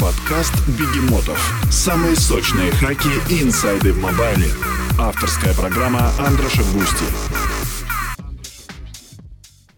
Подкаст 0.00 0.52
Бегемотов. 0.68 1.38
Самые 1.70 2.16
сочные 2.16 2.72
хаки 2.72 3.08
и 3.30 3.42
инсайды 3.42 3.92
в 3.92 4.00
мобайле. 4.00 4.48
Авторская 4.98 5.54
программа 5.54 6.10
Андроша 6.18 6.62
Густи. 6.72 7.04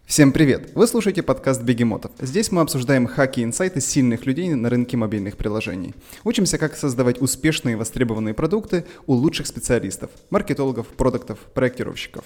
Всем 0.05 0.31
привет! 0.31 0.71
Вы 0.73 0.87
слушаете 0.87 1.21
подкаст 1.21 1.61
Бегемотов. 1.61 2.11
Здесь 2.19 2.51
мы 2.51 2.61
обсуждаем 2.61 3.05
хаки 3.05 3.41
и 3.41 3.43
инсайты 3.43 3.79
сильных 3.79 4.25
людей 4.25 4.49
на 4.49 4.69
рынке 4.69 4.97
мобильных 4.97 5.37
приложений. 5.37 5.93
Учимся, 6.23 6.57
как 6.57 6.75
создавать 6.75 7.21
успешные 7.21 7.73
и 7.73 7.75
востребованные 7.75 8.33
продукты 8.33 8.85
у 9.05 9.13
лучших 9.13 9.45
специалистов, 9.45 10.09
маркетологов, 10.31 10.87
продуктов, 10.87 11.37
проектировщиков. 11.53 12.25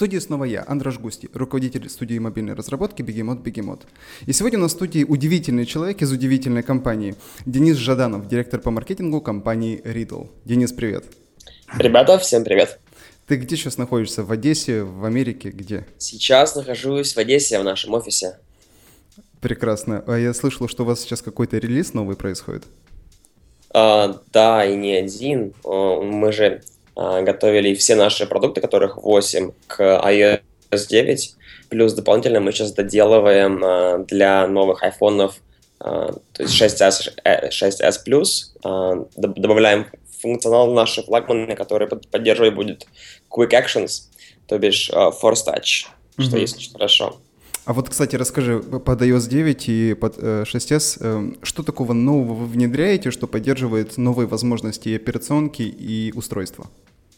В 0.00 0.02
студии 0.02 0.16
снова 0.16 0.44
я, 0.44 0.64
Андрош 0.66 0.98
Густи, 0.98 1.28
руководитель 1.34 1.86
студии 1.90 2.18
мобильной 2.18 2.54
разработки 2.54 3.02
Бегемот 3.02 3.40
Бегемот. 3.40 3.82
И 4.24 4.32
сегодня 4.32 4.58
на 4.58 4.68
студии 4.68 5.04
удивительный 5.04 5.66
человек 5.66 6.00
из 6.00 6.10
удивительной 6.10 6.62
компании. 6.62 7.16
Денис 7.44 7.76
Жаданов, 7.76 8.26
директор 8.26 8.60
по 8.60 8.70
маркетингу 8.70 9.20
компании 9.20 9.78
Riddle. 9.84 10.30
Денис, 10.46 10.72
привет. 10.72 11.04
Ребята, 11.76 12.18
всем 12.18 12.44
привет. 12.44 12.80
Ты 13.26 13.36
где 13.36 13.56
сейчас 13.56 13.76
находишься? 13.76 14.24
В 14.24 14.32
Одессе, 14.32 14.84
в 14.84 15.04
Америке, 15.04 15.50
где? 15.50 15.86
Сейчас 15.98 16.56
нахожусь 16.56 17.12
в 17.12 17.18
Одессе, 17.18 17.60
в 17.60 17.64
нашем 17.64 17.92
офисе. 17.92 18.38
Прекрасно. 19.42 20.02
А 20.06 20.16
я 20.16 20.32
слышал, 20.32 20.66
что 20.66 20.84
у 20.84 20.86
вас 20.86 21.00
сейчас 21.02 21.20
какой-то 21.20 21.58
релиз 21.58 21.92
новый 21.92 22.16
происходит. 22.16 22.64
А, 23.74 24.18
да, 24.32 24.64
и 24.64 24.76
не 24.76 24.94
один. 24.94 25.52
Мы 25.62 26.32
же 26.32 26.46
а, 26.46 26.79
готовили 27.00 27.74
все 27.74 27.94
наши 27.94 28.26
продукты, 28.26 28.60
которых 28.60 28.98
8, 28.98 29.52
к 29.66 29.80
iOS 29.80 30.86
9. 30.88 31.34
Плюс 31.70 31.94
дополнительно 31.94 32.40
мы 32.40 32.52
сейчас 32.52 32.72
доделываем 32.72 33.62
а, 33.64 33.98
для 33.98 34.46
новых 34.46 34.82
айфонов, 34.82 35.36
а, 35.78 36.12
то 36.32 36.42
есть 36.42 36.60
6s, 36.60 37.12
6s 37.24 37.94
Plus, 38.06 39.02
добавляем 39.16 39.86
функционал 40.20 40.72
наши 40.72 41.02
флагманы, 41.02 41.54
который 41.54 41.88
поддерживать 41.88 42.54
будет 42.54 42.86
Quick 43.30 43.50
Actions, 43.50 44.02
то 44.46 44.58
бишь 44.58 44.90
Force 44.90 45.46
Touch, 45.46 45.86
mm-hmm. 46.18 46.22
что 46.22 46.36
есть 46.36 46.56
очень 46.56 46.72
хорошо. 46.72 47.16
А 47.64 47.72
вот, 47.72 47.88
кстати, 47.88 48.16
расскажи, 48.16 48.58
под 48.58 49.02
iOS 49.02 49.28
9 49.28 49.68
и 49.68 49.94
под 49.94 50.18
6s, 50.18 50.98
э, 51.00 51.06
эм, 51.06 51.38
что 51.42 51.62
такого 51.62 51.92
нового 51.92 52.34
вы 52.34 52.46
внедряете, 52.46 53.10
что 53.10 53.26
поддерживает 53.26 53.96
новые 53.96 54.26
возможности 54.26 54.88
и 54.88 54.96
операционки, 54.96 55.62
и 55.62 56.12
устройства? 56.14 56.68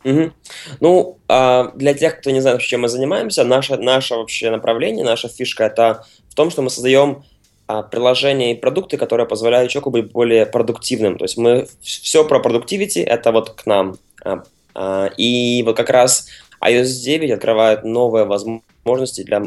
Угу. 0.04 0.32
Ну, 0.80 1.18
а, 1.28 1.70
для 1.74 1.94
тех, 1.94 2.18
кто 2.18 2.30
не 2.30 2.40
знает, 2.40 2.60
чем 2.60 2.82
мы 2.82 2.88
занимаемся, 2.88 3.44
наше, 3.44 3.76
наше 3.76 4.14
вообще 4.14 4.50
направление, 4.50 5.04
наша 5.04 5.28
фишка 5.28 5.64
это 5.64 6.04
в 6.28 6.34
том, 6.34 6.50
что 6.50 6.62
мы 6.62 6.70
создаем 6.70 7.22
а, 7.68 7.82
приложения 7.82 8.52
и 8.52 8.58
продукты, 8.58 8.96
которые 8.96 9.26
позволяют 9.26 9.70
человеку 9.70 9.90
быть 9.90 10.10
более 10.10 10.46
продуктивным. 10.46 11.18
То 11.18 11.24
есть 11.24 11.36
мы 11.36 11.68
все 11.80 12.24
про 12.24 12.40
продуктивити, 12.40 12.98
это 12.98 13.32
вот 13.32 13.50
к 13.50 13.66
нам. 13.66 13.96
А, 14.74 15.10
и 15.16 15.62
вот 15.64 15.76
как 15.76 15.90
раз 15.90 16.28
iOS 16.60 17.02
9 17.04 17.30
открывает 17.30 17.84
новые 17.84 18.24
возможности 18.24 19.22
для, 19.22 19.42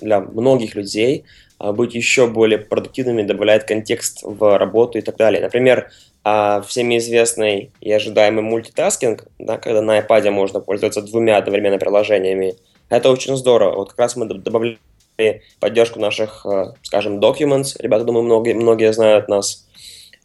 для 0.00 0.20
многих 0.20 0.74
людей 0.74 1.24
быть 1.58 1.94
еще 1.94 2.28
более 2.28 2.58
продуктивными, 2.58 3.22
добавляет 3.22 3.64
контекст 3.64 4.20
в 4.22 4.58
работу 4.58 4.96
и 4.96 5.00
так 5.00 5.16
далее. 5.16 5.42
Например, 5.42 5.90
а 6.30 6.60
всеми 6.60 6.98
известный 6.98 7.70
и 7.80 7.90
ожидаемый 7.90 8.42
мультитаскинг, 8.42 9.24
да, 9.38 9.56
когда 9.56 9.80
на 9.80 9.98
iPad 9.98 10.30
можно 10.30 10.60
пользоваться 10.60 11.00
двумя 11.00 11.38
одновременно 11.38 11.78
приложениями, 11.78 12.54
это 12.90 13.10
очень 13.10 13.34
здорово. 13.34 13.76
Вот 13.76 13.90
как 13.90 13.98
раз 13.98 14.16
мы 14.16 14.26
добавили 14.26 14.78
поддержку 15.58 15.98
наших, 16.00 16.44
э, 16.44 16.74
скажем, 16.82 17.18
documents. 17.18 17.76
Ребята, 17.78 18.04
думаю, 18.04 18.24
многие, 18.24 18.52
многие 18.52 18.92
знают 18.92 19.28
нас 19.28 19.66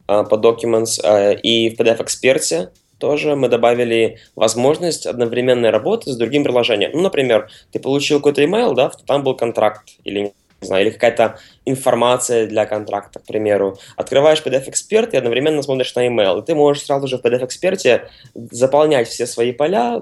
э, 0.10 0.24
по 0.30 0.36
documents. 0.36 1.00
Э, 1.02 1.36
и 1.36 1.70
в 1.70 1.80
PDF-эксперте 1.80 2.72
тоже 2.98 3.38
мы 3.38 3.48
добавили 3.48 4.18
возможность 4.36 5.06
одновременной 5.06 5.70
работы 5.70 6.12
с 6.12 6.18
другим 6.18 6.44
приложением. 6.44 6.92
Ну, 6.94 7.00
например, 7.00 7.50
ты 7.72 7.80
получил 7.80 8.18
какой-то 8.18 8.44
email, 8.44 8.74
да, 8.74 8.92
там 9.08 9.24
был 9.24 9.38
контракт 9.38 9.88
или 10.04 10.34
не 10.64 10.68
знаю, 10.68 10.86
или 10.86 10.92
какая-то 10.92 11.38
информация 11.66 12.48
для 12.48 12.66
контракта, 12.66 13.20
к 13.20 13.24
примеру. 13.24 13.78
Открываешь 13.96 14.42
PDF-эксперт 14.44 15.14
и 15.14 15.18
одновременно 15.18 15.62
смотришь 15.62 15.94
на 15.96 16.08
email, 16.08 16.40
и 16.40 16.46
ты 16.46 16.56
можешь 16.56 16.84
сразу 16.84 17.08
же 17.08 17.18
в 17.18 17.22
PDF-эксперте 17.22 18.10
заполнять 18.34 19.08
все 19.08 19.28
свои 19.28 19.52
поля, 19.52 20.02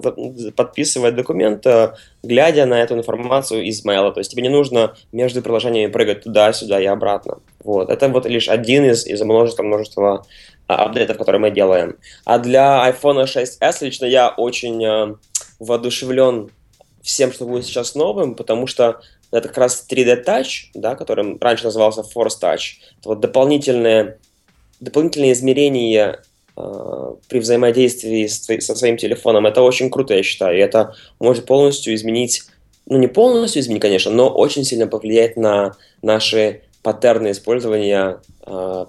подписывать 0.55 1.16
документ, 1.16 1.66
э, 1.66 1.94
глядя 2.23 2.66
на 2.66 2.81
эту 2.81 2.95
информацию 2.95 3.63
из 3.63 3.85
mail. 3.85 4.13
То 4.13 4.19
есть 4.19 4.31
тебе 4.31 4.44
не 4.44 4.50
нужно 4.50 4.95
между 5.11 5.41
приложениями 5.41 5.91
прыгать 5.91 6.23
туда-сюда 6.23 6.79
и 6.79 6.85
обратно. 6.85 7.39
Вот. 7.63 7.89
Это 7.89 8.07
вот 8.09 8.25
лишь 8.25 8.50
один 8.50 8.85
из, 8.85 9.05
из 9.05 9.21
множества-множества 9.21 10.25
а, 10.67 10.85
апдейтов, 10.85 11.17
которые 11.17 11.41
мы 11.41 11.51
делаем. 11.51 11.97
А 12.25 12.38
для 12.39 12.89
iPhone 12.89 13.25
6s 13.25 13.77
лично 13.81 14.05
я 14.05 14.29
очень 14.29 14.83
э, 14.83 15.16
воодушевлен 15.59 16.50
всем, 17.01 17.31
что 17.33 17.45
будет 17.45 17.66
сейчас 17.66 17.95
новым, 17.95 18.35
потому 18.35 18.67
что 18.67 19.01
это 19.31 19.47
как 19.47 19.58
раз 19.58 19.86
3D 19.90 20.25
Touch, 20.25 20.69
да, 20.74 20.96
которым 20.96 21.38
раньше 21.40 21.66
назывался 21.66 22.02
Force 22.02 22.40
Touch. 22.42 22.80
Это 23.00 23.09
вот 23.09 23.19
дополнительные, 23.19 24.18
дополнительные 24.80 25.34
измерения 25.34 26.22
э, 26.58 27.14
при 27.30 27.40
взаимодействии 27.40 28.28
с, 28.28 28.44
со 28.44 28.75
своим 28.75 28.97
телефоном. 28.97 29.46
Это 29.46 29.62
очень 29.62 29.90
круто, 29.90 30.14
я 30.14 30.24
считаю. 30.24 30.58
И 30.58 30.62
это 30.62 30.96
может 31.19 31.46
полностью 31.46 31.96
изменить, 31.96 32.44
ну 32.86 32.97
не 32.97 33.08
полностью 33.08 33.62
изменить, 33.62 33.81
конечно, 33.81 34.12
но 34.12 34.30
очень 34.30 34.64
сильно 34.64 34.88
повлиять 34.88 35.38
на 35.38 35.75
наши 36.02 36.62
паттерны 36.84 37.31
использования 37.31 38.19
э, 38.46 38.86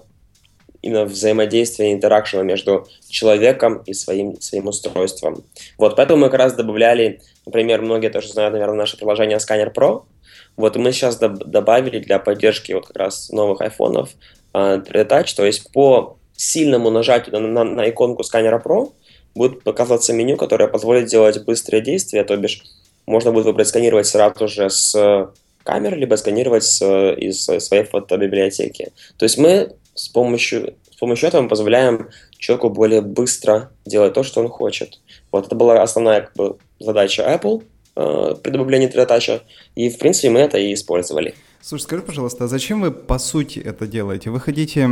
именно 0.83 1.05
взаимодействия, 1.05 1.93
интеракшена 1.93 2.43
между 2.43 2.87
человеком 3.07 3.81
и 3.85 3.93
своим, 3.93 4.39
своим 4.41 4.67
устройством. 4.67 5.43
Вот, 5.77 5.95
поэтому 5.95 6.19
мы 6.19 6.29
как 6.29 6.39
раз 6.39 6.53
добавляли, 6.53 7.21
например, 7.45 7.81
многие 7.81 8.09
тоже 8.09 8.27
знают, 8.27 8.53
наверное, 8.53 8.75
наше 8.75 8.97
приложение 8.97 9.37
Scanner 9.37 9.73
Pro, 9.73 10.03
вот 10.57 10.75
мы 10.75 10.91
сейчас 10.91 11.19
доб- 11.21 11.45
добавили 11.45 11.99
для 11.99 12.19
поддержки 12.19 12.71
вот 12.73 12.87
как 12.87 12.97
раз 12.97 13.29
новых 13.29 13.61
айфонов 13.61 14.11
э, 14.53 14.57
3D 14.57 15.07
Touch, 15.07 15.35
то 15.35 15.45
есть 15.45 15.71
по 15.71 16.17
сильному 16.35 16.89
нажатию 16.89 17.39
на, 17.39 17.47
на, 17.47 17.63
на 17.63 17.89
иконку 17.89 18.23
сканера 18.23 18.61
Pro 18.63 18.91
будет 19.35 19.63
показываться 19.63 20.13
меню, 20.13 20.37
которое 20.37 20.67
позволит 20.67 21.07
делать 21.07 21.43
быстрые 21.45 21.81
действия, 21.81 22.23
то 22.23 22.35
бишь 22.37 22.63
можно 23.05 23.31
будет 23.31 23.45
выбрать 23.45 23.67
сканировать 23.67 24.07
сразу 24.07 24.47
же 24.47 24.69
с 24.69 25.31
камеры, 25.63 25.97
либо 25.97 26.15
сканировать 26.15 26.63
с, 26.63 26.83
из 27.15 27.43
своей 27.45 27.83
фотобиблиотеки. 27.83 28.91
То 29.17 29.23
есть 29.23 29.37
мы 29.37 29.73
с 29.95 30.09
помощью, 30.09 30.75
с 30.91 30.97
помощью 30.97 31.27
этого 31.29 31.41
мы 31.41 31.49
позволяем 31.49 32.09
человеку 32.37 32.69
более 32.69 33.01
быстро 33.01 33.71
делать 33.85 34.13
то, 34.13 34.23
что 34.23 34.41
он 34.41 34.49
хочет. 34.49 34.99
Вот 35.31 35.47
это 35.47 35.55
была 35.55 35.81
основная 35.81 36.21
как 36.21 36.35
бы, 36.35 36.57
задача 36.79 37.23
Apple, 37.23 37.63
э, 37.95 38.35
при 38.41 38.51
добавлении 38.51 38.89
3D 38.89 39.41
и, 39.75 39.89
в 39.89 39.97
принципе, 39.97 40.29
мы 40.29 40.39
это 40.39 40.57
и 40.57 40.73
использовали. 40.73 41.33
Слушай, 41.61 41.83
скажи, 41.83 42.01
пожалуйста, 42.01 42.45
а 42.45 42.47
зачем 42.47 42.81
вы, 42.81 42.91
по 42.91 43.19
сути, 43.19 43.59
это 43.59 43.87
делаете? 43.87 44.29
Вы 44.29 44.39
хотите 44.39 44.89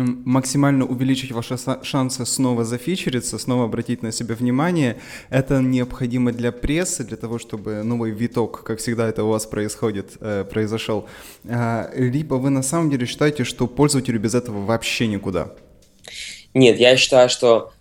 максимально 0.00 0.86
увеличить 0.86 1.32
ваши 1.32 1.56
шансы 1.82 2.26
снова 2.26 2.64
зафичериться, 2.64 3.38
снова 3.38 3.64
обратить 3.64 4.02
на 4.02 4.12
себя 4.12 4.34
внимание. 4.34 4.96
Это 5.30 5.60
необходимо 5.60 6.32
для 6.32 6.52
прессы, 6.52 7.04
для 7.04 7.16
того, 7.16 7.38
чтобы 7.38 7.82
новый 7.82 8.10
виток, 8.10 8.62
как 8.64 8.78
всегда 8.78 9.08
это 9.08 9.24
у 9.24 9.28
вас 9.28 9.46
происходит, 9.46 10.12
э, 10.20 10.44
произошел. 10.44 11.08
А, 11.48 11.90
либо 11.94 12.34
вы 12.34 12.50
на 12.50 12.62
самом 12.62 12.90
деле 12.90 13.06
считаете, 13.06 13.44
что 13.44 13.66
пользователю 13.66 14.20
без 14.20 14.34
этого 14.34 14.64
вообще 14.64 15.06
никуда? 15.06 15.52
Нет, 16.54 16.78
я 16.80 16.96
считаю, 16.96 17.28
что 17.28 17.72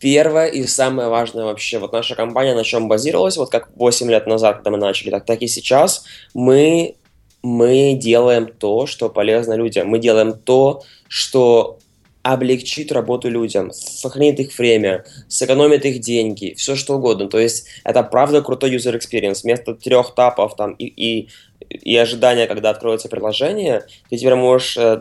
Первое 0.00 0.46
и 0.46 0.64
самое 0.64 1.08
важное 1.08 1.44
вообще, 1.44 1.78
вот 1.78 1.92
наша 1.92 2.14
компания 2.14 2.54
на 2.54 2.64
чем 2.64 2.88
базировалась, 2.88 3.36
вот 3.36 3.50
как 3.50 3.70
8 3.76 4.10
лет 4.10 4.26
назад, 4.26 4.56
когда 4.56 4.70
мы 4.70 4.78
начали, 4.78 5.10
так, 5.10 5.24
так 5.24 5.42
и 5.42 5.48
сейчас, 5.48 6.04
мы, 6.34 6.96
мы 7.42 7.94
делаем 7.94 8.46
то, 8.46 8.86
что 8.86 9.08
полезно 9.08 9.54
людям. 9.54 9.88
Мы 9.88 9.98
делаем 9.98 10.34
то, 10.38 10.82
что 11.08 11.78
облегчит 12.22 12.92
работу 12.92 13.30
людям, 13.30 13.72
сохранит 13.72 14.38
их 14.38 14.56
время, 14.58 15.04
сэкономит 15.28 15.84
их 15.84 16.00
деньги, 16.00 16.54
все 16.56 16.76
что 16.76 16.96
угодно. 16.96 17.28
То 17.28 17.38
есть 17.38 17.66
это 17.84 18.02
правда 18.02 18.42
крутой 18.42 18.76
user 18.76 18.98
experience. 18.98 19.40
Вместо 19.42 19.74
трех 19.74 20.14
тапов 20.14 20.54
там 20.56 20.72
и, 20.72 20.84
и, 20.84 21.28
и 21.70 21.96
ожидания, 21.96 22.46
когда 22.46 22.70
откроется 22.70 23.08
приложение, 23.08 23.86
ты 24.10 24.16
теперь 24.16 24.34
можешь, 24.34 24.76
э, 24.76 24.98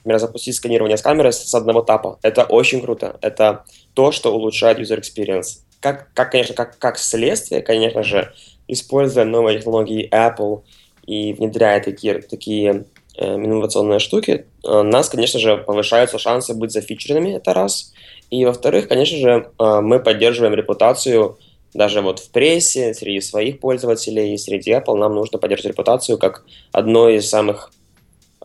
например, 0.00 0.18
запустить 0.18 0.56
сканирование 0.56 0.96
с 0.96 1.02
камеры 1.02 1.32
с 1.32 1.54
одного 1.54 1.82
тапа. 1.82 2.18
Это 2.22 2.44
очень 2.44 2.80
круто. 2.80 3.18
Это 3.20 3.64
то, 3.94 4.12
что 4.12 4.34
улучшает 4.34 4.78
user 4.78 5.00
experience. 5.00 5.60
Как, 5.80 6.12
как 6.14 6.32
конечно, 6.32 6.54
как, 6.54 6.78
как 6.78 6.98
следствие, 6.98 7.62
конечно 7.62 8.02
же, 8.02 8.32
используя 8.68 9.24
новые 9.24 9.58
технологии 9.58 10.08
Apple 10.10 10.62
и 11.06 11.32
внедряя 11.32 11.82
такие, 11.82 12.22
такие 12.22 12.84
э, 13.16 13.34
инновационные 13.34 13.98
штуки, 13.98 14.46
э, 14.64 14.82
нас, 14.82 15.08
конечно 15.08 15.38
же, 15.40 15.58
повышаются 15.58 16.18
шансы 16.18 16.54
быть 16.54 16.72
зафичеренными, 16.72 17.36
это 17.36 17.54
раз. 17.54 17.92
И, 18.30 18.44
во-вторых, 18.44 18.88
конечно 18.88 19.18
же, 19.18 19.50
э, 19.58 19.80
мы 19.80 20.00
поддерживаем 20.00 20.54
репутацию 20.54 21.38
даже 21.74 22.00
вот 22.00 22.18
в 22.18 22.30
прессе, 22.30 22.94
среди 22.94 23.20
своих 23.20 23.60
пользователей 23.60 24.34
и 24.34 24.38
среди 24.38 24.72
Apple 24.72 24.96
нам 24.96 25.14
нужно 25.14 25.38
поддерживать 25.38 25.72
репутацию 25.72 26.18
как 26.18 26.44
одной 26.72 27.16
из 27.16 27.28
самых 27.28 27.72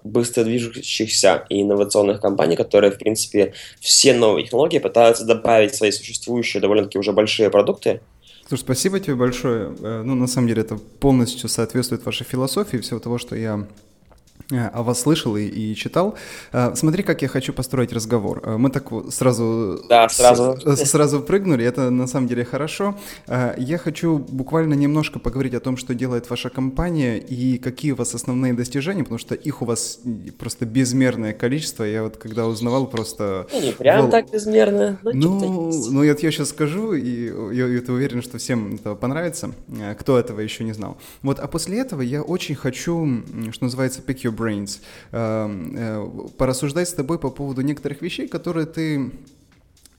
быстро 0.06 0.44
движущихся 0.44 1.46
и 1.50 1.62
инновационных 1.62 2.22
компаний, 2.22 2.56
которые, 2.56 2.92
в 2.92 2.98
принципе, 2.98 3.54
все 3.80 4.14
новые 4.14 4.46
технологии 4.46 4.80
пытаются 4.80 5.26
добавить 5.26 5.74
в 5.74 5.76
свои 5.76 5.92
существующие 5.92 6.62
довольно-таки 6.62 6.98
уже 6.98 7.12
большие 7.12 7.50
продукты. 7.50 8.00
Слушай, 8.48 8.62
спасибо 8.62 9.00
тебе 9.00 9.16
большое. 9.16 9.76
Э, 9.82 10.04
ну, 10.06 10.14
на 10.14 10.28
самом 10.28 10.48
деле, 10.48 10.62
это 10.62 10.78
полностью 10.78 11.50
соответствует 11.50 12.06
вашей 12.06 12.26
философии, 12.26 12.78
всего 12.78 13.00
того, 13.00 13.18
что 13.18 13.36
я 13.36 13.68
о 14.52 14.84
вас 14.84 15.02
слышал 15.02 15.36
и, 15.38 15.44
и 15.46 15.76
читал. 15.76 16.16
Э, 16.52 16.74
смотри, 16.76 17.04
как 17.04 17.22
я 17.22 17.28
хочу 17.28 17.54
построить 17.54 17.92
разговор. 17.94 18.42
Э, 18.44 18.58
мы 18.58 18.70
так 18.70 18.90
сразу, 19.10 19.82
да, 19.90 20.08
сразу. 20.10 20.58
С, 20.64 20.86
сразу 20.86 21.22
прыгнули, 21.22 21.66
это 21.66 21.90
на 21.90 22.08
самом 22.08 22.28
деле 22.28 22.46
хорошо. 22.46 22.96
Я 23.28 23.78
хочу 23.78 24.20
буквально 24.20 24.74
немножко 24.76 25.20
поговорить 25.20 25.54
о 25.56 25.60
том, 25.60 25.78
что 25.78 25.96
делает 25.96 26.30
ваша 26.30 26.50
компания 26.50 27.18
и 27.18 27.58
какие 27.58 27.92
у 27.92 27.96
вас 27.96 28.14
основные 28.14 28.54
достижения, 28.54 29.04
потому 29.04 29.20
что 29.20 29.36
их 29.36 29.62
у 29.62 29.66
вас 29.66 30.00
просто 30.38 30.66
безмерное 30.66 31.34
количество. 31.34 31.84
Я 31.84 32.04
вот 32.04 32.18
когда 32.18 32.46
узнавал 32.46 32.88
просто... 32.88 33.48
Ну, 33.52 33.62
не 33.62 33.72
прям 33.72 34.02
вол... 34.02 34.12
так 34.12 34.32
безмерно, 34.32 35.00
но 35.04 35.12
Ну, 35.12 35.72
ну 35.92 36.04
я, 36.04 36.12
я 36.12 36.32
сейчас 36.32 36.50
скажу, 36.50 36.94
и 36.94 37.56
я, 37.56 37.68
я 37.68 37.82
уверен, 37.88 38.22
что 38.22 38.38
всем 38.38 38.76
это 38.76 38.96
понравится, 38.96 39.52
кто 40.00 40.20
этого 40.20 40.40
еще 40.40 40.64
не 40.64 40.74
знал. 40.74 40.98
Вот, 41.22 41.40
а 41.40 41.48
после 41.48 41.80
этого 41.80 42.02
я 42.02 42.22
очень 42.22 42.56
хочу, 42.56 43.24
что 43.52 43.64
называется, 43.64 44.02
pick 44.06 44.25
your 44.26 44.36
brains, 44.36 44.82
эм, 45.12 45.76
э, 45.76 46.30
порассуждать 46.38 46.90
с 46.90 46.94
тобой 46.94 47.20
по 47.20 47.30
поводу 47.30 47.62
некоторых 47.62 48.02
вещей, 48.02 48.28
которые 48.28 48.66
ты 48.66 49.12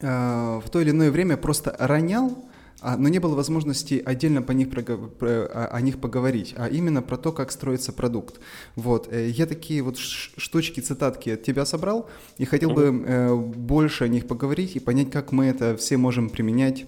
э, 0.01 0.61
в 0.65 0.69
то 0.71 0.81
или 0.81 0.91
иное 0.91 1.11
время 1.11 1.37
просто 1.37 1.75
ронял, 1.79 2.45
а, 2.83 2.99
но 2.99 3.09
не 3.09 3.19
было 3.19 3.35
возможности 3.35 4.03
отдельно 4.05 4.43
по 4.43 4.53
них 4.53 4.69
о 4.69 5.81
них 5.81 5.99
поговорить, 5.99 6.55
а 6.59 6.69
именно 6.69 7.01
про 7.01 7.17
то, 7.17 7.33
как 7.33 7.51
строится 7.51 7.93
продукт. 7.93 8.39
Вот. 8.75 9.09
Э, 9.11 9.29
я 9.29 9.47
такие 9.47 9.83
вот 9.83 9.97
штучки, 9.99 10.81
цитатки 10.81 11.31
от 11.31 11.43
тебя 11.43 11.65
собрал 11.65 12.11
и 12.37 12.45
хотел 12.45 12.71
бы 12.71 13.43
больше 13.57 14.05
о 14.05 14.09
них 14.09 14.27
поговорить 14.27 14.77
и 14.77 14.81
понять, 14.81 15.11
как 15.11 15.33
мы 15.33 15.47
это 15.47 15.77
все 15.77 15.97
можем 15.97 16.29
применять 16.29 16.85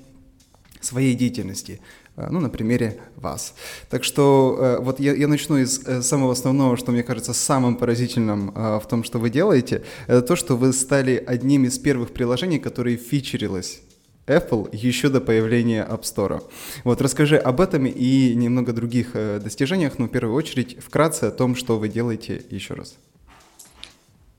в 0.81 0.87
своей 0.87 1.15
деятельности. 1.15 1.81
Э, 2.19 2.27
ну, 2.31 2.41
на 2.41 2.51
примере 2.51 2.99
вас. 3.17 3.55
Так 3.91 4.05
что 4.05 4.57
э, 4.59 4.79
вот 4.83 5.01
я, 5.01 5.15
я 5.15 5.29
начну 5.29 5.57
из 5.57 5.87
э, 5.87 6.03
самого 6.03 6.33
основного, 6.33 6.77
что 6.77 6.91
мне 6.91 7.03
кажется 7.03 7.33
самым 7.33 7.77
поразительным 7.77 8.53
в 8.53 8.83
том, 8.89 9.05
что 9.05 9.19
вы 9.19 9.31
делаете, 9.31 9.83
это 10.07 10.23
то, 10.23 10.37
что 10.37 10.57
вы 10.57 10.73
стали 10.73 11.23
одним 11.25 11.65
из 11.65 11.79
первых 11.79 12.13
приложений, 12.13 12.59
которые 12.59 12.97
фичерилось 12.97 13.81
Apple 14.27 14.69
еще 14.73 15.09
до 15.09 15.21
появления 15.21 15.87
App 15.89 16.03
Store. 16.03 16.43
Вот 16.85 17.01
расскажи 17.01 17.37
об 17.37 17.61
этом 17.61 17.87
и 17.87 18.35
немного 18.35 18.73
других 18.73 19.13
достижениях, 19.13 19.99
но 19.99 20.07
в 20.07 20.09
первую 20.09 20.35
очередь 20.35 20.77
вкратце 20.83 21.25
о 21.25 21.31
том, 21.31 21.55
что 21.55 21.79
вы 21.79 21.89
делаете 21.89 22.43
еще 22.51 22.75
раз. 22.75 22.97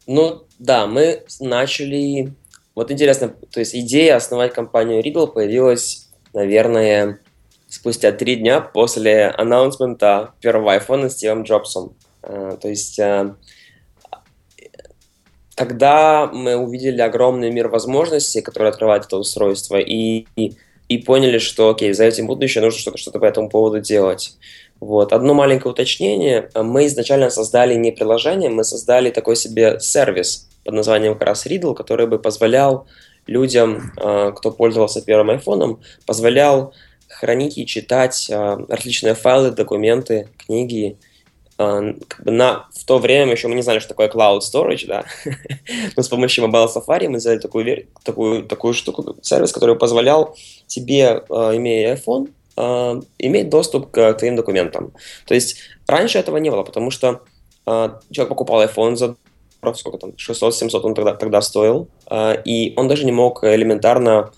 Ну 0.05 0.43
да, 0.59 0.85
мы 0.85 1.23
начали... 1.39 2.33
Вот 2.75 2.91
интересно, 2.91 3.33
то 3.51 3.59
есть 3.59 3.75
идея 3.75 4.17
основать 4.17 4.53
компанию 4.53 5.03
Regal 5.03 5.27
появилась, 5.27 6.09
наверное, 6.33 7.19
спустя 7.69 8.11
три 8.11 8.35
дня 8.35 8.59
после 8.61 9.27
анонсмента 9.27 10.33
первого 10.41 10.77
iPhone 10.77 11.09
с 11.09 11.13
Стивом 11.13 11.43
Джобсом. 11.43 11.93
Uh, 12.21 12.57
то 12.57 12.67
есть 12.67 12.99
тогда 15.55 16.27
мы 16.31 16.55
увидели 16.55 17.01
огромный 17.01 17.51
мир 17.51 17.67
возможностей, 17.67 18.41
который 18.41 18.69
открывает 18.69 19.05
это 19.05 19.17
устройство, 19.17 19.77
и, 19.77 20.25
и, 20.37 20.53
и 20.87 20.97
поняли, 20.99 21.37
что, 21.37 21.69
окей, 21.69 21.91
за 21.91 22.05
этим 22.05 22.27
будущее 22.27 22.63
нужно 22.63 22.79
что-то 22.79 22.97
что 22.97 23.11
по 23.11 23.25
этому 23.25 23.49
поводу 23.49 23.81
делать. 23.81 24.37
Вот. 24.79 25.11
Одно 25.11 25.33
маленькое 25.33 25.73
уточнение. 25.73 26.49
Мы 26.55 26.85
изначально 26.85 27.29
создали 27.29 27.75
не 27.75 27.91
приложение, 27.91 28.49
мы 28.49 28.63
создали 28.63 29.09
такой 29.09 29.35
себе 29.35 29.79
сервис 29.81 30.49
под 30.63 30.75
названием 30.75 31.15
как 31.15 31.27
раз 31.27 31.45
Riddle, 31.45 31.75
который 31.75 32.07
бы 32.07 32.19
позволял 32.19 32.87
людям, 33.27 33.91
кто 33.97 34.51
пользовался 34.51 35.01
первым 35.01 35.31
айфоном, 35.31 35.81
позволял 36.05 36.73
хранить 37.09 37.57
и 37.57 37.65
читать 37.65 38.27
э, 38.29 38.57
различные 38.69 39.15
файлы, 39.15 39.51
документы, 39.51 40.29
книги. 40.37 40.97
Э, 41.57 41.93
как 42.07 42.23
бы 42.23 42.31
на, 42.31 42.67
в 42.73 42.85
то 42.85 42.99
время 42.99 43.33
еще 43.33 43.47
мы 43.47 43.55
не 43.55 43.63
знали, 43.63 43.79
что 43.79 43.89
такое 43.89 44.09
cloud 44.09 44.39
storage, 44.39 44.85
да. 44.87 45.05
Но 45.97 46.03
с 46.03 46.07
помощью 46.07 46.45
Mobile 46.45 46.69
Safari 46.73 47.09
мы 47.09 47.19
сделали 47.19 47.39
такую, 47.39 47.87
такую, 48.03 48.43
такую 48.43 48.73
штуку, 48.73 49.17
сервис, 49.21 49.51
который 49.51 49.75
позволял 49.75 50.37
тебе, 50.67 51.23
э, 51.27 51.33
имея 51.55 51.95
iPhone, 51.95 52.29
иметь 53.19 53.49
доступ 53.49 53.89
к 53.89 54.13
твоим 54.15 54.35
документам. 54.35 54.91
То 55.25 55.33
есть 55.33 55.59
раньше 55.87 56.17
этого 56.17 56.35
не 56.35 56.49
было, 56.49 56.63
потому 56.63 56.91
что 56.91 57.21
человек 57.63 58.27
покупал 58.27 58.61
iPhone 58.61 58.97
за 58.97 59.15
сколько 59.75 59.97
там, 59.97 60.09
600-700 60.09 60.81
он 60.81 60.93
тогда, 60.93 61.13
тогда 61.15 61.41
стоил, 61.41 61.87
и 62.43 62.73
он 62.75 62.89
даже 62.89 63.05
не 63.05 63.13
мог 63.13 63.45
элементарно 63.45 64.33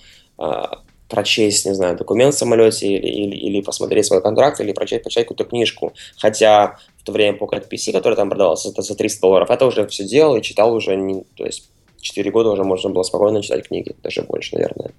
прочесть, 1.11 1.65
не 1.65 1.75
знаю, 1.75 1.97
документ 1.97 2.33
в 2.33 2.37
самолете 2.37 2.87
или, 2.87 3.07
или, 3.07 3.35
или 3.35 3.61
посмотреть 3.61 4.05
свой 4.05 4.21
контракт, 4.21 4.59
или 4.59 4.71
прочесть, 4.71 5.03
прочитать 5.03 5.25
какую-то 5.25 5.43
книжку. 5.43 5.93
Хотя 6.17 6.77
в 6.97 7.03
то 7.03 7.11
время 7.11 7.37
Pocket 7.37 7.67
PC, 7.69 7.91
который 7.91 8.15
там 8.15 8.29
продавался 8.29 8.69
это 8.69 8.81
за 8.81 8.95
300 8.95 9.21
долларов, 9.21 9.49
это 9.49 9.65
уже 9.65 9.85
все 9.87 10.05
делал 10.05 10.37
и 10.37 10.41
читал 10.41 10.73
уже, 10.73 10.95
не, 10.95 11.23
то 11.35 11.45
есть 11.45 11.69
4 11.99 12.31
года 12.31 12.49
уже 12.49 12.63
можно 12.63 12.89
было 12.89 13.03
спокойно 13.03 13.43
читать 13.43 13.67
книги, 13.67 13.93
даже 14.01 14.23
больше, 14.23 14.55
наверное. 14.55 14.91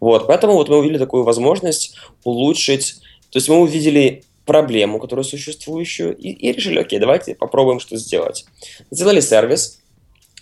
Вот, 0.00 0.26
поэтому 0.26 0.54
вот 0.54 0.68
мы 0.68 0.78
увидели 0.78 0.98
такую 0.98 1.22
возможность 1.22 1.94
улучшить, 2.24 2.96
то 3.30 3.38
есть 3.38 3.48
мы 3.48 3.60
увидели 3.60 4.24
проблему, 4.44 4.98
которую 4.98 5.24
существующую, 5.24 6.16
и, 6.16 6.30
и 6.30 6.52
решили, 6.52 6.80
окей, 6.80 6.98
давайте 6.98 7.34
попробуем 7.34 7.78
что 7.78 7.96
сделать. 7.96 8.44
Сделали 8.90 9.20
сервис, 9.20 9.80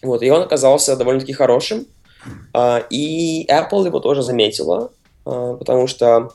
вот, 0.02 0.22
и 0.22 0.31
он 0.31 0.42
оказался 0.42 0.96
довольно-таки 0.96 1.34
хорошим, 1.34 1.86
Uh, 2.52 2.84
и 2.90 3.46
Apple 3.48 3.86
его 3.86 4.00
тоже 4.00 4.22
заметила, 4.22 4.78
а, 4.81 4.90
потому 5.58 5.86
что 5.86 6.30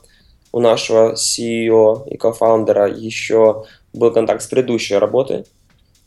у 0.52 0.60
нашего 0.60 1.14
CEO 1.14 2.08
и 2.10 2.18
кофаундера 2.18 2.88
еще 2.88 3.66
был 3.94 4.12
контакт 4.12 4.42
с 4.44 4.48
предыдущей 4.48 4.96
работы 4.96 5.46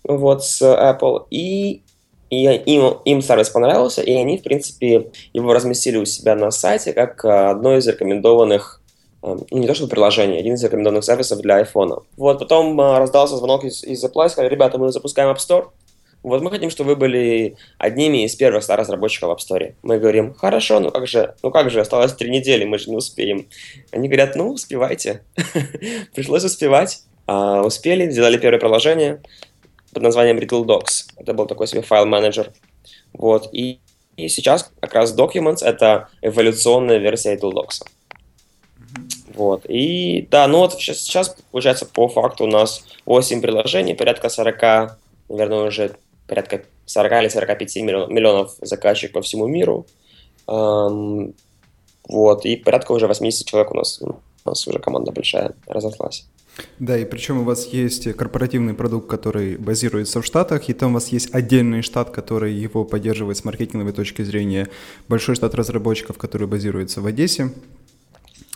вот, 0.04 0.44
с 0.44 0.62
Apple, 0.62 1.26
и, 1.30 1.82
и 2.30 2.44
им, 2.44 2.98
им 3.04 3.22
сервис 3.22 3.50
понравился, 3.50 4.02
и 4.02 4.12
они, 4.12 4.38
в 4.38 4.42
принципе, 4.42 5.10
его 5.32 5.52
разместили 5.52 5.96
у 5.96 6.04
себя 6.04 6.34
на 6.36 6.50
сайте 6.50 6.92
как 6.92 7.24
одно 7.24 7.76
из 7.76 7.86
рекомендованных 7.86 8.80
а, 9.22 9.34
ну, 9.34 9.58
не 9.58 9.66
то 9.66 9.74
что 9.74 9.88
приложение, 9.88 10.38
один 10.38 10.54
из 10.54 10.62
рекомендованных 10.62 11.04
сервисов 11.04 11.40
для 11.40 11.60
iPhone. 11.60 12.04
Вот, 12.16 12.38
потом 12.38 12.80
а, 12.80 12.98
раздался 13.00 13.36
звонок 13.36 13.64
из, 13.64 13.82
из 13.82 14.04
Apple, 14.04 14.28
сказали, 14.28 14.48
ребята, 14.48 14.78
мы 14.78 14.92
запускаем 14.92 15.30
App 15.30 15.38
Store, 15.38 15.66
вот 16.30 16.42
мы 16.42 16.50
хотим, 16.50 16.70
чтобы 16.70 16.90
вы 16.90 16.96
были 16.96 17.56
одними 17.78 18.24
из 18.24 18.34
первых 18.34 18.64
ста 18.64 18.76
разработчиков 18.76 19.28
в 19.28 19.32
App 19.32 19.38
Store. 19.38 19.74
Мы 19.82 19.98
говорим, 19.98 20.34
хорошо, 20.34 20.80
ну 20.80 20.90
как 20.90 21.06
же, 21.06 21.36
ну 21.42 21.52
как 21.52 21.70
же, 21.70 21.80
осталось 21.80 22.14
три 22.14 22.30
недели, 22.30 22.64
мы 22.64 22.78
же 22.78 22.90
не 22.90 22.96
успеем. 22.96 23.48
Они 23.92 24.08
говорят, 24.08 24.34
ну 24.34 24.50
успевайте. 24.50 25.22
Пришлось 26.14 26.42
успевать. 26.42 27.02
А, 27.28 27.62
успели, 27.62 28.10
сделали 28.10 28.38
первое 28.38 28.58
приложение 28.58 29.22
под 29.92 30.02
названием 30.02 30.38
Riddle 30.38 30.64
Docs. 30.64 31.12
Это 31.16 31.32
был 31.32 31.46
такой 31.46 31.68
себе 31.68 31.82
файл-менеджер. 31.82 32.52
Вот, 33.12 33.48
и, 33.52 33.78
и 34.16 34.28
сейчас 34.28 34.72
как 34.80 34.94
раз 34.94 35.16
Documents— 35.16 35.58
это 35.64 36.08
эволюционная 36.22 36.98
версия 36.98 37.36
Riddle 37.36 37.52
Docs. 37.52 37.84
Вот. 39.34 39.64
И 39.68 40.26
да, 40.30 40.48
ну 40.48 40.58
вот 40.58 40.72
сейчас, 40.72 40.98
сейчас, 40.98 41.36
получается, 41.52 41.86
по 41.86 42.08
факту 42.08 42.44
у 42.44 42.48
нас 42.48 42.84
8 43.04 43.40
приложений, 43.40 43.94
порядка 43.94 44.28
40, 44.28 44.98
наверное, 45.28 45.68
уже 45.68 45.96
порядка 46.26 46.64
40 46.86 47.22
или 47.22 47.28
45 47.28 47.76
миллионов 47.76 48.54
заказчиков 48.60 49.14
по 49.14 49.22
всему 49.22 49.46
миру. 49.46 49.86
Вот, 50.46 52.44
и 52.44 52.56
порядка 52.56 52.92
уже 52.92 53.06
80 53.06 53.46
человек 53.46 53.72
у 53.72 53.74
нас, 53.74 54.00
у 54.02 54.16
нас 54.44 54.66
уже 54.68 54.78
команда 54.78 55.12
большая 55.12 55.54
разошлась. 55.66 56.26
Да, 56.78 56.96
и 56.96 57.04
причем 57.04 57.40
у 57.40 57.44
вас 57.44 57.66
есть 57.66 58.10
корпоративный 58.14 58.72
продукт, 58.72 59.10
который 59.10 59.56
базируется 59.56 60.22
в 60.22 60.24
Штатах, 60.24 60.68
и 60.70 60.72
там 60.72 60.92
у 60.92 60.94
вас 60.94 61.08
есть 61.08 61.34
отдельный 61.34 61.82
штат, 61.82 62.10
который 62.10 62.54
его 62.54 62.84
поддерживает 62.84 63.36
с 63.36 63.44
маркетинговой 63.44 63.92
точки 63.92 64.22
зрения, 64.22 64.68
большой 65.06 65.34
штат 65.34 65.54
разработчиков, 65.54 66.16
который 66.16 66.46
базируется 66.46 67.02
в 67.02 67.06
Одессе. 67.06 67.50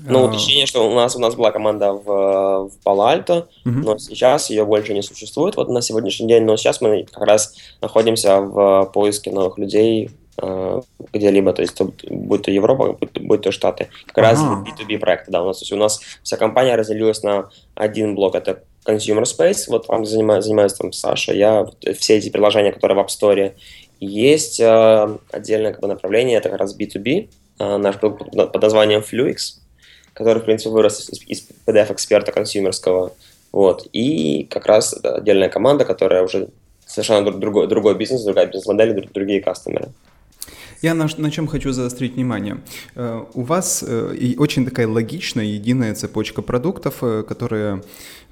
Ну, 0.04 0.24
уточнение, 0.24 0.66
что 0.66 0.88
у 0.88 0.94
нас, 0.94 1.16
у 1.16 1.18
нас 1.18 1.34
была 1.34 1.50
команда 1.50 1.92
в, 1.92 2.04
в 2.04 2.72
Пало-Альто, 2.84 3.48
угу. 3.64 3.74
но 3.74 3.98
сейчас 3.98 4.50
ее 4.50 4.64
больше 4.64 4.94
не 4.94 5.02
существует 5.02 5.56
вот 5.56 5.68
на 5.68 5.82
сегодняшний 5.82 6.28
день, 6.28 6.44
но 6.44 6.56
сейчас 6.56 6.80
мы 6.80 7.06
как 7.10 7.24
раз 7.24 7.54
находимся 7.80 8.40
в 8.40 8.90
поиске 8.92 9.30
новых 9.30 9.58
людей 9.58 10.10
э, 10.40 10.80
где-либо, 11.12 11.52
то 11.52 11.62
есть 11.62 11.80
будь 12.08 12.42
то 12.42 12.50
Европа, 12.50 12.92
будь, 12.92 13.20
будь 13.20 13.42
то 13.42 13.52
Штаты. 13.52 13.88
Как 14.06 14.24
ага. 14.24 14.30
раз 14.30 14.40
B2B 14.40 14.98
проекты, 14.98 15.30
да, 15.30 15.42
у 15.42 15.46
нас, 15.46 15.58
то 15.58 15.62
есть 15.62 15.72
у 15.72 15.76
нас 15.76 16.00
вся 16.22 16.36
компания 16.36 16.76
разделилась 16.76 17.22
на 17.22 17.50
один 17.74 18.14
блок, 18.14 18.34
это 18.34 18.62
Consumer 18.86 19.24
Space, 19.24 19.64
вот 19.68 19.86
там 19.86 20.04
занимается, 20.04 20.48
занимается 20.48 20.78
там 20.78 20.92
Саша, 20.92 21.32
я, 21.32 21.66
все 21.98 22.16
эти 22.16 22.30
приложения, 22.30 22.72
которые 22.72 22.96
в 22.96 23.00
App 23.00 23.08
Store, 23.08 23.52
есть 24.00 24.60
э, 24.60 25.18
отдельное 25.30 25.72
как 25.72 25.82
бы, 25.82 25.88
направление, 25.88 26.38
это 26.38 26.48
как 26.48 26.60
раз 26.60 26.76
B2B, 26.78 27.28
э, 27.58 27.76
наш 27.76 27.98
продукт 27.98 28.30
под 28.30 28.62
названием 28.62 29.00
Fluix, 29.02 29.59
который, 30.24 30.40
в 30.40 30.44
принципе, 30.44 30.70
вырос 30.70 31.08
из, 31.08 31.22
из 31.26 31.48
PDF-эксперта 31.66 32.32
консюмерского. 32.32 33.12
Вот. 33.52 33.86
И 33.92 34.44
как 34.44 34.66
раз 34.66 34.94
отдельная 35.02 35.48
команда, 35.48 35.84
которая 35.84 36.22
уже 36.22 36.48
совершенно 36.86 37.30
другой, 37.32 37.66
другой 37.66 37.94
бизнес, 37.94 38.22
другая 38.22 38.46
бизнес-модель, 38.46 39.08
другие 39.12 39.40
кастомеры. 39.40 39.88
Я 40.82 40.94
на, 40.94 41.08
на 41.18 41.30
чем 41.30 41.46
хочу 41.46 41.72
заострить 41.72 42.14
внимание. 42.14 42.60
Э, 42.94 43.24
у 43.34 43.42
вас 43.42 43.84
э, 43.86 44.34
очень 44.38 44.64
такая 44.64 44.88
логичная, 44.88 45.44
единая 45.44 45.94
цепочка 45.94 46.42
продуктов, 46.42 47.02
э, 47.02 47.22
которые 47.22 47.82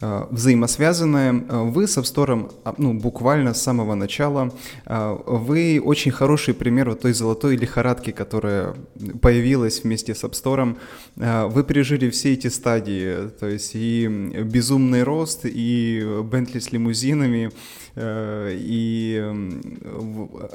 взаимосвязаны. 0.01 1.45
Вы 1.73 1.89
с 1.89 1.99
App 1.99 2.53
а, 2.63 2.75
ну, 2.79 2.95
буквально 2.95 3.53
с 3.53 3.61
самого 3.61 3.97
начала, 3.97 4.53
вы 4.87 5.83
очень 5.85 6.13
хороший 6.13 6.55
пример 6.55 6.91
вот 6.91 7.01
той 7.01 7.13
золотой 7.13 7.57
лихорадки, 7.57 8.13
которая 8.13 8.77
появилась 9.21 9.83
вместе 9.83 10.15
с 10.15 10.23
Store. 10.23 10.77
Вы 11.17 11.65
пережили 11.65 12.11
все 12.11 12.35
эти 12.35 12.47
стадии, 12.47 13.29
то 13.41 13.49
есть 13.49 13.73
и 13.75 14.07
безумный 14.45 15.03
рост, 15.03 15.41
и 15.43 16.23
Бентли 16.23 16.61
с 16.61 16.71
лимузинами, 16.71 17.51
и 17.97 19.33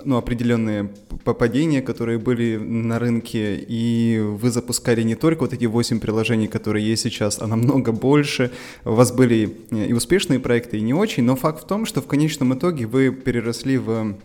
ну, 0.05 0.15
определенные 0.15 0.89
попадения, 1.25 1.81
которые 1.83 2.17
были 2.17 2.57
на 2.57 2.99
рынке, 2.99 3.55
и 3.55 4.19
вы 4.19 4.49
запускали 4.49 5.03
не 5.03 5.15
только 5.15 5.41
вот 5.41 5.53
эти 5.53 5.65
8 5.65 5.99
приложений, 5.99 6.47
которые 6.47 6.85
есть 6.85 7.03
сейчас, 7.03 7.39
а 7.39 7.47
намного 7.47 7.91
больше. 7.91 8.51
У 8.85 8.93
вас 8.93 9.11
были 9.11 9.55
и 9.71 9.93
успешные 9.93 10.39
проекты, 10.39 10.77
и 10.77 10.81
не 10.81 10.93
очень, 10.93 11.23
но 11.23 11.35
факт 11.35 11.63
в 11.63 11.67
том, 11.67 11.85
что 11.85 12.01
в 12.01 12.07
конечном 12.07 12.53
итоге 12.53 12.85
вы 12.85 13.11
переросли 13.11 13.77
в 13.77 14.15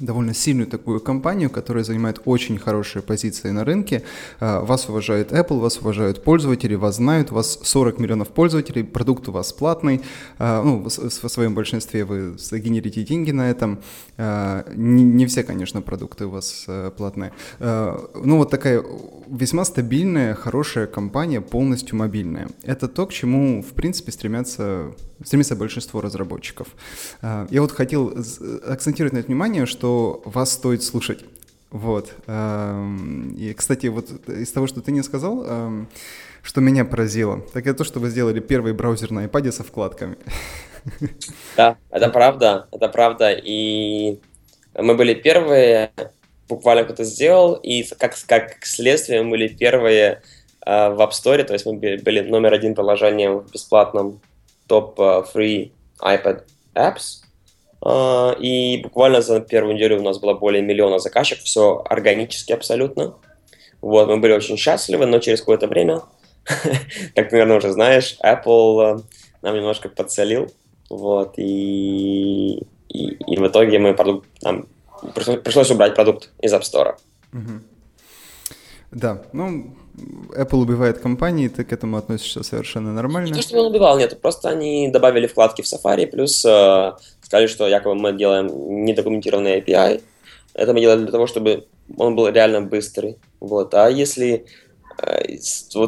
довольно 0.00 0.34
сильную 0.34 0.66
такую 0.66 1.00
компанию, 1.00 1.50
которая 1.50 1.84
занимает 1.84 2.20
очень 2.24 2.58
хорошие 2.58 3.02
позиции 3.02 3.50
на 3.50 3.64
рынке. 3.64 4.02
А, 4.40 4.60
вас 4.60 4.88
уважает 4.88 5.32
Apple, 5.32 5.60
вас 5.60 5.78
уважают 5.78 6.22
пользователи, 6.22 6.74
вас 6.74 6.96
знают, 6.96 7.30
вас 7.30 7.58
40 7.62 7.98
миллионов 7.98 8.28
пользователей, 8.28 8.84
продукт 8.84 9.28
у 9.28 9.32
вас 9.32 9.52
платный, 9.52 10.02
а, 10.38 10.62
ну, 10.62 10.84
в 10.84 10.90
своем 11.28 11.54
большинстве 11.54 12.04
вы 12.04 12.36
сгенерите 12.38 13.02
деньги 13.02 13.30
на 13.30 13.50
этом. 13.50 13.80
А, 14.18 14.66
не, 14.74 15.02
не 15.02 15.26
все, 15.26 15.42
конечно, 15.42 15.82
продукты 15.82 16.26
у 16.26 16.30
вас 16.30 16.64
э, 16.68 16.90
платные. 16.96 17.32
Ну, 17.58 18.38
вот 18.38 18.50
такая 18.50 18.82
весьма 19.28 19.64
стабильная, 19.64 20.34
хорошая 20.34 20.86
компания, 20.86 21.40
полностью 21.40 21.96
мобильная. 21.96 22.48
Это 22.62 22.88
то, 22.88 23.06
к 23.06 23.12
чему, 23.12 23.62
в 23.62 23.72
принципе, 23.74 24.12
стремятся, 24.12 24.94
стремится 25.24 25.56
большинство 25.56 26.00
разработчиков. 26.00 26.68
Я 27.22 27.60
вот 27.60 27.72
хотел 27.72 28.14
акцентировать 28.66 29.12
на 29.12 29.18
это 29.18 29.26
внимание, 29.26 29.66
что 29.66 30.22
вас 30.24 30.52
стоит 30.52 30.82
слушать. 30.82 31.24
Вот. 31.70 32.12
И, 32.28 33.54
кстати, 33.56 33.88
вот 33.88 34.10
из 34.28 34.52
того, 34.52 34.66
что 34.66 34.80
ты 34.80 34.92
не 34.92 35.02
сказал, 35.02 35.86
что 36.42 36.60
меня 36.60 36.84
поразило, 36.84 37.40
так 37.52 37.66
это 37.66 37.78
то, 37.78 37.84
что 37.84 37.98
вы 37.98 38.08
сделали 38.08 38.40
первый 38.40 38.72
браузер 38.72 39.10
на 39.10 39.24
iPad 39.24 39.52
со 39.52 39.64
вкладками. 39.64 40.16
Да, 41.56 41.76
это 41.90 42.08
правда, 42.10 42.68
это 42.70 42.88
правда. 42.88 43.32
И 43.32 44.20
мы 44.78 44.94
были 44.94 45.14
первые, 45.14 45.90
буквально 46.48 46.84
кто-то 46.84 47.02
сделал, 47.02 47.54
и 47.54 47.82
как, 47.82 48.14
как 48.26 48.64
следствие 48.64 49.22
мы 49.22 49.30
были 49.30 49.48
первые 49.48 50.22
э, 50.64 50.88
в 50.90 51.00
App 51.00 51.10
Store, 51.10 51.42
то 51.42 51.54
есть 51.54 51.66
мы 51.66 51.72
были 51.76 52.20
номер 52.20 52.52
один 52.52 52.74
приложением 52.74 53.40
в 53.40 53.50
бесплатном 53.50 54.20
топ-free 54.68 55.72
э, 56.02 56.16
iPad 56.16 56.42
apps. 56.74 57.22
А, 57.82 58.32
и 58.38 58.82
буквально 58.82 59.22
за 59.22 59.40
первую 59.40 59.74
неделю 59.74 60.00
у 60.00 60.02
нас 60.02 60.18
было 60.18 60.34
более 60.34 60.62
миллиона 60.62 60.98
заказчиков, 60.98 61.44
все 61.44 61.82
органически 61.84 62.52
абсолютно. 62.52 63.14
Вот, 63.80 64.08
мы 64.08 64.18
были 64.18 64.32
очень 64.32 64.56
счастливы, 64.56 65.06
но 65.06 65.18
через 65.18 65.40
какое-то 65.40 65.66
время, 65.66 66.02
как 67.14 67.28
ты, 67.28 67.36
наверное, 67.36 67.58
уже 67.58 67.72
знаешь, 67.72 68.16
Apple 68.24 68.98
э, 68.98 69.02
нам 69.42 69.54
немножко 69.54 69.88
подсолил, 69.88 70.50
вот, 70.88 71.34
и, 71.36 72.62
и, 72.88 73.08
и 73.08 73.36
в 73.36 73.46
итоге 73.46 73.78
мы 73.78 73.94
продукт, 73.94 74.26
нам 74.42 74.66
пришлось, 75.14 75.70
убрать 75.70 75.94
продукт 75.94 76.30
из 76.40 76.52
App 76.54 76.62
Store. 76.62 76.96
Да, 78.92 79.22
ну, 79.32 79.74
Apple 80.36 80.58
убивает 80.58 80.98
компании, 80.98 81.48
ты 81.48 81.64
к 81.64 81.72
этому 81.72 81.96
относишься 81.96 82.42
совершенно 82.42 82.92
нормально. 82.92 83.28
Не 83.28 83.34
то, 83.34 83.42
что 83.42 83.58
он 83.58 83.66
убивал, 83.66 83.98
нет, 83.98 84.20
просто 84.20 84.48
они 84.48 84.88
добавили 84.88 85.26
вкладки 85.26 85.62
в 85.62 85.64
Safari, 85.64 86.06
плюс 86.06 86.44
э, 86.44 86.92
сказали, 87.22 87.46
что 87.46 87.66
якобы 87.66 87.94
мы 87.94 88.12
делаем 88.12 88.84
недокументированный 88.84 89.60
API. 89.60 90.02
Это 90.54 90.72
мы 90.72 90.80
делали 90.80 91.02
для 91.02 91.12
того, 91.12 91.26
чтобы 91.26 91.66
он 91.96 92.16
был 92.16 92.28
реально 92.28 92.62
быстрый. 92.62 93.18
Вот. 93.40 93.74
А 93.74 93.88
если 93.88 94.46
э, 95.02 95.36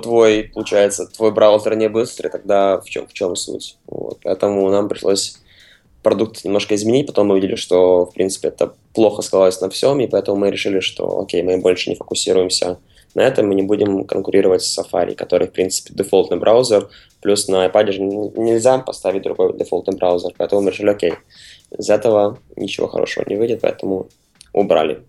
твой, 0.02 0.50
получается, 0.54 1.06
твой 1.06 1.32
браузер 1.32 1.76
не 1.76 1.88
быстрый, 1.88 2.28
тогда 2.28 2.80
в 2.80 2.88
чем, 2.88 3.06
в 3.06 3.12
чем 3.12 3.36
суть? 3.36 3.78
Вот. 3.86 4.18
Поэтому 4.22 4.68
нам 4.70 4.88
пришлось 4.88 5.38
продукт 6.02 6.44
немножко 6.44 6.74
изменить, 6.74 7.06
потом 7.06 7.28
мы 7.28 7.34
увидели, 7.34 7.56
что, 7.56 8.06
в 8.06 8.12
принципе, 8.14 8.48
это 8.48 8.74
плохо 8.94 9.22
сказалось 9.22 9.60
на 9.60 9.68
всем, 9.68 10.00
и 10.00 10.06
поэтому 10.06 10.38
мы 10.38 10.50
решили, 10.50 10.80
что, 10.80 11.20
окей, 11.20 11.42
мы 11.42 11.58
больше 11.58 11.90
не 11.90 11.96
фокусируемся 11.96 12.78
на 13.14 13.22
этом, 13.22 13.48
мы 13.48 13.54
не 13.54 13.62
будем 13.62 14.04
конкурировать 14.04 14.62
с 14.62 14.78
Safari, 14.78 15.14
который, 15.14 15.48
в 15.48 15.52
принципе, 15.52 15.94
дефолтный 15.94 16.38
браузер, 16.38 16.88
плюс 17.20 17.48
на 17.48 17.66
iPad 17.66 17.92
же 17.92 18.02
нельзя 18.02 18.78
поставить 18.78 19.22
другой 19.22 19.56
дефолтный 19.56 19.96
браузер, 19.96 20.32
поэтому 20.36 20.62
мы 20.62 20.70
решили, 20.70 20.90
окей, 20.90 21.14
из 21.76 21.90
этого 21.90 22.38
ничего 22.56 22.86
хорошего 22.86 23.24
не 23.28 23.36
выйдет, 23.36 23.60
поэтому 23.62 24.08
убрали. 24.52 25.02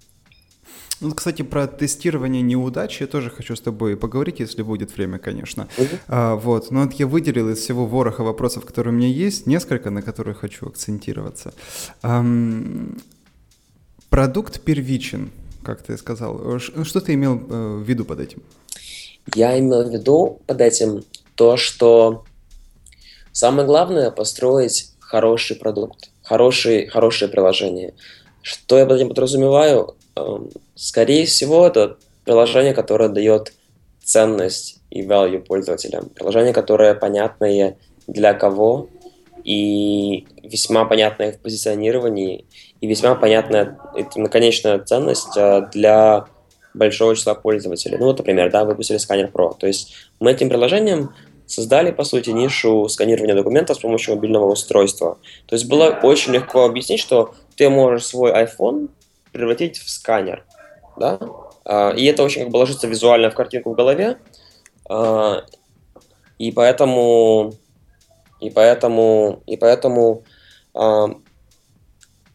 Ну, 1.01 1.13
кстати, 1.13 1.43
про 1.43 1.65
тестирование 1.65 2.41
неудач 2.41 2.99
я 2.99 3.07
тоже 3.07 3.29
хочу 3.29 3.55
с 3.55 3.61
тобой 3.61 3.95
поговорить, 3.95 4.41
если 4.41 4.63
будет 4.63 4.97
время, 4.97 5.17
конечно. 5.17 5.69
Uh-huh. 5.77 5.99
А, 6.09 6.35
вот, 6.35 6.71
но 6.71 6.83
вот 6.83 6.93
я 6.93 7.07
выделил 7.07 7.49
из 7.49 7.59
всего 7.59 7.85
вороха 7.85 8.23
вопросов, 8.23 8.65
которые 8.65 8.93
у 8.93 8.97
меня 8.97 9.07
есть, 9.07 9.47
несколько, 9.47 9.91
на 9.91 10.01
которые 10.01 10.35
хочу 10.35 10.67
акцентироваться. 10.67 11.53
Ам, 12.01 12.97
продукт 14.09 14.59
первичен, 14.61 15.31
как 15.63 15.81
ты 15.81 15.97
сказал. 15.97 16.59
Что 16.59 17.01
ты 17.01 17.13
имел 17.13 17.37
э, 17.37 17.77
в 17.77 17.83
виду 17.83 18.05
под 18.05 18.19
этим? 18.19 18.41
Я 19.35 19.59
имел 19.59 19.83
в 19.83 19.91
виду 19.91 20.41
под 20.47 20.61
этим 20.61 21.03
то, 21.35 21.57
что 21.57 22.23
самое 23.31 23.67
главное 23.67 24.11
построить 24.11 24.91
хороший 24.99 25.55
продукт, 25.55 26.09
хороший, 26.23 26.87
хорошее 26.87 27.29
приложение. 27.29 27.93
Что 28.41 28.77
я 28.77 28.85
под 28.85 28.97
этим 28.97 29.09
подразумеваю? 29.09 29.95
Эм, 30.15 30.49
скорее 30.75 31.25
всего, 31.25 31.67
это 31.67 31.97
приложение, 32.25 32.73
которое 32.73 33.09
дает 33.09 33.53
ценность 34.03 34.79
и 34.89 35.01
value 35.01 35.39
пользователям. 35.39 36.09
Приложение, 36.09 36.53
которое 36.53 36.93
понятное 36.95 37.77
для 38.07 38.33
кого 38.33 38.89
и 39.43 40.27
весьма 40.43 40.85
понятное 40.85 41.31
в 41.31 41.39
позиционировании 41.39 42.45
и 42.81 42.87
весьма 42.87 43.15
понятная 43.15 43.77
это 43.95 44.23
конечная 44.27 44.79
ценность 44.79 45.35
э, 45.37 45.67
для 45.73 46.25
большого 46.73 47.15
числа 47.15 47.35
пользователей. 47.35 47.97
Ну 47.97 48.05
вот, 48.05 48.19
например, 48.19 48.51
да, 48.51 48.63
выпустили 48.63 48.97
сканер 48.97 49.29
Pro. 49.33 49.57
То 49.57 49.67
есть 49.67 49.95
мы 50.19 50.31
этим 50.31 50.49
приложением 50.49 51.13
создали, 51.45 51.91
по 51.91 52.03
сути, 52.03 52.29
нишу 52.29 52.87
сканирования 52.89 53.35
документов 53.35 53.77
с 53.77 53.79
помощью 53.79 54.15
мобильного 54.15 54.51
устройства. 54.51 55.17
То 55.47 55.55
есть 55.55 55.67
было 55.67 55.99
очень 56.03 56.31
легко 56.31 56.65
объяснить, 56.65 56.99
что 56.99 57.33
ты 57.55 57.69
можешь 57.69 58.05
свой 58.05 58.31
iPhone 58.31 58.89
превратить 59.31 59.77
в 59.77 59.89
сканер, 59.89 60.45
да, 60.97 61.19
а, 61.65 61.91
и 61.91 62.05
это 62.05 62.23
очень 62.23 62.43
как 62.43 62.51
бы 62.51 62.57
ложится 62.57 62.87
визуально 62.87 63.29
в 63.29 63.35
картинку 63.35 63.71
в 63.71 63.75
голове, 63.75 64.17
а, 64.87 65.43
и 66.37 66.51
поэтому, 66.51 67.53
и 68.39 68.49
поэтому, 68.49 69.43
и 69.45 69.57
поэтому, 69.57 70.23
а, 70.73 71.09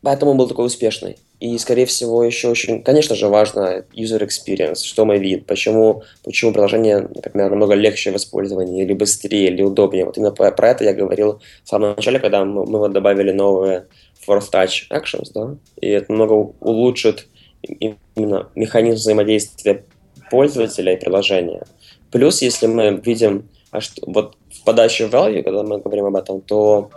поэтому 0.05 0.35
был 0.35 0.49
такой 0.49 0.67
успешный. 0.67 1.17
И, 1.41 1.59
скорее 1.59 1.87
всего, 1.87 2.23
еще 2.23 2.49
очень, 2.49 2.83
конечно 2.83 3.17
же, 3.17 3.29
важно 3.29 3.85
user 3.93 4.27
experience, 4.27 4.85
что 4.85 5.05
мы 5.05 5.19
видим, 5.19 5.45
почему, 5.45 6.03
почему 6.23 6.53
приложение, 6.53 7.01
например, 7.01 7.51
намного 7.51 7.75
легче 7.75 8.13
в 8.13 8.17
использовании, 8.17 8.85
или 8.85 8.93
быстрее, 8.93 9.49
или 9.49 9.63
удобнее. 9.63 10.05
Вот 10.05 10.17
именно 10.17 10.31
про, 10.31 10.53
про 10.53 10.71
это 10.71 10.85
я 10.85 10.95
говорил 10.95 11.41
в 11.65 11.69
самом 11.69 11.97
начале, 11.97 12.21
когда 12.21 12.45
мы, 12.45 12.65
мы 12.67 12.79
вот 12.79 12.93
добавили 12.93 13.33
новые 13.33 13.87
Force 14.27 14.51
Touch 14.53 14.89
Actions, 14.91 15.31
да, 15.35 15.57
и 15.81 15.89
это 15.89 16.13
много 16.13 16.33
улучшит 16.61 17.27
именно 17.63 18.49
механизм 18.55 18.97
взаимодействия 18.97 19.85
пользователя 20.31 20.95
и 20.95 21.01
приложения. 21.01 21.65
Плюс, 22.11 22.43
если 22.43 22.67
мы 22.67 23.01
видим, 23.05 23.49
а 23.71 23.81
что, 23.81 24.03
вот 24.07 24.37
в 24.51 24.65
подаче 24.65 25.07
value, 25.07 25.43
когда 25.43 25.63
мы 25.63 25.79
говорим 25.79 26.07
об 26.07 26.17
этом, 26.17 26.41
то, 26.41 26.91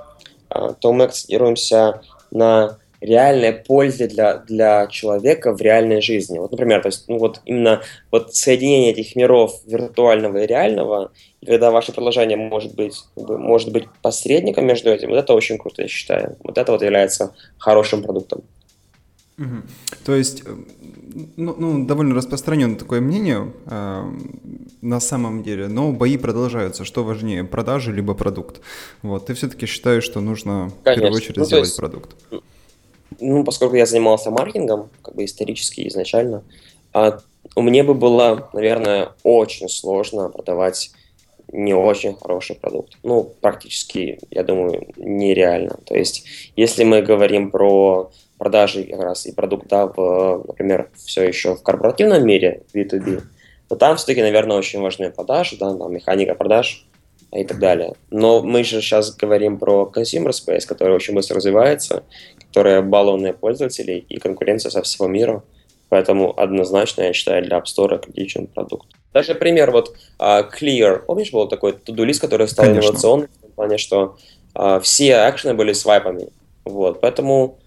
а, 0.49 0.73
то 0.73 0.93
мы 0.93 1.05
акцентируемся 1.05 2.01
на 2.31 2.77
реальной 3.01 3.53
пользе 3.53 4.07
для, 4.07 4.37
для 4.37 4.87
человека 4.87 5.55
в 5.55 5.61
реальной 5.61 6.01
жизни. 6.01 6.39
Вот, 6.39 6.51
например, 6.51 6.81
то 6.81 6.87
есть, 6.87 7.07
ну, 7.07 7.17
вот 7.17 7.41
именно 7.45 7.81
вот 8.11 8.35
соединение 8.35 8.91
этих 8.91 9.15
миров 9.15 9.61
виртуального 9.65 10.43
и 10.43 10.47
реального, 10.47 11.11
и 11.41 11.45
когда 11.45 11.71
ваше 11.71 11.93
приложение 11.93 12.37
может 12.37 12.75
быть, 12.75 13.03
может 13.15 13.71
быть 13.71 13.85
посредником 14.01 14.65
между 14.65 14.89
этим, 14.89 15.09
вот 15.09 15.17
это 15.17 15.33
очень 15.33 15.57
круто, 15.57 15.83
я 15.83 15.87
считаю. 15.87 16.37
Вот 16.43 16.57
это 16.57 16.71
вот 16.71 16.81
является 16.81 17.35
хорошим 17.57 18.01
продуктом. 18.03 18.41
Угу. 19.37 19.61
То 20.03 20.15
есть, 20.15 20.41
э, 20.45 20.55
ну, 21.35 21.55
ну, 21.57 21.85
довольно 21.85 22.15
распространенное 22.15 22.77
такое 22.77 23.01
мнение 23.01 23.53
э, 23.67 24.11
на 24.81 24.99
самом 24.99 25.43
деле, 25.43 25.67
но 25.67 25.91
бои 25.91 26.17
продолжаются. 26.17 26.85
Что 26.85 27.03
важнее, 27.03 27.43
продажи 27.43 27.93
либо 27.93 28.15
продукт? 28.15 28.61
Вот, 29.03 29.27
ты 29.27 29.35
все-таки 29.35 29.67
считаешь, 29.67 30.03
что 30.03 30.21
нужно 30.21 30.71
Конечно. 30.83 30.91
в 30.91 30.95
первую 30.95 31.17
очередь 31.17 31.37
ну, 31.37 31.45
сделать 31.45 31.65
есть, 31.65 31.77
продукт? 31.77 32.15
Ну, 33.19 33.43
поскольку 33.43 33.75
я 33.75 33.85
занимался 33.85 34.31
маркетингом, 34.31 34.89
как 35.01 35.15
бы 35.15 35.25
исторически 35.25 35.87
изначально, 35.87 36.43
а, 36.93 37.19
меня 37.55 37.83
бы 37.83 37.93
было, 37.93 38.49
наверное, 38.53 39.09
очень 39.23 39.69
сложно 39.69 40.29
продавать 40.29 40.91
не 41.51 41.73
очень 41.73 42.15
хороший 42.15 42.55
продукт. 42.55 42.97
Ну, 43.03 43.31
практически, 43.41 44.19
я 44.29 44.43
думаю, 44.43 44.87
нереально. 44.97 45.79
То 45.85 45.95
есть, 45.95 46.25
если 46.55 46.83
мы 46.83 47.01
говорим 47.01 47.51
про 47.51 48.11
продажи 48.37 48.83
как 48.83 49.01
раз 49.01 49.25
и 49.25 49.31
продукт, 49.31 49.67
да, 49.67 49.87
в, 49.87 50.43
например, 50.47 50.89
все 50.95 51.23
еще 51.23 51.55
в 51.55 51.63
корпоративном 51.63 52.25
мире, 52.25 52.63
B2B, 52.73 53.23
то 53.69 53.75
там 53.75 53.97
все-таки, 53.97 54.21
наверное, 54.21 54.57
очень 54.57 54.81
важны 54.81 55.11
продажи, 55.11 55.57
да, 55.57 55.73
там 55.73 55.93
механика 55.93 56.35
продаж 56.35 56.85
и 57.33 57.43
так 57.43 57.59
далее. 57.59 57.93
Но 58.09 58.41
мы 58.41 58.63
же 58.63 58.81
сейчас 58.81 59.15
говорим 59.15 59.57
про 59.57 59.91
consumer 59.93 60.29
space, 60.29 60.65
который 60.65 60.95
очень 60.95 61.13
быстро 61.13 61.37
развивается, 61.37 62.03
которая 62.57 62.81
баллонные 62.81 63.33
пользователи 63.33 64.03
и 64.09 64.17
конкуренция 64.17 64.71
со 64.71 64.81
всего 64.81 65.07
мира. 65.07 65.43
Поэтому 65.89 66.33
однозначно 66.39 67.03
я 67.03 67.13
считаю 67.13 67.43
для 67.43 67.57
App 67.57 67.65
Store 67.65 67.99
критичен 67.99 68.47
продукт. 68.47 68.87
Даже 69.13 69.35
пример 69.35 69.69
вот 69.69 69.95
uh, 70.17 70.43
Clear. 70.51 71.05
Помнишь, 71.05 71.31
был 71.31 71.47
такой 71.47 71.73
тудулист, 71.73 72.19
который 72.19 72.47
стал 72.47 72.65
Конечно. 72.65 72.87
инновационным 72.87 73.29
в 73.43 73.55
плане, 73.55 73.77
что 73.77 74.17
uh, 74.55 74.81
все 74.81 75.17
акшены 75.17 75.53
были 75.53 75.73
свайпами. 75.73 76.29
Вот, 76.65 76.99
поэтому 76.99 77.59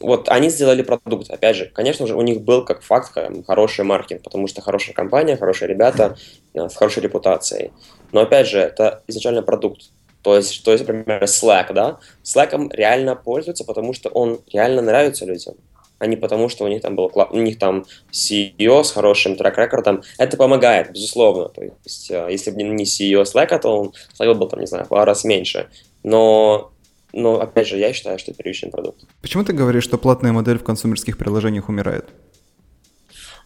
вот 0.00 0.28
они 0.28 0.50
сделали 0.50 0.82
продукт. 0.82 1.30
Опять 1.30 1.56
же, 1.56 1.70
конечно 1.72 2.06
же, 2.06 2.14
у 2.14 2.20
них 2.20 2.42
был 2.42 2.66
как 2.66 2.82
факт 2.82 3.16
хороший 3.46 3.86
маркетинг, 3.86 4.22
потому 4.22 4.48
что 4.48 4.60
хорошая 4.60 4.94
компания, 4.94 5.38
хорошие 5.38 5.66
ребята 5.66 6.16
э, 6.52 6.68
с 6.68 6.76
хорошей 6.76 7.02
репутацией. 7.02 7.70
Но 8.12 8.20
опять 8.20 8.48
же, 8.48 8.58
это 8.58 9.02
изначально 9.06 9.42
продукт. 9.42 9.90
То 10.22 10.36
есть, 10.36 10.64
то 10.64 10.72
есть, 10.72 10.86
например, 10.86 11.22
Slack, 11.24 11.72
да? 11.72 11.98
Slack 12.24 12.70
реально 12.72 13.16
пользуются, 13.16 13.64
потому 13.64 13.92
что 13.92 14.08
он 14.08 14.40
реально 14.52 14.82
нравится 14.82 15.26
людям 15.26 15.54
а 15.98 16.06
не 16.08 16.16
потому, 16.16 16.48
что 16.48 16.64
у 16.64 16.68
них 16.68 16.82
там 16.82 16.96
был 16.96 17.12
у 17.14 17.38
них 17.38 17.60
там 17.60 17.84
CEO 18.10 18.82
с 18.82 18.90
хорошим 18.90 19.36
трек-рекордом. 19.36 20.02
Это 20.18 20.36
помогает, 20.36 20.90
безусловно. 20.90 21.48
То 21.48 21.62
есть, 21.62 22.10
э, 22.10 22.26
если 22.28 22.50
бы 22.50 22.60
не 22.64 22.82
CEO 22.82 23.22
Slack, 23.22 23.56
то 23.60 23.68
он 23.68 23.92
Slack 24.18 24.34
был 24.34 24.48
там, 24.48 24.58
не 24.58 24.66
знаю, 24.66 24.84
в 24.84 24.88
пару 24.88 25.04
раз 25.04 25.22
меньше. 25.22 25.68
Но 26.02 26.72
но, 27.12 27.40
опять 27.40 27.68
же, 27.68 27.78
я 27.78 27.92
считаю, 27.92 28.18
что 28.18 28.32
это 28.32 28.42
первичный 28.42 28.70
продукт. 28.70 29.04
Почему 29.20 29.44
ты 29.44 29.52
говоришь, 29.52 29.84
что 29.84 29.98
платная 29.98 30.32
модель 30.32 30.58
в 30.58 30.64
консумерских 30.64 31.18
приложениях 31.18 31.68
умирает? 31.68 32.06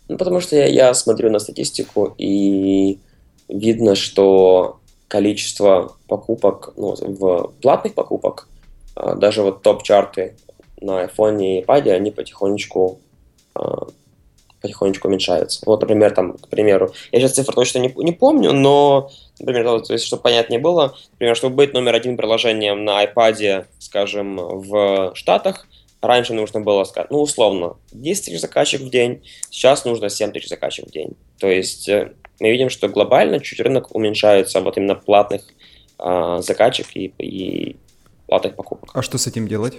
Ну, 0.08 0.16
потому 0.16 0.40
что 0.40 0.56
я, 0.56 0.66
я 0.66 0.94
смотрю 0.94 1.30
на 1.30 1.40
статистику, 1.40 2.14
и 2.16 3.00
видно, 3.48 3.96
что 3.96 4.80
количество 5.08 5.96
покупок, 6.08 6.72
ну, 6.76 6.94
в 6.94 7.52
платных 7.62 7.94
покупок, 7.94 8.48
а, 8.94 9.14
даже 9.14 9.42
вот 9.42 9.62
топ-чарты 9.62 10.36
на 10.80 11.04
iPhone 11.04 11.42
и 11.42 11.62
iPad, 11.62 11.90
они 11.90 12.10
потихонечку 12.10 12.98
а, 13.54 13.86
потихонечку 14.60 15.08
уменьшаются. 15.08 15.60
Вот, 15.66 15.80
например, 15.80 16.12
там, 16.12 16.32
к 16.32 16.48
примеру, 16.48 16.92
я 17.12 17.20
сейчас 17.20 17.34
цифры 17.34 17.54
точно 17.54 17.78
не, 17.78 17.92
не 17.96 18.12
помню, 18.12 18.52
но, 18.52 19.10
например, 19.38 19.80
то 19.82 19.92
есть, 19.92 20.04
чтобы 20.04 20.22
понятнее 20.22 20.58
было, 20.58 20.96
например, 21.12 21.36
чтобы 21.36 21.56
быть 21.56 21.72
номер 21.72 21.94
один 21.94 22.16
приложением 22.16 22.84
на 22.84 23.04
iPad, 23.04 23.66
скажем, 23.78 24.36
в 24.36 25.12
Штатах, 25.14 25.66
раньше 26.00 26.34
нужно 26.34 26.60
было 26.60 26.86
ну, 27.10 27.20
условно, 27.20 27.76
10 27.92 28.24
тысяч 28.24 28.40
заказчиков 28.40 28.86
в 28.86 28.90
день, 28.90 29.22
сейчас 29.50 29.84
нужно 29.84 30.08
7 30.08 30.32
тысяч 30.32 30.48
заказчиков 30.48 30.90
в 30.90 30.92
день. 30.92 31.16
То 31.38 31.48
есть 31.48 31.88
э, 31.88 32.12
мы 32.40 32.50
видим, 32.50 32.70
что 32.70 32.88
глобально 32.88 33.40
чуть 33.40 33.60
рынок 33.60 33.94
уменьшается 33.94 34.60
вот 34.60 34.76
именно 34.76 34.94
платных 34.94 35.42
э, 35.98 36.38
заказчиков 36.42 36.94
и, 36.94 37.12
и 37.18 37.76
платных 38.26 38.56
покупок. 38.56 38.90
А 38.94 39.02
что 39.02 39.18
с 39.18 39.26
этим 39.26 39.48
делать? 39.48 39.74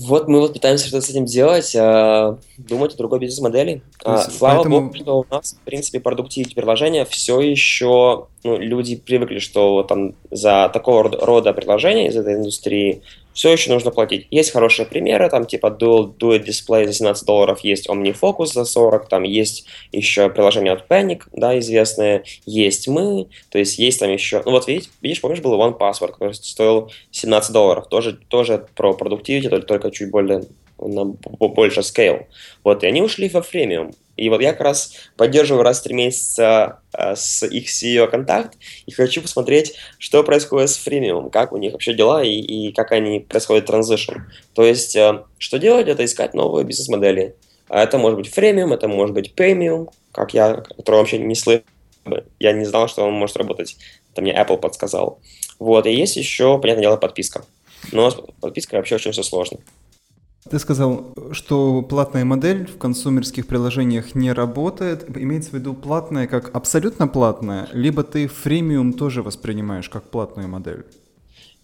Вот 0.00 0.28
мы 0.28 0.40
вот 0.40 0.54
пытаемся 0.54 0.86
что-то 0.86 1.06
с 1.06 1.10
этим 1.10 1.26
делать, 1.26 1.76
а, 1.76 2.38
думать 2.56 2.94
о 2.94 2.96
другой 2.96 3.18
бизнес-модели. 3.18 3.82
А, 4.02 4.18
слава 4.30 4.56
поэтому... 4.56 4.80
богу, 4.80 4.94
что 4.94 5.18
у 5.18 5.26
нас, 5.30 5.58
в 5.60 5.64
принципе, 5.64 6.00
продуктивити 6.00 6.54
приложения 6.54 7.04
все 7.04 7.40
еще, 7.40 8.26
ну, 8.42 8.58
люди 8.58 8.96
привыкли, 8.96 9.38
что 9.38 9.82
там 9.82 10.14
за 10.30 10.70
такого 10.72 11.10
рода 11.10 11.52
приложения 11.52 12.08
из 12.08 12.16
этой 12.16 12.34
индустрии 12.34 13.02
все 13.32 13.52
еще 13.52 13.70
нужно 13.70 13.90
платить. 13.90 14.26
Есть 14.30 14.50
хорошие 14.50 14.86
примеры, 14.86 15.30
там 15.30 15.46
типа 15.46 15.68
Dual 15.68 16.14
Duet 16.16 16.44
Display 16.44 16.86
за 16.86 16.92
17 16.92 17.26
долларов, 17.26 17.60
есть 17.60 17.88
OmniFocus 17.88 18.46
за 18.46 18.64
40, 18.64 19.08
там 19.08 19.22
есть 19.22 19.66
еще 19.92 20.28
приложение 20.30 20.72
от 20.72 20.88
Panic, 20.88 21.22
да, 21.32 21.58
известное, 21.58 22.24
есть 22.44 22.88
мы, 22.88 23.28
то 23.50 23.58
есть 23.58 23.78
есть 23.78 24.00
там 24.00 24.10
еще, 24.10 24.42
ну 24.44 24.52
вот 24.52 24.66
видишь, 24.66 24.90
видишь 25.00 25.20
помнишь, 25.20 25.40
был 25.40 25.54
One 25.54 25.78
Password, 25.78 26.12
который 26.12 26.34
стоил 26.34 26.90
17 27.12 27.52
долларов, 27.52 27.88
тоже, 27.88 28.18
тоже 28.28 28.66
про 28.74 28.94
продуктивити, 28.94 29.48
только, 29.48 29.66
только 29.66 29.90
чуть 29.90 30.10
более 30.10 30.44
на 30.80 31.04
больше 31.04 31.80
scale. 31.80 32.26
Вот, 32.64 32.82
и 32.82 32.86
они 32.86 33.02
ушли 33.02 33.28
во 33.28 33.42
фремиум. 33.42 33.92
И 34.16 34.28
вот 34.28 34.42
я 34.42 34.52
как 34.52 34.60
раз 34.60 34.92
поддерживаю 35.16 35.62
раз 35.62 35.80
в 35.80 35.84
три 35.84 35.94
месяца 35.94 36.80
э, 36.92 37.14
с 37.16 37.46
их 37.46 37.68
CEO 37.68 38.06
контакт 38.06 38.58
и 38.84 38.92
хочу 38.92 39.22
посмотреть, 39.22 39.74
что 39.98 40.22
происходит 40.22 40.68
с 40.68 40.76
фремиум, 40.76 41.30
как 41.30 41.52
у 41.52 41.56
них 41.56 41.72
вообще 41.72 41.94
дела 41.94 42.22
и, 42.22 42.30
и 42.30 42.72
как 42.72 42.92
они 42.92 43.20
происходит 43.20 43.66
транзишн. 43.66 44.18
То 44.52 44.62
есть, 44.62 44.94
э, 44.94 45.24
что 45.38 45.58
делать, 45.58 45.88
это 45.88 46.04
искать 46.04 46.34
новые 46.34 46.66
бизнес-модели. 46.66 47.34
А 47.68 47.82
это 47.82 47.96
может 47.96 48.18
быть 48.18 48.28
фремиум, 48.28 48.72
это 48.74 48.88
может 48.88 49.14
быть 49.14 49.34
премиум, 49.34 49.88
как 50.12 50.34
я, 50.34 50.56
который 50.56 50.96
вообще 50.96 51.18
не 51.18 51.34
слышал. 51.34 51.64
Я 52.38 52.52
не 52.52 52.64
знал, 52.64 52.88
что 52.88 53.04
он 53.04 53.14
может 53.14 53.36
работать. 53.36 53.76
Это 54.12 54.20
мне 54.20 54.32
Apple 54.32 54.58
подсказал. 54.58 55.20
Вот, 55.58 55.86
и 55.86 55.94
есть 55.94 56.16
еще, 56.16 56.58
понятное 56.58 56.82
дело, 56.82 56.96
подписка. 56.96 57.44
Но 57.92 58.10
с 58.10 58.16
подпиской 58.40 58.78
вообще 58.78 58.96
очень 58.96 59.12
все 59.12 59.22
сложно. 59.22 59.58
Ты 60.48 60.58
сказал, 60.58 61.12
что 61.32 61.82
платная 61.82 62.24
модель 62.24 62.66
в 62.66 62.78
консумерских 62.78 63.46
приложениях 63.46 64.14
не 64.14 64.32
работает. 64.32 65.04
Имеется 65.14 65.50
в 65.50 65.54
виду 65.54 65.74
платная 65.74 66.26
как 66.26 66.54
абсолютно 66.54 67.08
платная, 67.08 67.68
либо 67.72 68.02
ты 68.02 68.26
фремиум 68.26 68.94
тоже 68.94 69.22
воспринимаешь 69.22 69.90
как 69.90 70.04
платную 70.04 70.48
модель? 70.48 70.84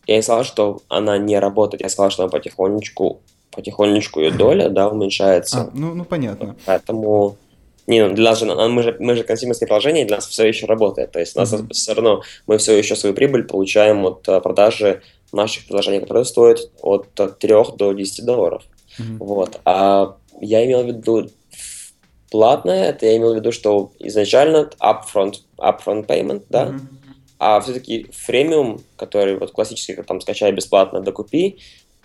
Я 0.06 0.16
не 0.16 0.22
сказал, 0.22 0.44
что 0.44 0.82
она 0.88 1.16
не 1.16 1.38
работает, 1.38 1.82
я 1.82 1.88
сказал, 1.88 2.10
что 2.10 2.24
она 2.24 2.30
потихонечку, 2.30 3.20
потихонечку 3.50 4.20
ее 4.20 4.30
доля, 4.30 4.68
да, 4.68 4.88
уменьшается. 4.88 5.62
А, 5.62 5.70
ну, 5.72 5.94
ну 5.94 6.04
понятно. 6.04 6.54
Поэтому 6.66 7.36
не, 7.86 8.06
ну, 8.06 8.14
для 8.14 8.30
нас 8.30 8.40
же, 8.40 8.46
мы 8.46 8.82
же, 8.82 8.96
мы 9.00 9.14
же 9.14 9.24
консюмерское 9.24 9.66
приложение, 9.66 10.04
для 10.04 10.16
нас 10.16 10.26
все 10.26 10.46
еще 10.46 10.66
работает. 10.66 11.12
То 11.12 11.20
есть 11.20 11.36
у 11.36 11.40
нас 11.40 11.52
mm-hmm. 11.52 11.72
все 11.72 11.94
равно 11.94 12.22
мы 12.46 12.58
все 12.58 12.76
еще 12.76 12.94
свою 12.94 13.14
прибыль 13.14 13.44
получаем 13.44 14.04
от 14.04 14.28
э, 14.28 14.40
продажи 14.40 15.02
наших 15.36 15.66
приложений, 15.66 16.00
которые 16.00 16.24
стоят 16.24 16.70
от 16.82 17.14
3 17.14 17.54
до 17.76 17.92
10 17.92 18.24
долларов. 18.24 18.64
Mm-hmm. 18.98 19.16
Вот. 19.18 19.60
А 19.64 20.16
я 20.40 20.64
имел 20.66 20.82
в 20.82 20.86
виду 20.86 21.30
платное, 22.30 22.90
это 22.90 23.06
я 23.06 23.16
имел 23.16 23.32
в 23.32 23.36
виду, 23.36 23.52
что 23.52 23.92
изначально 24.00 24.70
upfront, 24.80 25.42
upfront 25.58 26.06
payment, 26.06 26.44
да, 26.48 26.66
mm-hmm. 26.66 26.80
а 27.38 27.60
все-таки 27.60 28.06
фремиум, 28.12 28.80
который 28.96 29.38
вот 29.38 29.52
классический, 29.52 29.94
там 30.02 30.20
скачай 30.20 30.52
бесплатно, 30.52 31.00
докупи, 31.00 31.58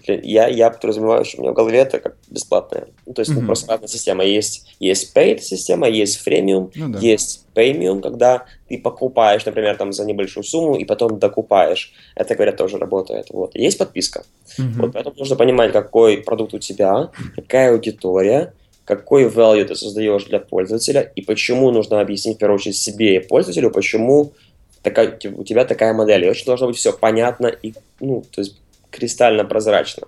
я, 0.07 0.47
я 0.47 0.69
подразумеваю, 0.69 1.25
что 1.25 1.37
у 1.37 1.41
меня 1.41 1.51
в 1.51 1.55
голове 1.55 1.79
это 1.79 1.99
как 1.99 2.15
бесплатное. 2.29 2.87
Ну, 3.05 3.13
то 3.13 3.21
есть, 3.21 3.31
mm-hmm. 3.31 3.39
ну, 3.39 3.45
просто 3.45 3.71
разная 3.71 3.87
система. 3.87 4.23
Есть, 4.23 4.75
есть 4.79 5.15
paid 5.15 5.39
система, 5.39 5.87
есть 5.87 6.17
фремиум, 6.17 6.71
ну, 6.75 6.89
да. 6.89 6.99
есть 6.99 7.45
премиум, 7.53 8.01
когда 8.01 8.45
ты 8.69 8.77
покупаешь, 8.77 9.45
например, 9.45 9.77
там 9.77 9.93
за 9.93 10.05
небольшую 10.05 10.43
сумму 10.43 10.75
и 10.75 10.85
потом 10.85 11.19
докупаешь. 11.19 11.93
Это, 12.15 12.35
говорят, 12.35 12.57
тоже 12.57 12.77
работает. 12.77 13.27
Вот. 13.29 13.55
Есть 13.55 13.77
подписка. 13.77 14.23
Mm-hmm. 14.57 14.73
Вот, 14.77 14.93
поэтому 14.93 15.15
нужно 15.17 15.35
понимать, 15.35 15.71
какой 15.71 16.17
продукт 16.17 16.53
у 16.53 16.59
тебя, 16.59 17.11
какая 17.35 17.71
аудитория, 17.71 18.53
какой 18.85 19.25
value 19.25 19.65
ты 19.65 19.75
создаешь 19.75 20.25
для 20.25 20.39
пользователя 20.39 21.11
и 21.15 21.21
почему 21.21 21.71
нужно 21.71 22.01
объяснить, 22.01 22.37
в 22.37 22.39
первую 22.39 22.55
очередь, 22.55 22.77
себе 22.77 23.15
и 23.15 23.19
пользователю, 23.19 23.71
почему 23.71 24.33
такая, 24.81 25.19
у 25.35 25.43
тебя 25.43 25.65
такая 25.65 25.93
модель. 25.93 26.25
И 26.25 26.29
очень 26.29 26.45
должно 26.45 26.67
быть 26.67 26.77
все 26.77 26.93
понятно 26.93 27.47
и, 27.47 27.73
ну, 27.99 28.23
то 28.31 28.41
есть 28.41 28.60
кристально 28.91 29.45
прозрачно. 29.45 30.07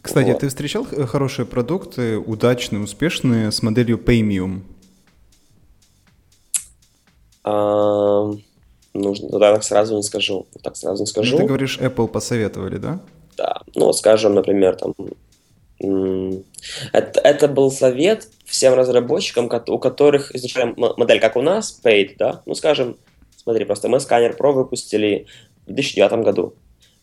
Кстати, 0.00 0.30
вот. 0.30 0.40
ты 0.40 0.48
встречал 0.48 0.84
хорошие 0.84 1.46
продукты, 1.46 2.18
удачные, 2.18 2.82
успешные, 2.82 3.52
с 3.52 3.62
моделью 3.62 3.98
Paymium? 3.98 4.62
А, 7.44 8.30
нужно, 8.94 9.28
ну, 9.30 9.38
да, 9.38 9.52
так 9.54 9.62
сразу 9.62 9.96
не 9.96 10.02
скажу. 10.02 10.46
Так 10.62 10.76
сразу 10.76 11.02
не 11.02 11.06
скажу. 11.06 11.36
Ты 11.36 11.44
говоришь, 11.44 11.78
Apple 11.78 12.08
посоветовали, 12.08 12.78
да? 12.78 13.00
Да. 13.36 13.60
Ну, 13.74 13.92
скажем, 13.92 14.34
например, 14.34 14.76
там 14.76 14.94
это, 16.92 17.20
это 17.20 17.48
был 17.48 17.70
совет 17.70 18.28
всем 18.44 18.74
разработчикам, 18.74 19.50
у 19.68 19.78
которых 19.78 20.34
изначально 20.34 20.74
модель, 20.76 21.20
как 21.20 21.36
у 21.36 21.42
нас, 21.42 21.80
paid, 21.82 22.16
да, 22.18 22.42
ну, 22.44 22.54
скажем, 22.54 22.98
смотри, 23.36 23.64
просто 23.64 23.88
мы 23.88 23.98
сканер 24.00 24.36
Pro 24.38 24.52
выпустили 24.52 25.26
в 25.66 25.72
2009 25.72 26.24
году, 26.24 26.54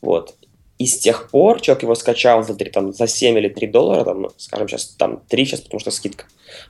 вот, 0.02 0.36
и 0.78 0.86
с 0.86 1.00
тех 1.00 1.30
пор 1.30 1.60
человек 1.62 1.84
его 1.84 1.96
скачал 1.96 2.44
за, 2.44 2.56
3, 2.56 2.70
там, 2.72 2.94
за 2.94 3.08
7 3.08 3.38
или 3.38 3.50
3 3.50 3.68
доллара, 3.68 4.04
там, 4.04 4.22
ну, 4.24 4.30
скажем, 4.38 4.68
сейчас 4.68 4.88
там 4.98 5.22
3 5.28 5.46
сейчас, 5.46 5.62
потому 5.62 5.80
что 5.80 5.92
скидка. 5.92 6.26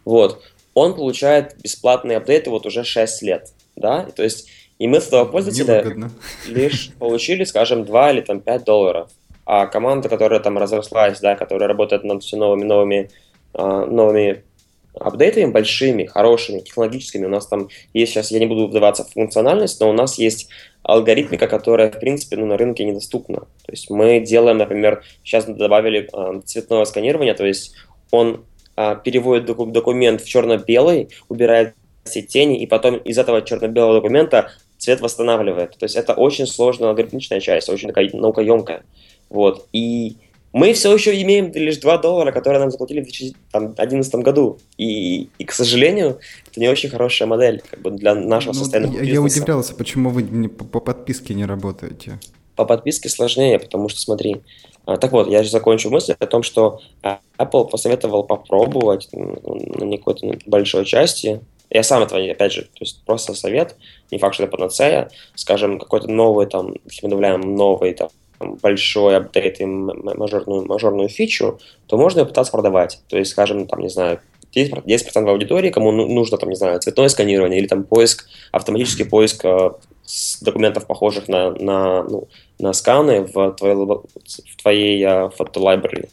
Вот. 0.05 0.41
Он 0.73 0.95
получает 0.95 1.57
бесплатные 1.61 2.17
апдейты 2.17 2.49
вот 2.49 2.65
уже 2.65 2.83
6 2.83 3.21
лет. 3.23 3.51
Да? 3.75 4.03
То 4.15 4.23
есть 4.23 4.47
и 4.79 4.87
мы 4.87 5.01
с 5.01 5.07
этого 5.07 5.25
пользователя 5.25 6.11
лишь 6.47 6.91
получили, 6.99 7.43
скажем, 7.43 7.83
2 7.83 8.11
или 8.11 8.21
там 8.21 8.39
5 8.41 8.63
долларов. 8.63 9.09
а 9.45 9.65
команда, 9.65 10.09
которая 10.09 10.39
там 10.39 10.57
разрослась, 10.57 11.19
да, 11.19 11.35
которая 11.35 11.67
работает 11.67 12.03
над 12.03 12.23
все 12.23 12.37
новыми, 12.37 12.63
новыми, 12.63 13.09
а, 13.53 13.85
новыми 13.85 14.43
апдейтами 14.99 15.51
большими, 15.51 16.05
хорошими, 16.05 16.59
технологическими. 16.59 17.25
У 17.25 17.29
нас 17.29 17.47
там 17.47 17.69
есть 17.93 18.13
сейчас, 18.13 18.31
я 18.31 18.39
не 18.39 18.45
буду 18.45 18.67
вдаваться 18.67 19.03
в 19.03 19.11
функциональность, 19.11 19.79
но 19.79 19.89
у 19.89 19.93
нас 19.93 20.17
есть 20.17 20.49
алгоритмика, 20.83 21.47
которая, 21.47 21.91
в 21.91 21.99
принципе, 21.99 22.37
ну, 22.37 22.45
на 22.45 22.57
рынке 22.57 22.83
недоступна. 22.83 23.41
То 23.65 23.71
есть 23.71 23.89
мы 23.89 24.19
делаем, 24.19 24.57
например, 24.57 25.03
сейчас 25.23 25.45
добавили 25.45 26.09
э, 26.11 26.41
цветное 26.45 26.85
сканирование, 26.85 27.33
то 27.33 27.45
есть 27.45 27.75
он 28.11 28.45
э, 28.75 28.95
переводит 29.03 29.45
документ 29.45 30.21
в 30.21 30.27
черно-белый, 30.27 31.09
убирает 31.27 31.75
все 32.05 32.21
тени, 32.21 32.59
и 32.61 32.65
потом 32.65 32.97
из 32.97 33.17
этого 33.17 33.41
черно-белого 33.41 33.95
документа 33.95 34.51
цвет 34.77 35.01
восстанавливает. 35.01 35.77
То 35.77 35.83
есть 35.83 35.95
это 35.95 36.13
очень 36.13 36.47
сложная 36.47 36.89
алгоритмичная 36.89 37.39
часть, 37.39 37.69
очень 37.69 37.89
такая 37.89 38.09
наукоемкая. 38.13 38.83
Вот. 39.29 39.67
И 39.73 40.17
мы 40.53 40.73
все 40.73 40.93
еще 40.93 41.19
имеем 41.21 41.51
лишь 41.53 41.77
2 41.77 41.97
доллара, 41.97 42.31
которые 42.31 42.59
нам 42.59 42.71
заплатили 42.71 43.01
в 43.01 43.03
2011 43.03 44.15
году. 44.15 44.59
И, 44.77 45.29
и, 45.37 45.45
к 45.45 45.51
сожалению, 45.51 46.19
это 46.49 46.59
не 46.59 46.67
очень 46.67 46.89
хорошая 46.89 47.27
модель 47.27 47.61
как 47.69 47.81
бы 47.81 47.91
для 47.91 48.15
нашего 48.15 48.53
ну, 48.53 48.59
состояния. 48.59 48.97
Я, 48.97 49.13
я 49.13 49.21
удивлялся, 49.21 49.75
почему 49.75 50.09
вы 50.09 50.49
по, 50.49 50.65
по 50.65 50.79
подписке 50.79 51.33
не 51.33 51.45
работаете. 51.45 52.19
По 52.55 52.65
подписке 52.65 53.09
сложнее, 53.09 53.59
потому 53.59 53.87
что, 53.89 53.99
смотри, 53.99 54.41
а, 54.85 54.97
так 54.97 55.11
вот, 55.11 55.27
я 55.27 55.43
же 55.43 55.49
закончу 55.49 55.89
мысль 55.89 56.15
о 56.17 56.25
том, 56.25 56.43
что 56.43 56.79
а, 57.03 57.19
Apple 57.37 57.69
посоветовал 57.69 58.23
попробовать 58.23 59.09
на 59.11 59.97
какой-то 59.97 60.39
большой 60.45 60.85
части. 60.85 61.41
Я 61.69 61.83
сам 61.83 62.03
этого, 62.03 62.23
опять 62.31 62.53
же, 62.53 62.61
то 62.61 62.79
есть 62.79 63.03
просто 63.05 63.33
совет, 63.33 63.75
не 64.09 64.17
факт, 64.17 64.35
что 64.35 64.43
это 64.43 64.55
панацея, 64.55 65.11
скажем, 65.35 65.77
какой-то 65.77 66.07
новый, 66.07 66.47
там, 66.47 66.73
если 66.85 67.05
мы 67.05 67.09
добавляем 67.09 67.55
новый, 67.55 67.93
там, 67.93 68.07
большой 68.39 69.17
апдейт 69.17 69.61
и 69.61 69.65
мажорную, 69.65 70.65
мажорную 70.65 71.09
фичу, 71.09 71.59
то 71.87 71.97
можно 71.97 72.21
ее 72.21 72.25
пытаться 72.25 72.51
продавать. 72.51 72.99
То 73.07 73.17
есть, 73.17 73.31
скажем, 73.31 73.67
там, 73.67 73.79
не 73.79 73.89
знаю, 73.89 74.19
10%, 74.55 74.83
10% 74.85 75.29
аудитории, 75.29 75.69
кому 75.69 75.91
ну, 75.91 76.07
нужно, 76.07 76.37
там, 76.37 76.49
не 76.49 76.55
знаю, 76.55 76.79
цветное 76.79 77.09
сканирование 77.09 77.59
или 77.59 77.67
там 77.67 77.83
поиск, 77.83 78.27
автоматический 78.51 79.03
поиск 79.03 79.45
э, 79.45 79.71
документов, 80.41 80.87
похожих 80.87 81.27
на, 81.27 81.51
на, 81.51 82.03
ну, 82.03 82.27
на 82.59 82.73
сканы 82.73 83.21
в 83.21 83.51
твоей, 83.53 83.75
в 83.75 84.61
твоей 84.61 85.03
uh, 85.03 85.29
фотолайбрери. 85.35 86.09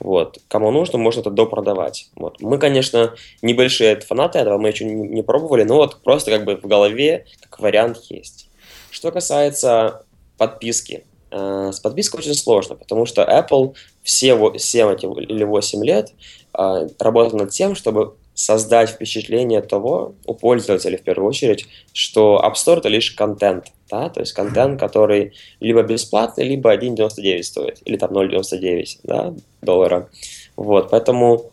Вот. 0.00 0.38
Кому 0.48 0.70
нужно, 0.70 0.98
можно 0.98 1.20
это 1.20 1.30
допродавать. 1.30 2.10
Вот. 2.16 2.40
Мы, 2.40 2.58
конечно, 2.58 3.14
небольшие 3.42 3.98
фанаты 4.00 4.38
этого, 4.38 4.58
мы 4.58 4.68
еще 4.68 4.84
не, 4.84 4.94
не 4.94 5.22
пробовали, 5.22 5.64
но 5.64 5.76
вот 5.76 6.02
просто 6.02 6.30
как 6.30 6.44
бы 6.44 6.56
в 6.56 6.66
голове 6.66 7.26
как 7.40 7.60
вариант 7.60 7.98
есть. 8.08 8.48
Что 8.90 9.12
касается 9.12 10.04
подписки. 10.38 11.04
Э, 11.36 11.70
с 11.70 11.80
подпиской 11.80 12.20
очень 12.20 12.34
сложно, 12.34 12.76
потому 12.76 13.04
что 13.04 13.22
Apple 13.22 13.74
все 14.02 14.52
7 14.56 14.96
или 15.20 15.44
8 15.44 15.84
лет 15.84 16.12
э, 16.58 16.88
работал 16.98 17.38
над 17.38 17.50
тем, 17.50 17.74
чтобы 17.74 18.14
создать 18.32 18.90
впечатление 18.90 19.60
того 19.60 20.14
у 20.24 20.34
пользователя 20.34 20.96
в 20.96 21.02
первую 21.02 21.28
очередь, 21.28 21.66
что 21.92 22.42
App 22.42 22.54
Store 22.54 22.78
это 22.78 22.88
лишь 22.88 23.10
контент, 23.10 23.72
да, 23.90 24.08
то 24.08 24.20
есть 24.20 24.32
контент, 24.32 24.80
который 24.80 25.34
либо 25.60 25.82
бесплатный, 25.82 26.44
либо 26.44 26.74
1.99 26.74 27.42
стоит, 27.42 27.78
или 27.84 27.98
там 27.98 28.12
0.99 28.12 29.00
да, 29.02 29.34
доллара. 29.60 30.08
Вот, 30.56 30.88
поэтому 30.90 31.50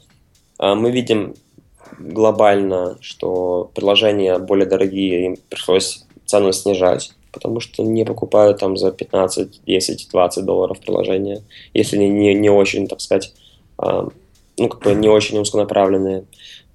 э, 0.59 0.73
мы 0.75 0.91
видим 0.91 1.35
глобально, 1.99 2.97
что 3.01 3.69
приложения 3.75 4.37
более 4.37 4.65
дорогие, 4.65 5.25
им 5.25 5.37
пришлось 5.49 6.05
цену 6.25 6.53
снижать, 6.53 7.11
потому 7.33 7.59
что 7.59 7.83
не 7.83 8.05
покупают 8.05 8.59
там 8.59 8.77
за 8.77 8.91
15, 8.91 9.63
10, 9.65 10.09
20 10.09 10.45
долларов 10.45 10.79
приложения, 10.79 11.43
если 11.73 11.97
не, 11.97 12.09
не, 12.09 12.33
не 12.35 12.49
очень, 12.49 12.87
так 12.87 13.01
сказать, 13.01 13.33
э, 13.81 14.07
ну, 14.57 14.69
как 14.69 14.83
бы 14.83 14.93
не 14.93 15.09
очень 15.09 15.39
узконаправленные. 15.39 16.25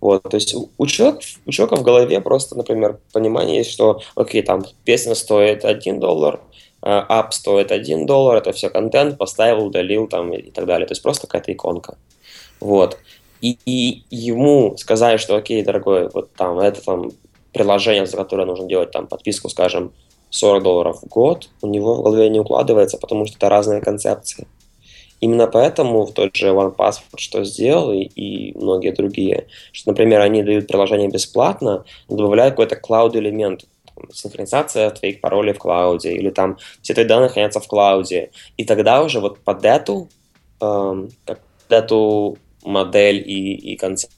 Вот, 0.01 0.23
то 0.23 0.37
есть 0.37 0.55
у 0.55 0.87
человека, 0.87 1.21
у 1.47 1.51
человека 1.51 1.77
в 1.77 1.83
голове 1.83 2.21
просто, 2.21 2.57
например, 2.57 2.99
понимание 3.13 3.59
есть, 3.59 3.71
что, 3.71 4.01
окей, 4.15 4.43
там 4.43 4.65
песня 4.85 5.15
стоит 5.15 5.65
1 5.65 5.99
доллар, 5.99 6.41
ап 6.81 7.35
стоит 7.35 7.73
1 7.73 8.07
доллар, 8.07 8.37
это 8.37 8.53
все 8.53 8.71
контент, 8.71 9.19
поставил, 9.19 9.67
удалил 9.67 10.07
там 10.07 10.33
и 10.33 10.51
так 10.51 10.67
далее. 10.67 10.87
То 10.87 10.93
есть 10.93 11.03
просто 11.03 11.27
какая-то 11.27 11.53
иконка. 11.53 11.97
Вот. 12.61 12.99
И, 13.41 13.59
и 13.67 14.05
ему 14.11 14.77
сказать, 14.77 15.21
что, 15.21 15.37
окей, 15.37 15.63
дорогой, 15.63 16.09
вот 16.13 16.33
там, 16.35 16.59
это 16.59 16.85
там 16.85 17.11
приложение, 17.53 18.07
за 18.07 18.17
которое 18.17 18.45
нужно 18.45 18.67
делать 18.67 18.91
там 18.91 19.07
подписку, 19.07 19.49
скажем, 19.49 19.93
40 20.31 20.63
долларов 20.63 21.03
в 21.03 21.09
год, 21.09 21.49
у 21.63 21.67
него 21.67 21.95
в 21.95 22.03
голове 22.03 22.29
не 22.29 22.41
укладывается, 22.41 22.99
потому 22.99 23.27
что 23.27 23.37
это 23.37 23.49
разные 23.49 23.81
концепции. 23.81 24.47
Именно 25.21 25.49
поэтому 25.49 26.05
в 26.05 26.13
тот 26.13 26.37
же 26.37 26.49
OnePassword 26.49 27.17
что 27.17 27.45
сделал 27.45 27.93
и, 27.93 28.03
и 28.03 28.57
многие 28.57 28.93
другие, 28.93 29.49
что, 29.73 29.91
например, 29.91 30.21
они 30.21 30.43
дают 30.43 30.69
приложение 30.69 31.09
бесплатно, 31.09 31.85
добавляют 32.09 32.53
какой-то 32.53 32.77
клауд-элемент, 32.77 33.65
синхронизация 34.13 34.91
твоих 34.91 35.21
паролей 35.21 35.55
в 35.55 35.59
клауде, 35.59 36.13
или 36.13 36.31
там 36.31 36.59
все 36.83 36.95
твои 36.95 37.07
данные 37.07 37.29
хранятся 37.29 37.61
в 37.61 37.67
клауде. 37.67 38.31
И 38.57 38.65
тогда 38.65 39.03
уже 39.03 39.21
вот 39.21 39.41
под 39.41 39.65
эту, 39.65 40.09
эм, 40.61 41.11
под 41.25 41.41
эту 41.69 42.39
модель 42.63 43.19
и, 43.19 43.55
и 43.55 43.77
концепцию 43.77 44.18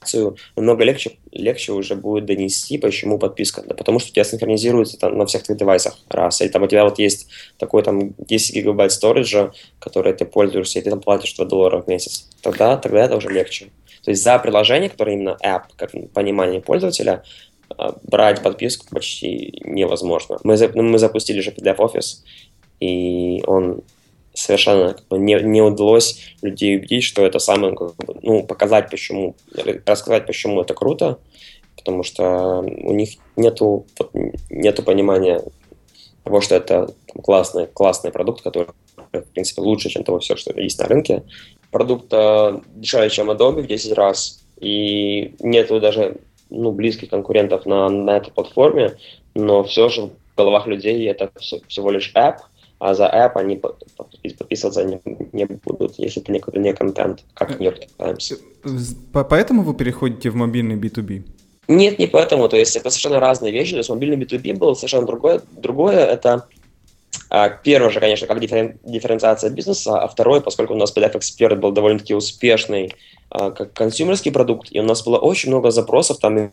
акцию 0.00 0.36
намного 0.56 0.84
легче, 0.84 1.18
легче 1.32 1.72
уже 1.72 1.94
будет 1.94 2.26
донести, 2.26 2.78
почему 2.78 3.18
подписка. 3.18 3.62
Да 3.66 3.74
потому 3.74 3.98
что 3.98 4.10
у 4.10 4.12
тебя 4.12 4.24
синхронизируется 4.24 4.98
там, 4.98 5.18
на 5.18 5.26
всех 5.26 5.42
твоих 5.42 5.58
девайсах, 5.58 5.98
раз. 6.08 6.40
Или 6.40 6.48
там 6.48 6.62
у 6.62 6.66
тебя 6.66 6.84
вот 6.84 6.98
есть 6.98 7.28
такой 7.58 7.82
там 7.82 8.14
10 8.18 8.54
гигабайт 8.54 8.92
сториджа, 8.92 9.52
который 9.78 10.12
ты 10.12 10.24
пользуешься, 10.24 10.78
и 10.78 10.82
ты 10.82 10.90
там 10.90 11.00
платишь 11.00 11.34
2 11.34 11.44
доллара 11.46 11.82
в 11.82 11.88
месяц. 11.88 12.28
Тогда, 12.42 12.76
тогда 12.76 13.04
это 13.04 13.16
уже 13.16 13.28
легче. 13.30 13.66
То 14.04 14.10
есть 14.10 14.22
за 14.22 14.38
приложение, 14.38 14.88
которое 14.88 15.16
именно 15.16 15.36
app, 15.44 15.62
как 15.76 15.92
понимание 16.12 16.60
пользователя, 16.60 17.24
а, 17.76 17.96
брать 18.04 18.42
подписку 18.42 18.86
почти 18.90 19.60
невозможно. 19.64 20.38
Мы, 20.44 20.56
мы 20.74 20.98
запустили 20.98 21.40
же 21.40 21.50
PDF 21.50 21.78
Office, 21.78 22.22
и 22.78 23.42
он 23.46 23.82
совершенно 24.36 24.94
как 24.94 25.08
бы, 25.08 25.18
не, 25.18 25.34
не 25.42 25.62
удалось 25.62 26.34
людей 26.42 26.76
убедить, 26.76 27.04
что 27.04 27.24
это 27.24 27.38
самое, 27.38 27.74
как 27.74 27.96
бы, 27.96 28.16
ну, 28.22 28.42
показать 28.44 28.90
почему, 28.90 29.34
рассказать 29.86 30.26
почему 30.26 30.60
это 30.60 30.74
круто, 30.74 31.18
потому 31.76 32.02
что 32.02 32.60
у 32.60 32.92
них 32.92 33.10
нету, 33.36 33.86
нету 34.50 34.82
понимания 34.82 35.42
того, 36.22 36.40
что 36.40 36.54
это 36.54 36.90
классный, 37.22 37.66
классный 37.66 38.12
продукт, 38.12 38.42
который, 38.42 38.68
в 39.12 39.22
принципе, 39.32 39.62
лучше, 39.62 39.88
чем 39.88 40.04
того 40.04 40.18
все, 40.18 40.36
что 40.36 40.58
есть 40.60 40.78
на 40.78 40.86
рынке. 40.86 41.22
Продукт 41.70 42.10
дешевле, 42.10 43.10
чем 43.10 43.30
Adobe 43.30 43.62
в 43.62 43.66
10 43.66 43.92
раз, 43.92 44.44
и 44.60 45.34
нету 45.40 45.80
даже 45.80 46.18
ну, 46.50 46.72
близких 46.72 47.10
конкурентов 47.10 47.64
на, 47.66 47.88
на 47.88 48.18
этой 48.18 48.32
платформе, 48.32 48.96
но 49.34 49.64
все 49.64 49.88
же 49.88 50.02
в 50.02 50.10
головах 50.36 50.66
людей 50.66 51.08
это 51.08 51.30
все, 51.38 51.60
всего 51.68 51.90
лишь 51.90 52.12
app– 52.14 52.36
а 52.78 52.94
за 52.94 53.06
app 53.06 53.32
они 53.34 53.56
подписываться 53.56 54.84
не, 54.84 55.00
не 55.32 55.44
будут, 55.46 55.98
если 55.98 56.22
это 56.22 56.32
не, 56.32 56.42
не 56.58 56.72
контент, 56.74 57.24
как 57.34 57.58
New 57.58 57.70
York 57.70 57.86
Times. 57.96 58.34
Поэтому 59.12 59.62
вы 59.62 59.74
переходите 59.74 60.30
в 60.30 60.34
мобильный 60.34 60.76
B2B? 60.76 61.24
Нет, 61.68 61.98
не 61.98 62.06
поэтому. 62.06 62.48
То 62.48 62.56
есть 62.56 62.76
это 62.76 62.90
совершенно 62.90 63.20
разные 63.20 63.52
вещи. 63.52 63.72
То 63.72 63.78
есть 63.78 63.90
мобильный 63.90 64.16
B2B 64.16 64.56
был 64.56 64.76
совершенно 64.76 65.06
другое. 65.06 65.40
Другое 65.56 66.04
это 66.04 66.46
а, 67.28 67.48
первое 67.48 67.90
же, 67.90 68.00
конечно, 68.00 68.26
как 68.26 68.40
дифферен, 68.40 68.78
дифференциация 68.84 69.50
бизнеса, 69.50 69.98
а 69.98 70.06
второе, 70.06 70.40
поскольку 70.40 70.74
у 70.74 70.76
нас 70.76 70.94
PDF 70.94 71.14
Expert 71.14 71.56
был 71.56 71.72
довольно-таки 71.72 72.14
успешный 72.14 72.94
а, 73.30 73.50
как 73.50 73.72
консюмерский 73.72 74.30
продукт, 74.30 74.68
и 74.70 74.78
у 74.78 74.84
нас 74.84 75.02
было 75.02 75.18
очень 75.18 75.50
много 75.50 75.70
запросов 75.70 76.18
там 76.18 76.52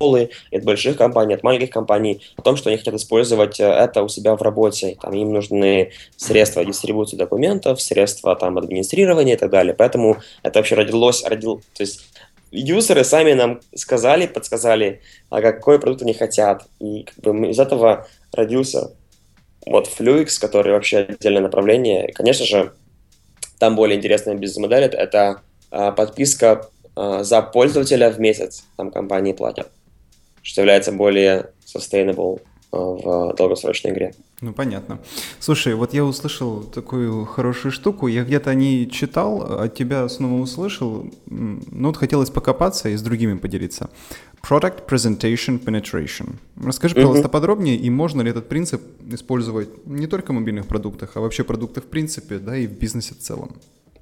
школы, 0.00 0.30
от 0.50 0.64
больших 0.64 0.96
компаний, 0.96 1.34
от 1.34 1.42
маленьких 1.42 1.70
компаний, 1.70 2.22
о 2.36 2.42
том, 2.42 2.56
что 2.56 2.70
они 2.70 2.78
хотят 2.78 2.94
использовать 2.94 3.60
э, 3.60 3.64
это 3.64 4.02
у 4.02 4.08
себя 4.08 4.34
в 4.34 4.40
работе. 4.40 4.96
Там 5.00 5.12
им 5.12 5.32
нужны 5.32 5.90
средства 6.16 6.64
дистрибуции 6.64 7.16
документов, 7.16 7.82
средства 7.82 8.34
там 8.34 8.56
администрирования 8.56 9.34
и 9.34 9.36
так 9.36 9.50
далее. 9.50 9.74
Поэтому 9.74 10.16
это 10.42 10.58
вообще 10.58 10.74
родилось, 10.74 11.22
родил, 11.24 11.60
то 11.74 11.82
есть 11.82 12.06
юзеры 12.50 13.04
сами 13.04 13.34
нам 13.34 13.60
сказали, 13.74 14.26
подсказали, 14.26 15.02
а 15.28 15.42
какой 15.42 15.78
продукт 15.78 16.02
они 16.02 16.14
хотят. 16.14 16.64
И 16.78 17.02
как 17.02 17.22
бы 17.22 17.50
из 17.50 17.58
этого 17.58 18.08
родился 18.32 18.92
вот 19.66 19.86
Fluix, 19.86 20.40
который 20.40 20.72
вообще 20.72 21.00
отдельное 21.00 21.42
направление. 21.42 22.08
И, 22.08 22.12
конечно 22.12 22.46
же, 22.46 22.72
там 23.58 23.76
более 23.76 23.98
интересная 23.98 24.34
бизнес-модель 24.34 24.84
это, 24.84 25.42
а, 25.70 25.92
подписка 25.92 26.70
а, 26.96 27.22
за 27.22 27.42
пользователя 27.42 28.10
в 28.10 28.18
месяц. 28.18 28.64
Там 28.78 28.90
компании 28.90 29.34
платят 29.34 29.68
что 30.50 30.62
является 30.62 30.90
более 30.90 31.50
sustainable 31.64 32.40
э, 32.72 32.76
в 32.76 33.34
долгосрочной 33.36 33.92
игре. 33.92 34.14
Ну, 34.40 34.52
понятно. 34.52 34.98
Слушай, 35.38 35.74
вот 35.74 35.94
я 35.94 36.04
услышал 36.04 36.64
такую 36.64 37.24
хорошую 37.24 37.70
штуку, 37.70 38.08
я 38.08 38.24
где-то 38.24 38.52
не 38.54 38.90
читал, 38.90 39.60
от 39.60 39.76
тебя 39.76 40.08
снова 40.08 40.40
услышал, 40.40 41.06
ну 41.26 41.86
вот 41.86 41.96
хотелось 41.96 42.30
покопаться 42.30 42.88
и 42.88 42.96
с 42.96 43.02
другими 43.02 43.34
поделиться. 43.34 43.90
Product 44.42 44.88
Presentation 44.88 45.62
Penetration. 45.62 46.34
Расскажи, 46.60 46.96
пожалуйста, 46.96 47.28
mm-hmm. 47.28 47.30
подробнее, 47.30 47.76
и 47.76 47.88
можно 47.90 48.22
ли 48.22 48.30
этот 48.30 48.48
принцип 48.48 48.82
использовать 49.08 49.86
не 49.86 50.08
только 50.08 50.32
в 50.32 50.34
мобильных 50.34 50.66
продуктах, 50.66 51.12
а 51.14 51.20
вообще 51.20 51.44
продуктах 51.44 51.84
в 51.84 51.88
принципе, 51.88 52.38
да, 52.38 52.56
и 52.56 52.66
в 52.66 52.72
бизнесе 52.72 53.14
в 53.14 53.18
целом? 53.18 53.54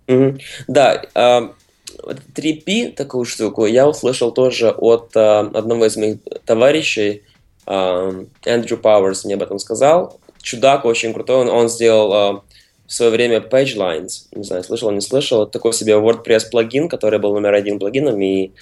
Mm-hmm. 0.07 0.41
Да, 0.69 1.03
э, 1.15 1.49
3P, 1.97 2.93
такую 2.93 3.25
штуку, 3.25 3.67
я 3.67 3.89
услышал 3.89 4.33
тоже 4.33 4.71
от 4.71 5.17
э, 5.17 5.21
одного 5.21 5.87
из 5.87 5.97
моих 5.97 6.19
товарищей, 6.45 7.23
э, 7.67 8.25
Эндрю 8.45 8.79
Пауэрс 8.79 9.25
мне 9.25 9.35
об 9.35 9.43
этом 9.43 9.59
сказал. 9.59 10.21
Чудак 10.43 10.85
очень 10.85 11.13
крутой, 11.13 11.37
он, 11.37 11.49
он 11.49 11.69
сделал 11.69 12.13
э, 12.13 12.41
в 12.87 12.93
свое 12.93 13.11
время 13.11 13.39
PageLines, 13.39 14.27
не 14.33 14.45
знаю, 14.45 14.65
слышал, 14.65 14.91
не 14.91 15.01
слышал, 15.01 15.47
такой 15.47 15.73
себе 15.73 15.95
WordPress 15.95 16.51
плагин, 16.51 16.89
который 16.89 17.19
был 17.19 17.35
номер 17.35 17.55
один 17.55 17.79
плагином, 17.79 18.21
и 18.21 18.53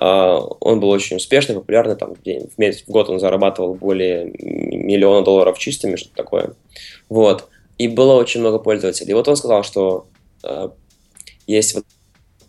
Uh, 0.00 0.56
он 0.60 0.78
был 0.78 0.90
очень 0.90 1.16
успешный, 1.16 1.56
популярный, 1.56 1.96
там, 1.96 2.14
в, 2.14 2.58
месяц, 2.58 2.84
в 2.86 2.88
год 2.88 3.10
он 3.10 3.18
зарабатывал 3.18 3.74
более 3.74 4.26
миллиона 4.26 5.24
долларов 5.24 5.58
чистыми, 5.58 5.96
что-то 5.96 6.14
такое. 6.14 6.52
Вот. 7.08 7.48
И 7.78 7.88
было 7.88 8.12
очень 8.12 8.38
много 8.38 8.60
пользователей. 8.60 9.10
И 9.10 9.14
вот 9.14 9.26
он 9.26 9.34
сказал, 9.34 9.64
что 9.64 10.06
uh, 10.44 10.72
есть 11.48 11.74
вот 11.74 11.84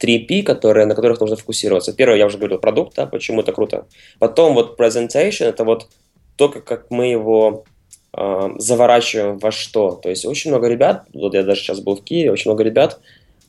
3P, 0.01 0.43
которые, 0.43 0.85
на 0.85 0.95
которых 0.95 1.19
нужно 1.19 1.35
фокусироваться. 1.35 1.93
Первое, 1.93 2.17
я 2.17 2.25
уже 2.25 2.37
говорил, 2.37 2.59
продукт, 2.59 2.95
да, 2.95 3.05
почему 3.05 3.41
это 3.41 3.51
круто. 3.51 3.85
Потом 4.19 4.53
вот 4.53 4.79
presentation, 4.79 5.45
это 5.45 5.63
вот 5.63 5.87
то, 6.35 6.49
как 6.49 6.89
мы 6.89 7.07
его 7.07 7.65
э, 8.15 8.49
заворачиваем 8.57 9.37
во 9.37 9.51
что. 9.51 9.99
То 10.01 10.09
есть 10.09 10.25
очень 10.25 10.51
много 10.51 10.67
ребят, 10.67 11.05
вот 11.13 11.33
я 11.33 11.43
даже 11.43 11.61
сейчас 11.61 11.81
был 11.81 11.97
в 11.97 12.03
Киеве, 12.03 12.31
очень 12.31 12.49
много 12.49 12.63
ребят, 12.63 12.99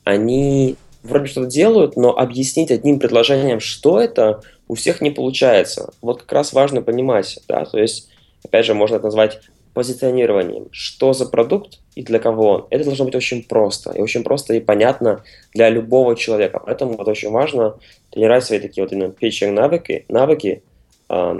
они 0.04 0.76
вроде 1.02 1.26
что-то 1.26 1.46
делают, 1.46 1.96
но 1.96 2.16
объяснить 2.16 2.70
одним 2.70 2.98
предложением, 2.98 3.60
что 3.60 4.00
это, 4.00 4.42
у 4.68 4.74
всех 4.74 5.00
не 5.00 5.10
получается. 5.10 5.92
Вот 6.02 6.22
как 6.22 6.32
раз 6.32 6.52
важно 6.52 6.82
понимать, 6.82 7.38
да, 7.48 7.64
то 7.64 7.78
есть, 7.78 8.08
опять 8.44 8.66
же, 8.66 8.74
можно 8.74 8.96
это 8.96 9.06
назвать 9.06 9.40
позиционированием. 9.74 10.68
Что 10.72 11.12
за 11.12 11.26
продукт 11.26 11.78
и 11.94 12.02
для 12.02 12.18
кого 12.18 12.50
он. 12.50 12.66
Это 12.70 12.84
должно 12.84 13.04
быть 13.04 13.14
очень 13.14 13.42
просто. 13.42 13.92
И 13.92 14.00
очень 14.00 14.24
просто 14.24 14.54
и 14.54 14.60
понятно 14.60 15.22
для 15.54 15.68
любого 15.70 16.16
человека. 16.16 16.60
Поэтому 16.64 16.96
вот 16.96 17.08
очень 17.08 17.30
важно 17.30 17.76
тренировать 18.10 18.44
свои 18.44 18.58
такие 18.58 18.84
вот 18.84 18.92
именно 18.92 19.12
pitching 19.12 19.52
навыки, 19.52 20.04
навыки 20.08 20.62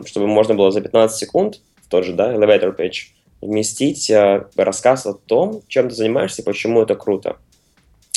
чтобы 0.04 0.26
можно 0.26 0.54
было 0.54 0.72
за 0.72 0.80
15 0.80 1.16
секунд 1.16 1.60
в 1.84 1.88
тот 1.88 2.04
же 2.04 2.12
да, 2.12 2.34
elevator 2.34 2.76
pitch 2.76 3.12
вместить 3.40 4.10
э, 4.10 4.46
рассказ 4.56 5.06
о 5.06 5.14
том, 5.14 5.62
чем 5.68 5.88
ты 5.88 5.94
занимаешься 5.94 6.42
и 6.42 6.44
почему 6.44 6.82
это 6.82 6.94
круто. 6.94 7.36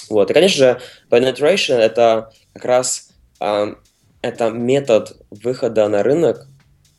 Вот. 0.09 0.29
И, 0.29 0.33
конечно 0.33 0.57
же, 0.57 0.81
penetration— 1.09 1.75
это 1.77 2.31
как 2.53 2.65
раз 2.65 3.09
э, 3.39 3.75
это 4.21 4.49
метод 4.49 5.15
выхода 5.29 5.87
на 5.87 6.03
рынок 6.03 6.47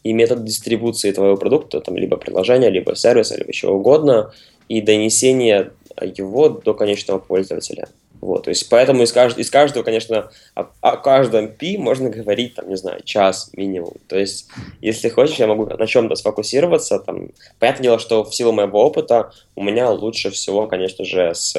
и 0.04 0.12
метод 0.12 0.44
дистрибуции 0.44 1.10
твоего 1.10 1.36
продукта, 1.36 1.80
там, 1.80 1.96
либо 1.96 2.16
приложения, 2.16 2.70
либо 2.70 2.94
сервиса, 2.94 3.36
либо 3.36 3.52
чего 3.52 3.74
угодно, 3.74 4.32
и 4.68 4.80
донесения 4.80 5.72
его 6.00 6.48
до 6.48 6.74
конечного 6.74 7.18
пользователя. 7.18 7.88
Вот, 8.20 8.44
то 8.44 8.50
есть 8.50 8.70
поэтому 8.70 9.02
из, 9.02 9.12
кажд... 9.12 9.36
из 9.38 9.50
каждого, 9.50 9.82
конечно, 9.82 10.30
о, 10.54 10.66
о 10.80 10.96
каждом 10.96 11.48
P 11.48 11.76
можно 11.76 12.08
говорить, 12.08 12.54
там, 12.54 12.70
не 12.70 12.76
знаю, 12.76 13.02
час 13.04 13.50
минимум. 13.52 13.94
То 14.08 14.18
есть, 14.18 14.48
если 14.80 15.10
хочешь, 15.10 15.36
я 15.36 15.46
могу 15.46 15.66
на 15.66 15.86
чем-то 15.86 16.14
сфокусироваться. 16.14 17.00
Там, 17.00 17.28
понятное 17.58 17.82
дело, 17.82 17.98
что 17.98 18.24
в 18.24 18.34
силу 18.34 18.52
моего 18.52 18.82
опыта 18.82 19.32
у 19.56 19.62
меня 19.62 19.90
лучше 19.90 20.30
всего, 20.30 20.66
конечно 20.66 21.04
же, 21.04 21.34
с 21.34 21.54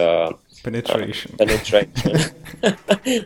Penetration. 0.65 1.37
Penetration. 1.37 1.89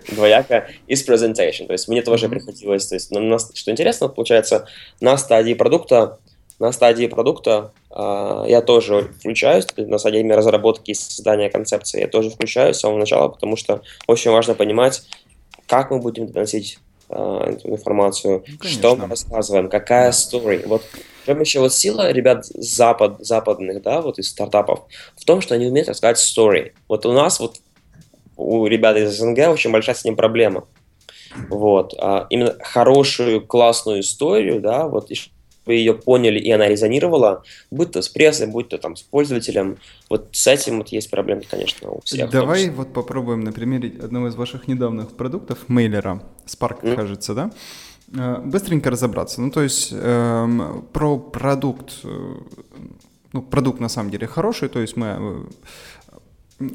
Двояко. 0.15 0.67
И 0.87 0.95
с 0.95 1.07
presentation. 1.07 1.67
То 1.67 1.73
есть 1.73 1.87
мне 1.87 2.01
тоже 2.01 2.25
mm-hmm. 2.25 2.29
приходилось, 2.29 2.87
то 2.87 2.95
есть, 2.95 3.11
на, 3.11 3.39
что 3.39 3.71
интересно, 3.71 4.09
получается, 4.09 4.67
на 4.99 5.17
стадии 5.17 5.53
продукта, 5.53 6.19
на 6.59 6.73
стадии 6.73 7.07
продукта 7.07 7.71
э, 7.89 8.45
я 8.47 8.61
тоже 8.61 9.09
включаюсь, 9.19 9.65
на 9.77 9.97
стадии 9.97 10.29
разработки 10.29 10.91
и 10.91 10.93
создания 10.93 11.49
концепции 11.49 12.01
я 12.01 12.07
тоже 12.07 12.29
включаюсь 12.29 12.75
с 12.75 12.81
самого 12.81 12.99
начала, 12.99 13.29
потому 13.29 13.55
что 13.55 13.81
очень 14.07 14.31
важно 14.31 14.55
понимать, 14.55 15.03
как 15.67 15.91
мы 15.91 15.99
будем 15.99 16.27
доносить 16.27 16.79
э, 17.09 17.57
информацию, 17.63 18.43
ну, 18.47 18.69
что 18.69 18.95
мы 18.95 19.07
рассказываем, 19.07 19.69
какая 19.69 20.11
история. 20.11 20.65
Вот 20.65 20.83
прям 21.25 21.41
еще 21.41 21.59
вот 21.59 21.73
сила 21.73 22.11
ребят 22.11 22.45
запад, 22.45 23.17
западных, 23.19 23.81
да, 23.81 24.01
вот 24.01 24.19
из 24.19 24.29
стартапов, 24.29 24.81
в 25.15 25.25
том, 25.25 25.41
что 25.41 25.55
они 25.55 25.67
умеют 25.67 25.89
рассказать 25.89 26.17
story. 26.17 26.71
Вот 26.87 27.05
у 27.05 27.13
нас 27.13 27.39
вот 27.39 27.57
у 28.37 28.65
ребят 28.67 28.97
из 28.97 29.17
СНГ 29.17 29.49
очень 29.49 29.71
большая 29.71 29.95
с 29.95 30.05
ним 30.05 30.15
проблема. 30.15 30.65
Вот. 31.49 31.93
А 31.99 32.25
именно 32.29 32.55
хорошую, 32.61 33.45
классную 33.45 34.01
историю, 34.01 34.61
да, 34.61 34.87
вот 34.87 35.11
вы 35.65 35.75
ее 35.75 35.93
поняли 35.93 36.39
и 36.39 36.51
она 36.51 36.67
резонировала, 36.67 37.43
будь 37.71 37.91
то 37.91 38.01
с 38.01 38.09
прессой, 38.09 38.47
будь 38.47 38.69
то 38.69 38.77
там 38.77 38.95
с 38.95 39.01
пользователем. 39.01 39.77
Вот 40.09 40.29
с 40.31 40.47
этим 40.47 40.77
вот 40.77 40.89
есть 40.89 41.09
проблемы, 41.09 41.43
конечно, 41.49 41.91
у 41.91 42.01
всех. 42.01 42.29
Давай 42.31 42.69
вот 42.69 42.93
попробуем 42.93 43.41
на 43.41 43.51
примере 43.51 43.93
одного 44.01 44.27
из 44.27 44.35
ваших 44.35 44.67
недавних 44.67 45.09
продуктов, 45.15 45.67
мейлера, 45.67 46.23
Spark, 46.45 46.81
mm. 46.81 46.95
кажется, 46.95 47.33
да? 47.33 47.51
Э, 48.15 48.41
быстренько 48.43 48.89
разобраться. 48.89 49.41
Ну, 49.41 49.51
то 49.51 49.61
есть 49.61 49.89
эм, 49.91 50.85
про 50.93 51.17
продукт, 51.19 51.99
э, 52.03 52.35
ну, 53.33 53.41
продукт 53.41 53.79
на 53.79 53.89
самом 53.89 54.09
деле 54.09 54.27
хороший, 54.27 54.69
то 54.69 54.79
есть 54.79 54.95
мы 54.95 55.07
э, 55.07 55.43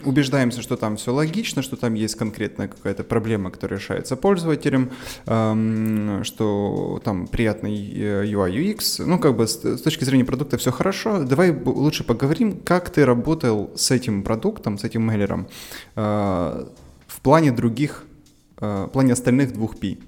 убеждаемся, 0.05 0.63
что 0.63 0.77
там 0.77 0.97
все 0.97 1.13
логично, 1.13 1.63
что 1.63 1.77
там 1.77 1.95
есть 1.95 2.15
конкретная 2.15 2.69
какая-то 2.69 3.05
проблема, 3.05 3.51
которая 3.51 3.79
решается 3.79 4.17
пользователем, 4.17 4.91
эм, 5.27 6.25
что 6.25 7.01
там 7.05 7.27
приятный 7.27 7.75
UI, 7.75 8.51
UX. 8.53 9.05
Ну, 9.05 9.19
как 9.19 9.37
бы 9.37 9.47
с, 9.47 9.57
точки 9.57 10.05
зрения 10.05 10.25
продукта 10.25 10.57
все 10.57 10.73
хорошо. 10.73 11.25
Давай 11.25 11.53
лучше 11.53 12.05
поговорим, 12.05 12.61
как 12.65 12.91
ты 12.91 13.05
работал 13.05 13.71
с 13.77 13.91
этим 13.91 14.23
продуктом, 14.23 14.79
с 14.79 14.85
этим 14.85 15.03
мейлером 15.03 15.49
э, 15.97 16.67
в 17.07 17.21
плане 17.21 17.53
других, 17.53 18.05
э, 18.61 18.85
в 18.85 18.89
плане 18.89 19.13
остальных 19.13 19.53
двух 19.53 19.79
P. 19.79 19.99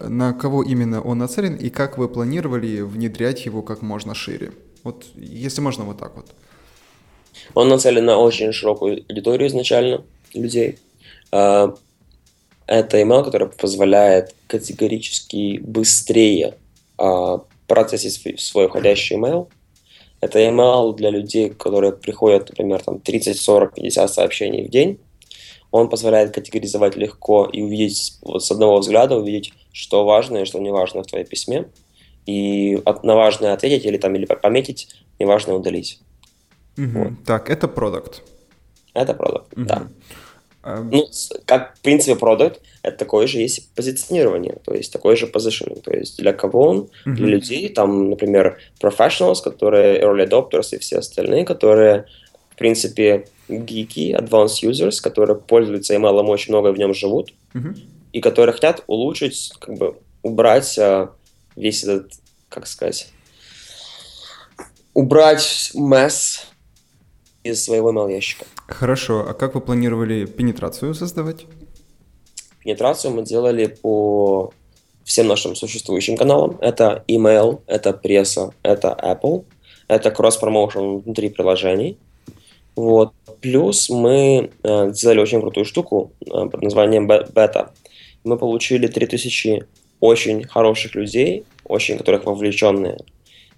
На 0.00 0.32
кого 0.32 0.62
именно 0.62 1.00
он 1.00 1.18
нацелен 1.18 1.54
и 1.54 1.70
как 1.70 1.98
вы 1.98 2.08
планировали 2.08 2.80
внедрять 2.80 3.46
его 3.46 3.62
как 3.62 3.82
можно 3.82 4.14
шире? 4.14 4.52
Вот, 4.82 5.06
если 5.14 5.60
можно, 5.60 5.84
вот 5.84 5.98
так 5.98 6.14
вот. 6.16 6.34
Он 7.54 7.68
нацелен 7.68 8.04
на 8.04 8.18
очень 8.18 8.52
широкую 8.52 9.04
аудиторию 9.08 9.48
изначально 9.48 10.04
людей. 10.32 10.78
А, 11.32 11.74
это 12.66 13.00
email, 13.00 13.24
который 13.24 13.48
позволяет 13.48 14.34
категорически 14.46 15.58
быстрее 15.58 16.54
а, 16.98 17.40
процессить 17.66 18.40
свой 18.40 18.68
входящий 18.68 19.16
email. 19.16 19.48
Это 20.20 20.38
email 20.38 20.94
для 20.94 21.10
людей, 21.10 21.50
которые 21.50 21.92
приходят, 21.92 22.48
например, 22.48 22.82
там 22.82 22.98
30, 22.98 23.38
40, 23.38 23.74
50 23.74 24.12
сообщений 24.12 24.66
в 24.66 24.70
день. 24.70 24.98
Он 25.70 25.88
позволяет 25.88 26.32
категоризовать 26.32 26.96
легко 26.96 27.46
и 27.52 27.60
увидеть 27.60 28.18
вот 28.22 28.44
с 28.44 28.50
одного 28.50 28.78
взгляда, 28.78 29.16
увидеть, 29.16 29.52
что 29.72 30.04
важно 30.04 30.38
и 30.38 30.44
что 30.44 30.60
не 30.60 30.70
важно 30.70 31.02
в 31.02 31.06
твоем 31.06 31.26
письме. 31.26 31.66
И 32.26 32.80
на 33.02 33.16
важное 33.16 33.52
ответить 33.52 33.84
или, 33.84 33.98
там, 33.98 34.14
или 34.14 34.24
пометить, 34.24 34.88
неважно 35.18 35.54
удалить. 35.54 36.00
Угу. 36.76 36.98
Вот. 36.98 37.12
Так, 37.24 37.50
это 37.50 37.68
продукт. 37.68 38.22
Это 38.94 39.14
продукт, 39.14 39.52
угу. 39.52 39.64
да. 39.64 39.88
А... 40.64 40.80
Ну, 40.80 41.06
как, 41.44 41.76
в 41.76 41.80
принципе, 41.80 42.16
продукт, 42.16 42.60
это 42.82 42.96
такое 42.96 43.26
же 43.26 43.38
есть 43.38 43.74
позиционирование, 43.74 44.56
то 44.64 44.72
есть 44.72 44.92
такой 44.92 45.14
же 45.16 45.26
positioning. 45.26 45.80
То 45.82 45.92
есть 45.92 46.18
для 46.18 46.32
кого 46.32 46.68
он? 46.68 46.78
Uh-huh. 46.78 47.12
Для 47.12 47.26
людей, 47.26 47.68
там, 47.68 48.08
например, 48.08 48.58
professionals, 48.80 49.42
которые 49.42 50.00
early 50.00 50.26
adopters 50.26 50.74
и 50.74 50.78
все 50.78 50.98
остальные, 50.98 51.44
которые, 51.44 52.06
в 52.50 52.56
принципе, 52.56 53.26
гики, 53.48 54.16
advanced 54.18 54.62
users, 54.62 55.02
которые 55.02 55.36
пользуются 55.36 55.94
email 55.94 56.18
очень 56.22 56.54
много 56.54 56.70
и 56.70 56.72
в 56.72 56.78
нем 56.78 56.94
живут, 56.94 57.34
uh-huh. 57.52 57.76
и 58.12 58.20
которые 58.22 58.54
хотят 58.54 58.84
улучшить, 58.86 59.52
как 59.58 59.74
бы 59.74 59.98
убрать 60.22 60.78
а, 60.78 61.10
весь 61.56 61.84
этот, 61.84 62.12
как 62.48 62.66
сказать, 62.66 63.08
убрать 64.94 65.72
месс 65.74 66.46
из 67.44 67.64
своего 67.64 67.92
email 67.92 68.08
ящика. 68.08 68.46
Хорошо, 68.66 69.24
а 69.28 69.34
как 69.34 69.54
вы 69.54 69.60
планировали 69.60 70.24
пенетрацию 70.24 70.94
создавать? 70.94 71.46
Пенетрацию 72.64 73.12
мы 73.12 73.22
делали 73.22 73.66
по 73.66 74.52
всем 75.04 75.28
нашим 75.28 75.54
существующим 75.54 76.16
каналам. 76.16 76.58
Это 76.60 77.04
email, 77.06 77.60
это 77.66 77.92
пресса, 77.92 78.52
это 78.62 78.88
Apple, 78.88 79.44
это 79.86 80.10
кросс-промоушен 80.10 81.00
внутри 81.00 81.28
приложений. 81.28 81.98
Вот. 82.74 83.12
Плюс 83.40 83.90
мы 83.90 84.50
э, 84.62 84.92
сделали 84.92 85.20
очень 85.20 85.40
крутую 85.40 85.64
штуку 85.66 86.12
э, 86.20 86.26
под 86.26 86.62
названием 86.62 87.06
бета. 87.06 87.72
Мы 88.24 88.38
получили 88.38 88.86
3000 88.86 89.64
очень 90.00 90.44
хороших 90.44 90.94
людей, 90.94 91.44
очень 91.64 91.98
которых 91.98 92.24
вовлеченные, 92.24 92.98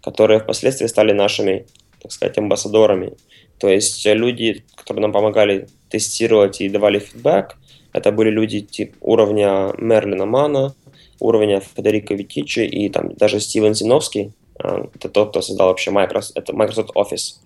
которые 0.02 0.40
впоследствии 0.40 0.86
стали 0.86 1.12
нашими, 1.12 1.66
так 2.02 2.12
сказать, 2.12 2.36
амбассадорами. 2.38 3.14
То 3.58 3.68
есть 3.68 4.04
люди, 4.04 4.64
которые 4.74 5.02
нам 5.02 5.12
помогали 5.12 5.68
тестировать 5.88 6.60
и 6.60 6.68
давали 6.68 6.98
фидбэк, 6.98 7.56
Это 7.92 8.12
были 8.12 8.30
люди 8.30 8.60
типа 8.60 8.94
уровня 9.00 9.72
Мерлина 9.78 10.26
Мана, 10.26 10.74
уровня 11.20 11.60
Федерико 11.60 12.14
Витичи 12.14 12.60
и 12.60 12.88
там 12.90 13.14
даже 13.14 13.40
Стивен 13.40 13.74
Зиновский, 13.74 14.32
а, 14.58 14.88
это 14.94 15.08
тот, 15.08 15.30
кто 15.30 15.42
создал 15.42 15.68
вообще 15.68 15.90
Microsoft, 15.90 16.36
это 16.36 16.54
Microsoft 16.54 16.90
Office, 16.94 17.36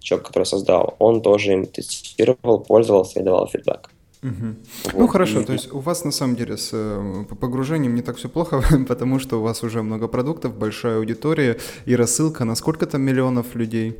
человек, 0.00 0.26
который 0.26 0.44
создал, 0.44 0.96
он 0.98 1.22
тоже 1.22 1.52
им 1.52 1.66
тестировал, 1.66 2.60
пользовался 2.60 3.20
и 3.20 3.22
давал 3.22 3.46
фидбэк. 3.48 3.90
Угу. 4.22 4.54
Вот. 4.84 4.94
Ну 4.94 5.06
хорошо, 5.08 5.40
и... 5.40 5.44
то 5.44 5.52
есть 5.52 5.72
у 5.72 5.80
вас 5.80 6.04
на 6.04 6.12
самом 6.12 6.36
деле 6.36 6.56
с 6.56 6.70
э, 6.72 7.24
погружением 7.40 7.94
не 7.94 8.02
так 8.02 8.16
все 8.16 8.28
плохо, 8.28 8.62
потому 8.88 9.18
что 9.18 9.40
у 9.40 9.42
вас 9.42 9.62
уже 9.64 9.82
много 9.82 10.08
продуктов, 10.08 10.56
большая 10.56 10.98
аудитория 10.98 11.58
и 11.86 11.96
рассылка 11.96 12.44
на 12.44 12.54
сколько 12.54 12.86
там 12.86 13.02
миллионов 13.02 13.54
людей? 13.56 13.96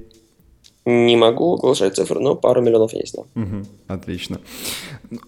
Не 0.84 1.16
могу 1.16 1.54
оглашать 1.54 1.94
цифры, 1.94 2.18
но 2.18 2.34
пару 2.34 2.60
миллионов 2.60 2.92
есть, 2.92 3.14
да. 3.14 3.22
Угу, 3.40 3.66
отлично. 3.86 4.40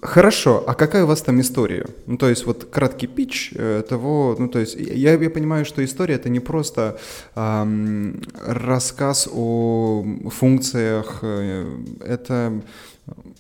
Хорошо, 0.03 0.65
а 0.67 0.75
какая 0.75 1.05
у 1.05 1.07
вас 1.07 1.23
там 1.23 1.41
история? 1.41 1.87
Ну, 2.07 2.17
то 2.17 2.29
есть 2.29 2.45
вот 2.45 2.65
краткий 2.65 3.07
пич 3.07 3.53
э, 3.55 3.85
того, 3.89 4.35
ну, 4.37 4.49
то 4.49 4.59
есть 4.59 4.75
я, 4.75 5.15
я 5.15 5.31
понимаю, 5.31 5.65
что 5.65 5.85
история 5.85 6.17
это 6.17 6.29
не 6.29 6.41
просто 6.41 6.99
эм, 7.37 8.23
рассказ 8.45 9.29
о 9.33 10.05
функциях, 10.29 11.21
э, 11.23 11.67
это 12.05 12.61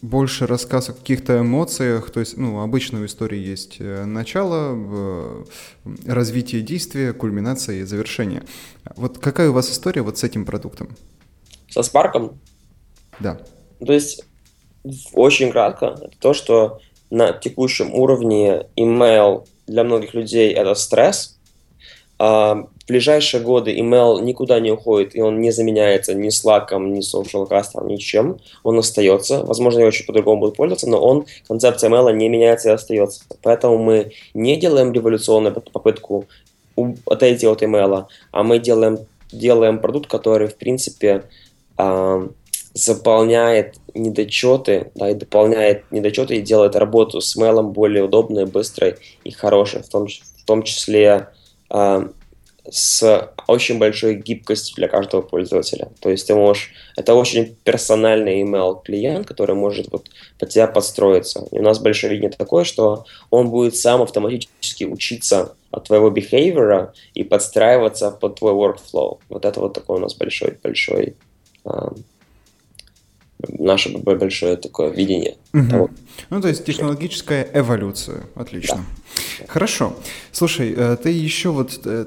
больше 0.00 0.46
рассказ 0.46 0.90
о 0.90 0.92
каких-то 0.92 1.40
эмоциях, 1.40 2.10
то 2.10 2.20
есть, 2.20 2.36
ну, 2.36 2.60
обычно 2.60 3.00
в 3.00 3.06
истории 3.06 3.38
есть 3.38 3.76
э, 3.80 4.04
начало, 4.04 5.44
развитие 6.06 6.62
действия, 6.62 7.12
кульминация 7.12 7.80
и 7.80 7.82
завершение. 7.84 8.44
Вот 8.94 9.18
какая 9.18 9.50
у 9.50 9.52
вас 9.52 9.68
история 9.70 10.02
вот 10.02 10.18
с 10.18 10.22
этим 10.22 10.44
продуктом? 10.44 10.90
Со 11.74 11.80
Spark? 11.80 12.32
Да. 13.18 13.36
То 13.84 13.92
есть, 13.92 14.24
очень 15.12 15.50
кратко, 15.50 15.86
это 15.86 16.10
то, 16.20 16.32
что 16.32 16.78
на 17.10 17.32
текущем 17.32 17.92
уровне 17.92 18.66
email 18.76 19.44
для 19.66 19.82
многих 19.82 20.14
людей 20.14 20.52
это 20.52 20.74
стресс. 20.74 21.36
А 22.16 22.54
в 22.54 22.86
ближайшие 22.86 23.42
годы 23.42 23.76
email 23.76 24.22
никуда 24.22 24.60
не 24.60 24.70
уходит, 24.70 25.16
и 25.16 25.20
он 25.20 25.40
не 25.40 25.50
заменяется 25.50 26.14
ни 26.14 26.28
Slack, 26.28 26.68
ни 26.78 27.00
SocialCast, 27.00 27.84
ничем. 27.84 28.38
Он 28.62 28.78
остается. 28.78 29.42
Возможно, 29.42 29.80
его 29.80 29.90
чуть 29.90 30.06
по-другому 30.06 30.42
будут 30.42 30.56
пользоваться, 30.56 30.88
но 30.88 31.00
он, 31.00 31.26
концепция 31.48 31.90
email 31.90 32.12
не 32.12 32.28
меняется 32.28 32.68
и 32.68 32.72
остается. 32.72 33.24
Поэтому 33.42 33.78
мы 33.78 34.12
не 34.32 34.56
делаем 34.56 34.92
революционную 34.92 35.54
попытку 35.54 36.26
отойти 37.06 37.48
от 37.48 37.62
email, 37.62 38.06
а 38.30 38.42
мы 38.44 38.60
делаем, 38.60 38.98
делаем 39.32 39.80
продукт, 39.80 40.08
который, 40.08 40.46
в 40.46 40.56
принципе, 40.56 41.24
э, 41.78 42.28
заполняет 42.74 43.76
недочеты, 43.94 44.90
да, 44.94 45.10
и 45.10 45.14
дополняет 45.14 45.84
недочеты 45.92 46.36
и 46.36 46.42
делает 46.42 46.76
работу 46.76 47.20
с 47.20 47.36
мейлом 47.36 47.72
более 47.72 48.04
удобной, 48.04 48.46
быстрой 48.46 48.96
и 49.22 49.30
хорошей, 49.30 49.82
в 49.82 49.88
том, 49.88 50.08
в 50.08 50.44
том 50.44 50.62
числе 50.64 51.28
э, 51.70 52.08
с 52.70 53.32
очень 53.46 53.78
большой 53.78 54.14
гибкостью 54.14 54.76
для 54.76 54.88
каждого 54.88 55.20
пользователя. 55.20 55.90
То 56.00 56.10
есть 56.10 56.26
ты 56.26 56.34
можешь... 56.34 56.72
Это 56.96 57.14
очень 57.14 57.56
персональный 57.62 58.42
email 58.42 58.82
клиент, 58.82 59.26
который 59.26 59.54
может 59.54 59.92
вот 59.92 60.08
под 60.38 60.48
тебя 60.48 60.66
подстроиться. 60.66 61.46
И 61.52 61.58
у 61.58 61.62
нас 61.62 61.78
большое 61.78 62.14
видение 62.14 62.36
такое, 62.36 62.64
что 62.64 63.04
он 63.30 63.50
будет 63.50 63.76
сам 63.76 64.02
автоматически 64.02 64.84
учиться 64.84 65.54
от 65.70 65.84
твоего 65.84 66.10
behavior 66.10 66.90
и 67.12 67.22
подстраиваться 67.22 68.10
под 68.10 68.38
твой 68.38 68.52
workflow. 68.52 69.18
Вот 69.28 69.44
это 69.44 69.60
вот 69.60 69.74
такой 69.74 69.96
у 69.96 70.00
нас 70.00 70.14
большой-большой 70.14 71.16
наше 73.58 73.96
большое 73.98 74.56
такое 74.56 74.90
видение. 74.90 75.36
Угу. 75.52 75.68
Того. 75.68 75.90
Ну, 76.30 76.40
то 76.40 76.48
есть 76.48 76.64
технологическая 76.64 77.48
эволюция. 77.52 78.22
Отлично. 78.34 78.84
Да. 79.38 79.46
Хорошо. 79.48 79.96
Слушай, 80.32 80.74
э, 80.76 80.96
ты 81.02 81.10
еще 81.10 81.50
вот 81.50 81.80
Э, 81.84 82.06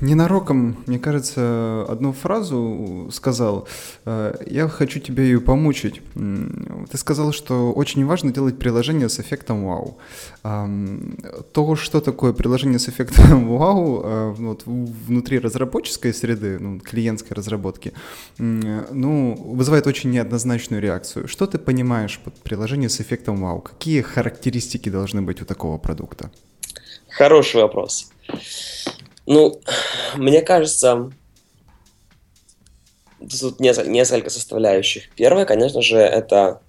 ненароком, 0.00 0.76
мне 0.86 0.98
кажется, 0.98 1.84
одну 1.88 2.12
фразу 2.12 3.08
сказал. 3.12 3.68
Э, 4.04 4.34
я 4.46 4.68
хочу 4.68 5.00
тебе 5.00 5.24
ее 5.24 5.40
помучить. 5.40 6.00
Ты 6.14 6.98
сказал, 6.98 7.32
что 7.32 7.72
очень 7.72 8.04
важно 8.04 8.32
делать 8.32 8.58
приложение 8.58 9.08
с 9.08 9.20
эффектом 9.20 9.64
вау. 9.64 9.98
То, 11.52 11.76
что 11.76 12.00
такое 12.00 12.32
приложение 12.32 12.78
с 12.78 12.88
эффектом 12.88 13.48
вау 13.58 14.02
э, 14.04 14.30
вот, 14.38 14.62
внутри 14.66 15.38
разработческой 15.38 16.14
среды, 16.14 16.58
ну, 16.58 16.80
клиентской 16.80 17.36
разработки, 17.36 17.92
ну, 18.38 19.34
вызывает 19.34 19.86
очень 19.86 20.10
неоднозначную 20.10 20.82
реакцию. 20.82 21.28
Что 21.28 21.46
ты 21.46 21.58
понимаешь 21.58 22.20
под 22.24 22.34
приложение 22.34 22.88
с 22.88 23.00
эффектом 23.00 23.40
вау? 23.42 23.60
Какие 23.60 24.02
характеристики 24.02 24.88
должны 24.88 25.22
быть 25.22 25.42
у 25.42 25.44
такого 25.44 25.78
продукта? 25.78 26.30
Хороший 27.08 27.62
вопрос. 27.62 28.10
Ну, 29.26 29.60
мне 30.16 30.42
кажется, 30.42 31.10
тут 33.40 33.60
несколько 33.60 34.30
составляющих. 34.30 35.10
Первое, 35.16 35.44
конечно 35.44 35.82
же, 35.82 35.98
это 35.98 36.60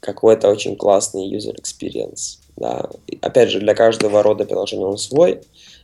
какой-то 0.00 0.48
очень 0.48 0.76
классный 0.76 1.30
user 1.30 1.56
experience. 1.56 2.38
Да. 2.56 2.90
Опять 3.22 3.50
же, 3.50 3.60
для 3.60 3.74
каждого 3.74 4.22
рода 4.22 4.44
приложения 4.44 4.86
он 4.86 4.98
свой, 4.98 5.40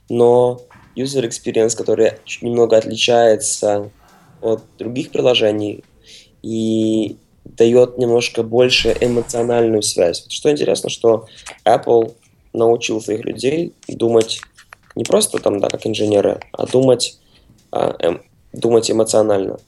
но 0.09 0.61
user 0.96 1.26
experience, 1.26 1.76
который 1.76 2.12
немного 2.42 2.76
отличается 2.76 3.90
от 4.40 4.62
других 4.78 5.11
приложений 5.11 5.85
и 6.42 7.16
дает 7.44 7.98
немножко 7.98 8.42
больше 8.42 8.96
эмоциональную 9.00 9.82
связь. 9.82 10.26
Что 10.28 10.50
интересно, 10.50 10.90
что 10.90 11.26
Apple 11.64 12.14
научил 12.52 13.00
своих 13.00 13.24
людей 13.24 13.72
думать 13.88 14.40
не 14.96 15.04
просто 15.04 15.38
там, 15.38 15.61
да, 15.61 15.68
как 15.68 15.87
инженеры, 15.87 16.40
а 16.52 16.66
думать, 16.66 17.18
а, 17.70 17.94
эм, 18.00 18.22
думать 18.52 18.90
эмоционально. 18.90 19.59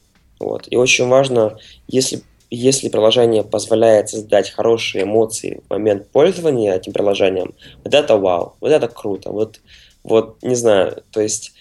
Вот. 0.41 0.67
И 0.71 0.77
очень 0.77 1.07
важно, 1.09 1.59
если, 1.87 2.23
если 2.51 2.89
приложение 2.89 3.45
позволяет 3.45 4.09
создать 4.09 4.51
хорошие 4.51 5.05
эмоции 5.05 5.63
в 5.67 5.71
момент 5.71 6.09
пользования 6.09 6.75
этим 6.75 6.93
приложением, 6.93 7.55
вот 7.85 7.95
это 7.95 8.17
вау, 8.17 8.55
вот 8.61 8.71
это 8.71 8.89
круто, 8.89 9.31
вот, 9.31 9.61
вот 10.03 10.43
не 10.43 10.55
знаю, 10.55 11.03
то 11.13 11.21
есть 11.21 11.53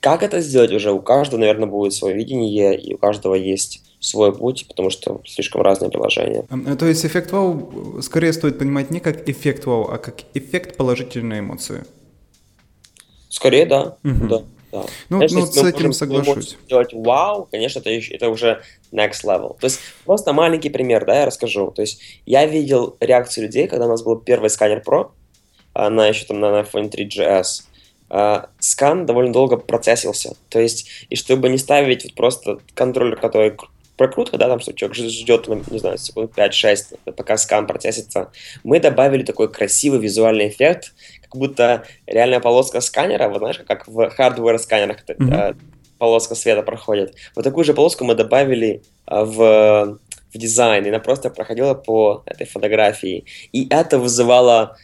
как 0.00 0.22
это 0.22 0.40
сделать 0.40 0.72
уже? 0.72 0.92
У 0.92 1.00
каждого, 1.00 1.40
наверное, 1.40 1.68
будет 1.68 1.92
свое 1.92 2.14
видение, 2.14 2.78
и 2.78 2.94
у 2.94 2.98
каждого 2.98 3.34
есть 3.34 3.82
свой 4.00 4.32
путь, 4.34 4.66
потому 4.68 4.90
что 4.90 5.20
слишком 5.26 5.62
разные 5.62 5.90
приложения. 5.90 6.44
Э, 6.50 6.76
то 6.76 6.86
есть 6.86 7.04
эффект 7.04 7.30
вау 7.32 8.00
скорее 8.02 8.32
стоит 8.32 8.58
понимать 8.58 8.90
не 8.90 9.00
как 9.00 9.28
эффект 9.28 9.66
вау, 9.66 9.88
а 9.90 9.98
как 9.98 10.16
эффект 10.34 10.76
положительной 10.76 11.40
эмоции. 11.40 11.84
Скорее, 13.32 13.64
да. 13.64 13.96
Угу. 14.04 14.26
Да. 14.28 14.42
Да. 14.72 14.84
Ну, 15.08 15.16
Знаешь, 15.16 15.32
ну 15.32 15.46
с 15.46 15.56
этим 15.56 15.72
можем, 15.72 15.92
соглашусь. 15.92 16.56
Сделать 16.66 16.92
вау, 16.92 17.48
конечно, 17.50 17.78
это, 17.78 17.90
это 17.90 18.28
уже 18.28 18.62
next 18.92 19.24
level. 19.24 19.56
То 19.58 19.64
есть 19.64 19.80
просто 20.04 20.34
маленький 20.34 20.68
пример, 20.68 21.06
да, 21.06 21.20
я 21.20 21.26
расскажу. 21.26 21.70
То 21.70 21.80
есть 21.82 22.00
я 22.26 22.44
видел 22.44 22.96
реакцию 23.00 23.44
людей, 23.44 23.68
когда 23.68 23.86
у 23.86 23.88
нас 23.88 24.02
был 24.02 24.16
первый 24.16 24.50
Scanner 24.50 24.82
Pro, 24.86 25.10
на 25.74 26.06
еще 26.06 26.26
там 26.26 26.40
на 26.40 26.60
iPhone 26.60 26.90
3GS. 26.90 27.44
Uh, 28.10 28.46
скан 28.58 29.06
довольно 29.06 29.32
долго 29.32 29.56
процессился. 29.56 30.36
То 30.50 30.60
есть, 30.60 30.86
и 31.08 31.16
чтобы 31.16 31.48
не 31.48 31.56
ставить 31.56 32.04
вот 32.04 32.12
просто 32.12 32.58
контроллер, 32.74 33.16
который 33.16 33.56
прокрутка, 33.96 34.38
да, 34.38 34.48
там, 34.48 34.58
человек 34.60 34.96
ждет, 34.96 35.48
не 35.70 35.78
знаю, 35.78 35.98
секунд 35.98 36.32
5-6, 36.36 37.12
пока 37.12 37.36
скан 37.36 37.66
процессится, 37.66 38.30
мы 38.64 38.80
добавили 38.80 39.22
такой 39.22 39.50
красивый 39.50 40.00
визуальный 40.00 40.48
эффект, 40.48 40.92
как 41.22 41.36
будто 41.36 41.84
реальная 42.06 42.40
полоска 42.40 42.80
сканера, 42.80 43.28
вот 43.28 43.38
знаешь, 43.38 43.60
как 43.66 43.86
в 43.86 44.10
hardware 44.10 44.58
сканерах 44.58 44.98
mm-hmm. 45.06 45.56
полоска 45.98 46.34
света 46.34 46.62
проходит. 46.62 47.14
Вот 47.34 47.42
такую 47.42 47.64
же 47.64 47.74
полоску 47.74 48.04
мы 48.04 48.14
добавили 48.14 48.82
а, 49.06 49.24
в, 49.24 49.98
в 50.32 50.38
дизайн, 50.38 50.84
и 50.84 50.88
она 50.88 50.98
просто 50.98 51.30
проходила 51.30 51.74
по 51.74 52.22
этой 52.26 52.46
фотографии. 52.46 53.24
И 53.52 53.68
это 53.68 53.98
вызывало 53.98 54.76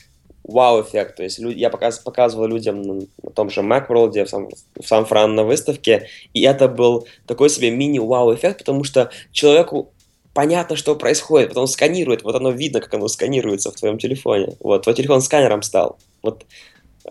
вау-эффект. 0.49 1.17
То 1.17 1.23
есть 1.23 1.39
я 1.39 1.71
показ, 1.71 2.01
показывал 2.01 2.47
людям 2.47 2.83
на, 2.83 3.31
том 3.35 3.51
же 3.51 3.61
Macworld, 3.61 4.27
в, 4.27 4.83
в 4.83 4.87
Сан-Фран 4.87 5.35
на 5.35 5.45
выставке, 5.45 6.09
и 6.33 6.43
это 6.43 6.69
был 6.69 7.07
такой 7.27 7.51
себе 7.51 7.71
мини-вау-эффект, 7.71 8.61
потому 8.61 8.83
что 8.83 9.11
человеку 9.31 9.93
понятно, 10.35 10.77
что 10.77 10.97
происходит, 10.97 11.51
потом 11.51 11.67
сканирует, 11.67 12.23
вот 12.23 12.35
оно 12.35 12.51
видно, 12.51 12.81
как 12.81 12.95
оно 12.95 13.09
сканируется 13.09 13.71
в 13.71 13.75
твоем 13.75 13.99
телефоне. 13.99 14.57
Вот, 14.61 14.83
твой 14.83 14.95
телефон 14.95 15.21
сканером 15.21 15.63
стал. 15.63 15.99
Вот. 16.23 16.47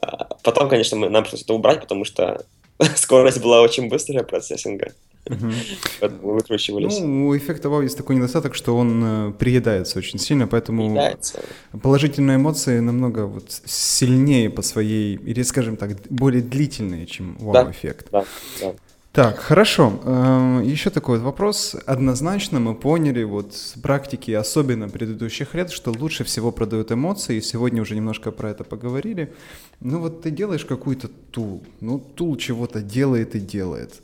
А, 0.01 0.29
потом, 0.43 0.69
конечно, 0.69 0.97
мы, 0.97 1.09
нам 1.09 1.23
пришлось 1.23 1.43
это 1.43 1.53
убрать, 1.53 1.81
потому 1.81 2.05
что 2.05 2.45
скорость 2.95 3.41
была 3.41 3.61
очень 3.61 3.89
быстрая 3.89 4.23
процессинга. 4.23 4.93
Мы 5.29 6.33
выкручивались. 6.33 6.99
Ну, 6.99 7.27
у 7.27 7.37
эффекта 7.37 7.69
вау 7.69 7.81
есть 7.81 7.97
такой 7.97 8.15
недостаток, 8.15 8.55
что 8.55 8.77
он 8.77 9.03
э, 9.03 9.31
приедается 9.33 9.99
очень 9.99 10.19
сильно, 10.19 10.47
поэтому 10.47 10.83
приедается. 10.83 11.41
положительные 11.81 12.37
эмоции 12.37 12.79
намного 12.79 13.25
вот 13.25 13.61
сильнее 13.65 14.49
по 14.49 14.61
своей, 14.61 15.15
или, 15.15 15.41
скажем 15.43 15.77
так, 15.77 15.91
более 16.09 16.41
длительные, 16.41 17.05
чем 17.05 17.37
вау-эффект. 17.39 18.07
Да, 18.11 18.25
да, 18.61 18.67
да. 18.71 18.75
Так, 19.17 19.39
хорошо. 19.39 19.99
Эм, 20.05 20.61
Еще 20.61 20.91
такой 20.91 21.17
вот 21.17 21.25
вопрос. 21.25 21.75
Однозначно 21.87 22.59
мы 22.59 22.75
поняли 22.75 23.23
вот 23.23 23.55
с 23.55 23.73
практики, 23.81 24.29
особенно 24.29 24.89
предыдущих 24.89 25.55
лет, 25.55 25.71
что 25.71 25.91
лучше 25.91 26.23
всего 26.23 26.51
продают 26.51 26.91
эмоции. 26.91 27.37
И 27.37 27.41
сегодня 27.41 27.81
уже 27.81 27.95
немножко 27.95 28.29
про 28.31 28.51
это 28.51 28.63
поговорили. 28.63 29.33
Ну 29.79 30.01
вот 30.01 30.21
ты 30.21 30.29
делаешь 30.29 30.65
какой-то 30.65 31.07
тул. 31.07 31.63
Ну, 31.79 31.97
тул 31.97 32.37
чего-то 32.37 32.81
делает 32.83 33.33
и 33.33 33.39
делает. 33.39 33.95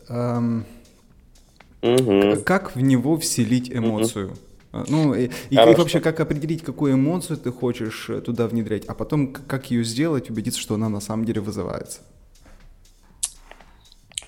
Мгм. 1.83 2.43
Как 2.43 2.75
в 2.75 2.81
него 2.81 3.17
вселить 3.17 3.71
эмоцию? 3.71 4.33
А, 4.71 4.85
Ну, 4.87 5.13
и, 5.13 5.29
и 5.49 5.55
Хорошо. 5.55 5.79
вообще, 5.83 5.99
как 5.99 6.19
определить, 6.19 6.63
какую 6.63 6.93
эмоцию 6.93 7.37
ты 7.37 7.51
хочешь 7.51 8.09
э, 8.09 8.21
туда 8.21 8.47
внедрять, 8.47 8.85
а 8.85 8.95
потом 8.95 9.33
как 9.33 9.69
ее 9.69 9.83
сделать, 9.83 10.29
убедиться, 10.29 10.59
что 10.59 10.75
она 10.75 10.89
на 10.89 11.01
самом 11.01 11.25
деле 11.25 11.41
вызывается. 11.41 11.99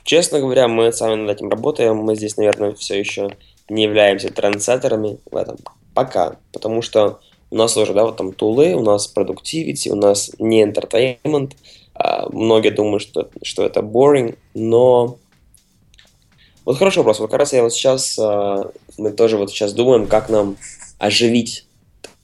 Честно 0.03 0.39
говоря, 0.39 0.67
мы 0.67 0.91
сами 0.91 1.15
над 1.15 1.37
этим 1.37 1.49
работаем. 1.49 1.95
Мы 1.95 2.15
здесь, 2.15 2.37
наверное, 2.37 2.73
все 2.73 2.99
еще 2.99 3.35
не 3.69 3.83
являемся 3.83 4.31
трендсеттерами 4.31 5.17
в 5.31 5.35
этом 5.35 5.57
пока, 5.95 6.35
потому 6.51 6.83
что 6.83 7.19
у 7.49 7.55
нас 7.55 7.75
уже, 7.77 7.93
да, 7.93 8.03
вот 8.05 8.17
там 8.17 8.33
тулы, 8.33 8.75
у 8.75 8.81
нас 8.83 9.07
продуктивити, 9.07 9.89
у 9.89 9.95
нас 9.95 10.29
не 10.37 10.63
entertainment. 10.63 11.53
А, 11.95 12.29
Многие 12.29 12.69
думают, 12.69 13.01
что, 13.01 13.29
что 13.41 13.65
это 13.65 13.79
boring, 13.79 14.37
но 14.53 15.17
вот 16.65 16.77
хороший 16.77 16.99
вопрос. 16.99 17.19
Вот 17.19 17.29
как 17.29 17.39
раз 17.39 17.53
я 17.53 17.63
вот 17.63 17.73
сейчас, 17.73 18.17
а, 18.19 18.71
мы 18.97 19.11
тоже 19.11 19.37
вот 19.37 19.51
сейчас 19.51 19.73
думаем, 19.73 20.07
как 20.07 20.29
нам 20.29 20.57
оживить, 20.97 21.67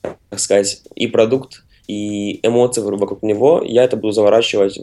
так 0.02 0.40
сказать, 0.40 0.82
и 0.94 1.06
продукт, 1.06 1.64
и 1.86 2.44
эмоции 2.46 2.80
вокруг 2.80 3.22
него. 3.22 3.62
Я 3.64 3.84
это 3.84 3.96
буду 3.96 4.12
заворачивать 4.12 4.80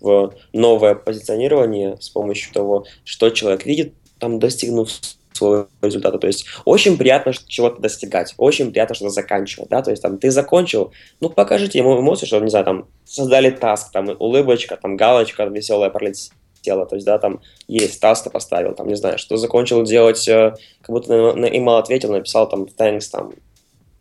в, 0.00 0.34
новое 0.52 0.94
позиционирование 0.94 1.96
с 2.00 2.08
помощью 2.08 2.52
того, 2.52 2.86
что 3.04 3.30
человек 3.30 3.66
видит, 3.66 3.94
там 4.18 4.38
достигнув 4.38 4.88
своего 5.32 5.66
результата. 5.82 6.18
То 6.18 6.26
есть 6.26 6.46
очень 6.64 6.96
приятно 6.96 7.32
чего-то 7.46 7.80
достигать, 7.82 8.34
очень 8.38 8.70
приятно 8.70 8.94
что-то 8.94 9.10
заканчивать, 9.10 9.68
да, 9.68 9.82
то 9.82 9.90
есть 9.90 10.02
там 10.02 10.18
ты 10.18 10.30
закончил, 10.30 10.92
ну 11.20 11.28
покажите 11.28 11.78
ему 11.78 11.98
эмоции, 11.98 12.26
что, 12.26 12.38
не 12.38 12.50
знаю, 12.50 12.64
там 12.64 12.88
создали 13.04 13.50
таск, 13.50 13.90
там 13.90 14.10
улыбочка, 14.18 14.78
там 14.80 14.96
галочка 14.96 15.44
веселая 15.46 15.90
пролетела, 15.90 16.36
то 16.64 16.94
есть, 16.94 17.06
да, 17.06 17.18
там 17.18 17.40
есть 17.68 18.00
таск 18.00 18.24
ты 18.24 18.30
поставил, 18.30 18.74
там, 18.74 18.88
не 18.88 18.96
знаю, 18.96 19.18
что 19.18 19.36
закончил 19.36 19.82
делать, 19.82 20.26
э, 20.28 20.54
как 20.80 20.90
будто 20.90 21.12
на, 21.12 21.34
на 21.34 21.46
email 21.46 21.78
ответил, 21.78 22.12
написал 22.12 22.48
там 22.48 22.64
thanks, 22.64 23.10
там, 23.10 23.32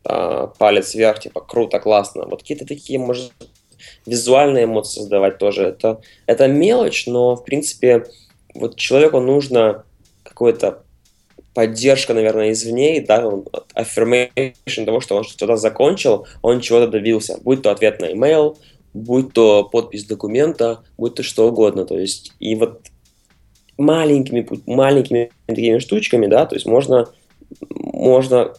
а, 0.06 0.48
палец 0.48 0.94
вверх, 0.94 1.20
типа, 1.20 1.42
круто, 1.42 1.80
классно. 1.80 2.26
Вот 2.26 2.42
какие-то 2.42 2.66
такие, 2.66 3.00
может, 3.00 3.32
визуальные 4.06 4.66
эмоции 4.66 5.00
создавать 5.00 5.38
тоже. 5.38 5.64
Это, 5.64 6.02
это 6.26 6.48
мелочь, 6.48 7.08
но, 7.08 7.36
в 7.36 7.44
принципе, 7.44 8.06
вот 8.54 8.76
человеку 8.76 9.20
нужно 9.20 9.84
какое-то 10.24 10.84
поддержка, 11.54 12.14
наверное, 12.14 12.52
извне, 12.52 13.02
да, 13.02 13.24
affirmation 13.76 14.86
того, 14.86 15.02
что 15.02 15.16
он 15.16 15.24
что-то 15.24 15.56
закончил, 15.56 16.28
он 16.42 16.62
чего-то 16.62 16.88
добился. 16.88 17.38
Будь 17.42 17.62
то 17.62 17.72
ответ 17.72 18.02
на 18.02 18.12
email, 18.12 18.58
будь 18.94 19.34
то 19.34 19.64
подпись 19.64 20.06
документа, 20.06 20.84
будь 20.98 21.16
то 21.16 21.24
что 21.24 21.48
угодно. 21.48 21.86
То 21.86 21.98
есть, 21.98 22.34
и 22.40 22.56
вот 22.56 22.82
маленькими, 23.78 24.48
маленькими 24.66 25.32
такими 25.48 25.80
штучками, 25.80 26.28
да, 26.28 26.46
то 26.46 26.56
есть 26.56 26.66
можно, 26.66 27.10
можно 27.70 28.54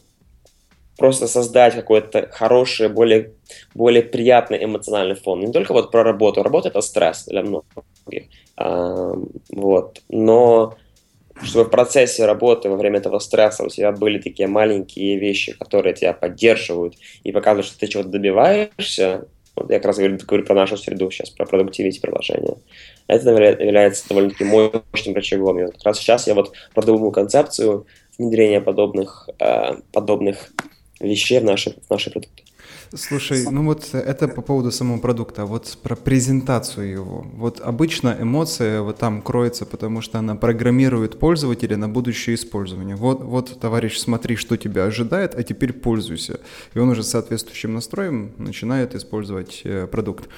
просто 0.97 1.27
создать 1.27 1.75
какой-то 1.75 2.29
хороший, 2.31 2.89
более, 2.89 3.33
более 3.75 4.03
приятный 4.03 4.65
эмоциональный 4.65 5.17
фон. 5.17 5.41
Не 5.41 5.53
только 5.53 5.73
вот 5.73 5.91
про 5.91 6.03
работу. 6.03 6.43
Работа– 6.43 6.69
это 6.71 6.81
стресс 6.81 7.25
для 7.27 7.43
многих. 7.43 8.29
А, 8.57 9.13
вот. 9.51 10.03
Но 10.09 10.77
чтобы 11.43 11.65
в 11.65 11.71
процессе 11.71 12.27
работы, 12.27 12.69
во 12.69 12.77
время 12.77 12.99
этого 12.99 13.19
стресса 13.19 13.65
у 13.65 13.69
тебя 13.69 13.91
были 13.91 14.19
такие 14.21 14.47
маленькие 14.47 15.19
вещи, 15.19 15.53
которые 15.53 15.95
тебя 15.95 16.13
поддерживают 16.13 16.95
и 17.25 17.33
показывают, 17.33 17.67
что 17.67 17.79
ты 17.79 17.89
чего-то 17.89 18.11
добиваешься, 18.11 19.27
вот 19.57 19.71
я 19.71 19.77
как 19.79 19.87
раз 19.87 19.99
говорю, 19.99 20.19
говорю 20.27 20.45
про 20.45 20.55
нашу 20.55 20.77
среду 20.77 21.11
сейчас, 21.11 21.31
про 21.31 21.47
продуктивность 21.47 22.01
приложения. 22.01 22.57
Это 23.07 23.31
является 23.31 24.09
довольно-таки 24.09 24.45
мощным 24.45 25.15
рычагом. 25.15 25.59
Как 25.71 25.85
раз 25.85 25.99
сейчас 25.99 26.27
я 26.27 26.35
вот 26.35 26.53
продумываю 26.75 27.13
концепцию 27.13 27.87
внедрения 28.19 28.61
подобных, 28.61 29.29
э, 29.39 29.77
подобных 29.93 30.53
вещей 31.01 31.41
в 31.41 31.45
наши, 31.45 31.71
в 31.71 31.91
наши 31.91 32.11
продукты. 32.11 32.43
Слушай, 32.97 33.45
ну 33.51 33.65
вот 33.65 33.93
это 33.93 34.29
по 34.29 34.41
поводу 34.41 34.71
самого 34.71 34.99
продукта, 34.99 35.43
а 35.43 35.47
вот 35.47 35.77
про 35.83 35.97
презентацию 35.97 36.91
его. 36.91 37.27
Вот 37.35 37.61
обычно 37.61 38.17
эмоция 38.21 38.83
вот 38.83 38.99
там 38.99 39.21
кроется, 39.21 39.67
потому 39.67 40.01
что 40.01 40.19
она 40.19 40.37
программирует 40.37 41.19
пользователя 41.19 41.77
на 41.77 41.89
будущее 41.89 42.37
использование. 42.37 42.95
Вот, 42.95 43.23
вот, 43.23 43.59
товарищ, 43.61 43.99
смотри, 43.99 44.37
что 44.37 44.57
тебя 44.57 44.85
ожидает, 44.85 45.35
а 45.35 45.43
теперь 45.43 45.73
пользуйся. 45.73 46.41
И 46.75 46.79
он 46.79 46.89
уже 46.89 47.03
с 47.03 47.09
соответствующим 47.09 47.75
настроем 47.75 48.33
начинает 48.39 48.95
использовать 48.95 49.63
э, 49.65 49.87
продукт. 49.87 50.29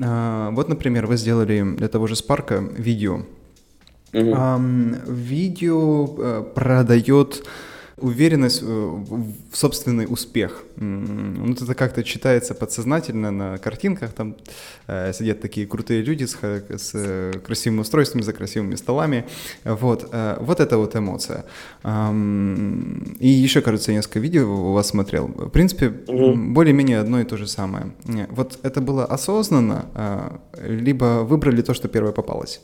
А, 0.00 0.50
вот, 0.50 0.68
например, 0.68 1.06
вы 1.06 1.16
сделали 1.16 1.62
для 1.76 1.88
того 1.88 2.06
же 2.06 2.16
Спарка 2.16 2.56
видео. 2.76 3.22
Ам, 4.12 4.96
видео 5.06 6.14
э, 6.18 6.44
продает 6.54 7.44
уверенность 7.96 8.62
э, 8.62 8.66
в 8.66 9.56
собственный 9.56 10.06
успех. 10.08 10.64
Ну, 10.76 11.52
это 11.52 11.74
как-то 11.74 12.02
читается 12.02 12.54
подсознательно 12.54 13.30
на 13.30 13.58
картинках. 13.58 14.12
Там 14.12 14.36
э, 14.86 15.12
сидят 15.12 15.40
такие 15.40 15.66
крутые 15.66 16.02
люди 16.02 16.24
с, 16.24 16.34
с 16.34 16.90
э, 16.94 17.32
красивыми 17.44 17.80
устройствами, 17.80 18.22
за 18.22 18.32
красивыми 18.32 18.74
столами. 18.74 19.26
Вот, 19.64 20.12
вот 20.40 20.60
это 20.60 20.78
вот 20.78 20.96
эмоция. 20.96 21.44
И 21.84 23.28
еще, 23.28 23.60
кажется, 23.60 23.92
я 23.92 23.98
несколько 23.98 24.20
видео 24.20 24.48
у 24.48 24.72
вас 24.72 24.88
смотрел. 24.88 25.26
В 25.28 25.48
принципе, 25.50 25.88
более-менее 25.88 26.98
одно 26.98 27.20
и 27.20 27.24
то 27.24 27.36
же 27.36 27.46
самое. 27.46 27.92
Вот 28.30 28.58
это 28.62 28.80
было 28.80 29.04
осознанно, 29.04 30.40
либо 30.62 31.22
выбрали 31.22 31.62
то, 31.62 31.74
что 31.74 31.88
первое 31.88 32.12
попалось? 32.12 32.60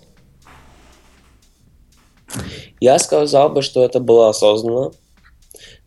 Я 2.81 2.99
сказал 2.99 3.51
бы, 3.51 3.63
что 3.63 3.85
это 3.85 4.01
было 4.01 4.29
осознанно. 4.29 4.93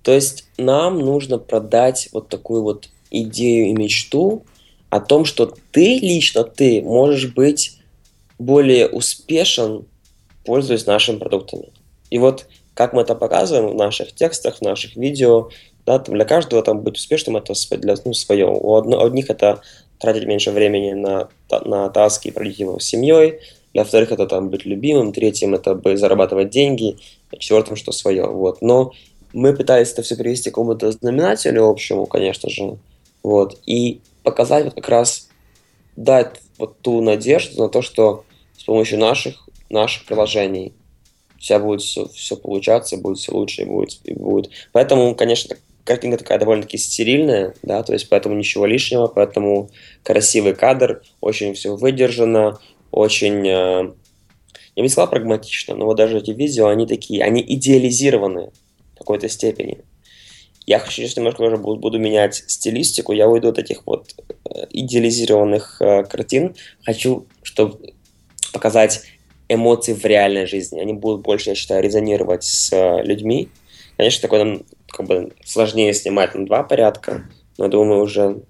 То 0.04 0.12
есть 0.12 0.46
нам 0.58 1.00
нужно 1.00 1.40
продать 1.40 2.10
вот 2.12 2.30
такую 2.30 2.62
вот 2.64 2.90
идею 3.10 3.68
и 3.68 3.74
мечту 3.74 4.44
о 4.90 5.00
том, 5.00 5.26
что 5.26 5.52
ты 5.72 5.98
лично, 6.00 6.44
ты 6.44 6.82
можешь 6.82 7.34
быть 7.34 7.80
более 8.38 8.88
успешен, 8.88 9.86
пользуясь 10.46 10.86
нашими 10.86 11.18
продуктами. 11.18 11.70
И 12.10 12.20
вот 12.20 12.46
как 12.74 12.94
мы 12.94 13.02
это 13.02 13.16
показываем 13.16 13.70
в 13.70 13.76
наших 13.76 14.14
текстах, 14.14 14.58
в 14.58 14.62
наших 14.62 14.96
видео, 14.96 15.50
да, 15.86 16.00
там 16.00 16.16
для 16.16 16.26
каждого 16.26 16.62
там 16.64 16.82
быть 16.82 16.98
успешным 16.98 17.38
это 17.38 17.54
для, 17.78 17.96
ну, 18.04 18.14
свое. 18.14 18.48
У 18.48 18.76
одних 18.76 19.30
это 19.30 19.62
тратить 20.00 20.26
меньше 20.26 20.52
времени 20.52 20.94
на, 20.94 21.30
на 21.66 21.90
таски 21.90 22.28
и 22.28 22.32
проводить 22.32 22.60
его 22.60 22.80
с 22.80 22.86
семьей, 22.86 23.40
для 23.74 23.84
вторых 23.84 24.12
это 24.12 24.28
там 24.28 24.50
быть 24.50 24.66
любимым, 24.66 25.14
третьим 25.14 25.56
это 25.56 25.80
зарабатывать 25.98 26.50
деньги, 26.50 26.98
а 27.32 27.38
четвертым 27.38 27.76
что 27.76 27.92
свое. 27.92 28.28
Вот. 28.28 28.62
Но 28.62 28.92
мы 29.34 29.54
пытались 29.54 29.92
это 29.92 30.04
все 30.04 30.16
привести 30.16 30.50
к 30.50 30.54
какому-то 30.54 30.92
знаменателю 30.92 31.68
общему, 31.68 32.06
конечно 32.06 32.50
же, 32.50 32.78
вот, 33.24 33.60
и 33.66 34.02
показать 34.24 34.66
вот 34.66 34.76
как 34.76 34.90
раз, 34.90 35.30
дать 35.96 36.40
вот 36.58 36.80
ту 36.80 37.02
надежду 37.02 37.64
на 37.64 37.70
то, 37.70 37.82
что 37.82 38.26
с 38.58 38.64
помощью 38.64 39.00
наших, 39.00 39.48
наших 39.70 40.06
приложений 40.06 40.74
у 41.52 41.60
будет 41.60 41.82
все, 41.82 42.08
все 42.08 42.38
получаться, 42.38 42.98
будет 42.98 43.18
все 43.18 43.34
лучше 43.34 43.64
и 43.64 43.66
будет, 43.66 44.00
и 44.06 44.14
будет. 44.14 44.50
Поэтому, 44.72 45.14
конечно, 45.16 45.58
картинка 45.84 46.18
такая 46.20 46.40
довольно-таки 46.40 46.78
стерильная, 46.78 47.54
да, 47.64 47.84
то 47.84 47.94
есть 47.94 48.08
поэтому 48.10 48.36
ничего 48.36 48.66
лишнего, 48.66 49.08
поэтому 49.08 49.70
красивый 50.04 50.54
кадр, 50.54 51.04
очень 51.20 51.54
все 51.54 51.76
выдержано, 51.76 52.60
очень, 52.92 53.46
э, 53.46 53.92
я 54.76 54.82
бы 54.82 54.84
не 54.84 54.90
сказал 54.90 55.10
прагматично, 55.10 55.76
но 55.76 55.86
вот 55.86 55.98
даже 55.98 56.20
эти 56.20 56.32
видео, 56.32 56.68
они 56.68 56.88
такие, 56.88 57.24
они 57.24 57.44
идеализированы 57.46 58.52
в 58.52 58.63
какой-то 59.04 59.30
степени. 59.30 59.80
Я 60.66 60.80
хочу 60.80 60.94
сейчас 60.94 61.18
немножко 61.18 61.42
уже 61.42 61.58
буду, 61.58 61.80
буду 61.80 62.00
менять 62.00 62.36
стилистику, 62.48 63.12
я 63.12 63.28
уйду 63.28 63.50
от 63.50 63.60
этих 63.60 63.86
вот 63.86 64.16
э, 64.50 64.66
идеализированных 64.70 65.82
э, 65.82 66.04
картин, 66.04 66.56
хочу, 66.86 67.26
чтобы 67.42 67.94
показать 68.54 69.04
эмоции 69.50 69.94
в 69.94 70.06
реальной 70.06 70.46
жизни. 70.46 70.80
Они 70.80 70.94
будут 70.94 71.22
больше, 71.22 71.50
я 71.50 71.56
считаю, 71.56 71.84
резонировать 71.84 72.44
с 72.44 72.72
э, 72.72 73.04
людьми. 73.04 73.50
Конечно, 73.98 74.22
такое 74.22 74.44
нам 74.44 74.64
как 74.88 75.06
бы 75.06 75.34
сложнее 75.44 75.94
снимать 75.94 76.34
на 76.34 76.46
два 76.46 76.64
порядка, 76.64 77.26
но 77.58 77.66
я 77.66 77.70
думаю, 77.70 77.98
мы 77.98 78.02
уже 78.02 78.44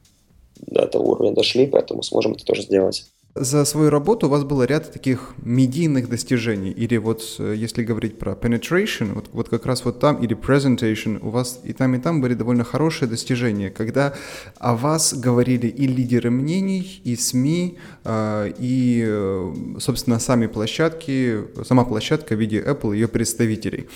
до 0.57 0.83
этого 0.83 1.03
уровня 1.03 1.33
дошли, 1.33 1.65
поэтому 1.65 2.03
сможем 2.03 2.33
это 2.33 2.45
тоже 2.45 2.61
сделать. 2.61 3.05
За 3.35 3.65
свою 3.65 3.89
работу 3.89 4.27
у 4.27 4.29
вас 4.29 4.43
было 4.43 4.61
ряд 4.61 4.93
таких 4.93 5.33
медийных 5.43 6.07
достижений, 6.07 6.69
или 6.69 6.97
вот 6.97 7.23
э, 7.39 7.55
если 7.57 7.83
говорить 7.83 8.19
про 8.19 8.33
penetration, 8.33 9.13
вот, 9.15 9.29
вот 9.33 9.49
как 9.49 9.65
раз 9.65 9.83
вот 9.85 9.99
там, 9.99 10.17
или 10.17 10.37
presentation, 10.37 11.17
у 11.19 11.31
вас 11.31 11.59
и 11.63 11.73
там, 11.73 11.95
и 11.95 11.97
там 11.97 12.21
были 12.21 12.35
довольно 12.35 12.63
хорошие 12.63 13.09
достижения, 13.09 13.71
когда 13.71 14.13
о 14.59 14.75
вас 14.75 15.15
говорили 15.15 15.65
и 15.65 15.87
лидеры 15.87 16.29
мнений, 16.29 17.01
и 17.03 17.15
СМИ, 17.15 17.79
э, 18.03 18.53
и, 18.59 19.03
э, 19.03 19.53
собственно, 19.79 20.19
сами 20.19 20.45
площадки, 20.45 21.39
сама 21.65 21.85
площадка 21.85 22.35
в 22.35 22.39
виде 22.39 22.61
Apple 22.61 22.93
и 22.93 22.99
ее 22.99 23.07
представителей. 23.07 23.87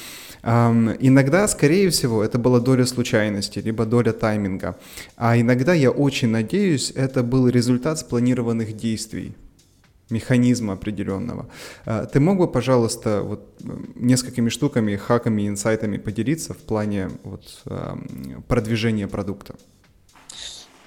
Иногда, 0.43 1.47
скорее 1.47 1.89
всего, 1.89 2.23
это 2.23 2.37
была 2.37 2.59
доля 2.59 2.85
случайности, 2.85 3.59
либо 3.59 3.85
доля 3.85 4.13
тайминга. 4.13 4.77
А 5.17 5.37
иногда, 5.37 5.73
я 5.73 5.91
очень 5.91 6.29
надеюсь, 6.29 6.91
это 6.95 7.23
был 7.23 7.49
результат 7.49 7.99
спланированных 7.99 8.77
действий 8.77 9.26
механизма 10.09 10.73
определенного. 10.73 11.47
А, 11.85 12.05
ты 12.05 12.19
мог 12.19 12.37
бы, 12.37 12.47
пожалуйста, 12.47 13.21
вот 13.21 13.41
несколькими 13.95 14.49
штуками, 14.49 14.95
хаками, 14.95 15.47
инсайтами 15.47 15.97
поделиться 15.97 16.53
в 16.53 16.57
плане 16.57 17.09
вот, 17.23 17.63
продвижения 18.47 19.07
продукта? 19.07 19.55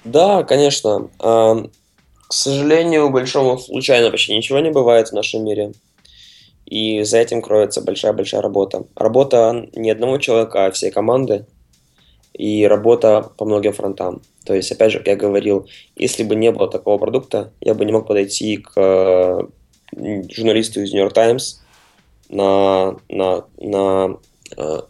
Да, 0.03 0.43
конечно. 0.43 1.09
К 1.19 2.33
сожалению, 2.33 3.09
большому 3.09 3.59
случайно 3.59 4.09
почти 4.09 4.35
ничего 4.35 4.59
не 4.59 4.71
бывает 4.71 5.09
в 5.09 5.13
нашем 5.13 5.43
мире. 5.43 5.73
И 6.65 7.03
за 7.03 7.17
этим 7.17 7.41
кроется 7.41 7.81
большая-большая 7.81 8.41
работа. 8.41 8.85
Работа 8.95 9.67
не 9.75 9.91
одного 9.91 10.17
человека, 10.17 10.65
а 10.65 10.71
всей 10.71 10.89
команды. 10.89 11.45
И 12.33 12.65
работа 12.65 13.31
по 13.37 13.45
многим 13.45 13.73
фронтам. 13.73 14.21
То 14.45 14.53
есть, 14.53 14.71
опять 14.71 14.91
же, 14.91 14.99
как 14.99 15.07
я 15.07 15.15
говорил, 15.15 15.67
если 15.95 16.23
бы 16.23 16.35
не 16.35 16.51
было 16.51 16.67
такого 16.69 16.97
продукта, 16.97 17.51
я 17.61 17.73
бы 17.73 17.85
не 17.85 17.91
мог 17.91 18.07
подойти 18.07 18.57
к 18.57 19.47
журналисту 19.93 20.81
из 20.81 20.93
New 20.93 21.01
York 21.01 21.13
Times 21.13 21.61
на, 22.29 22.95
на, 23.09 23.45
на 23.59 24.17
uh, 24.55 24.85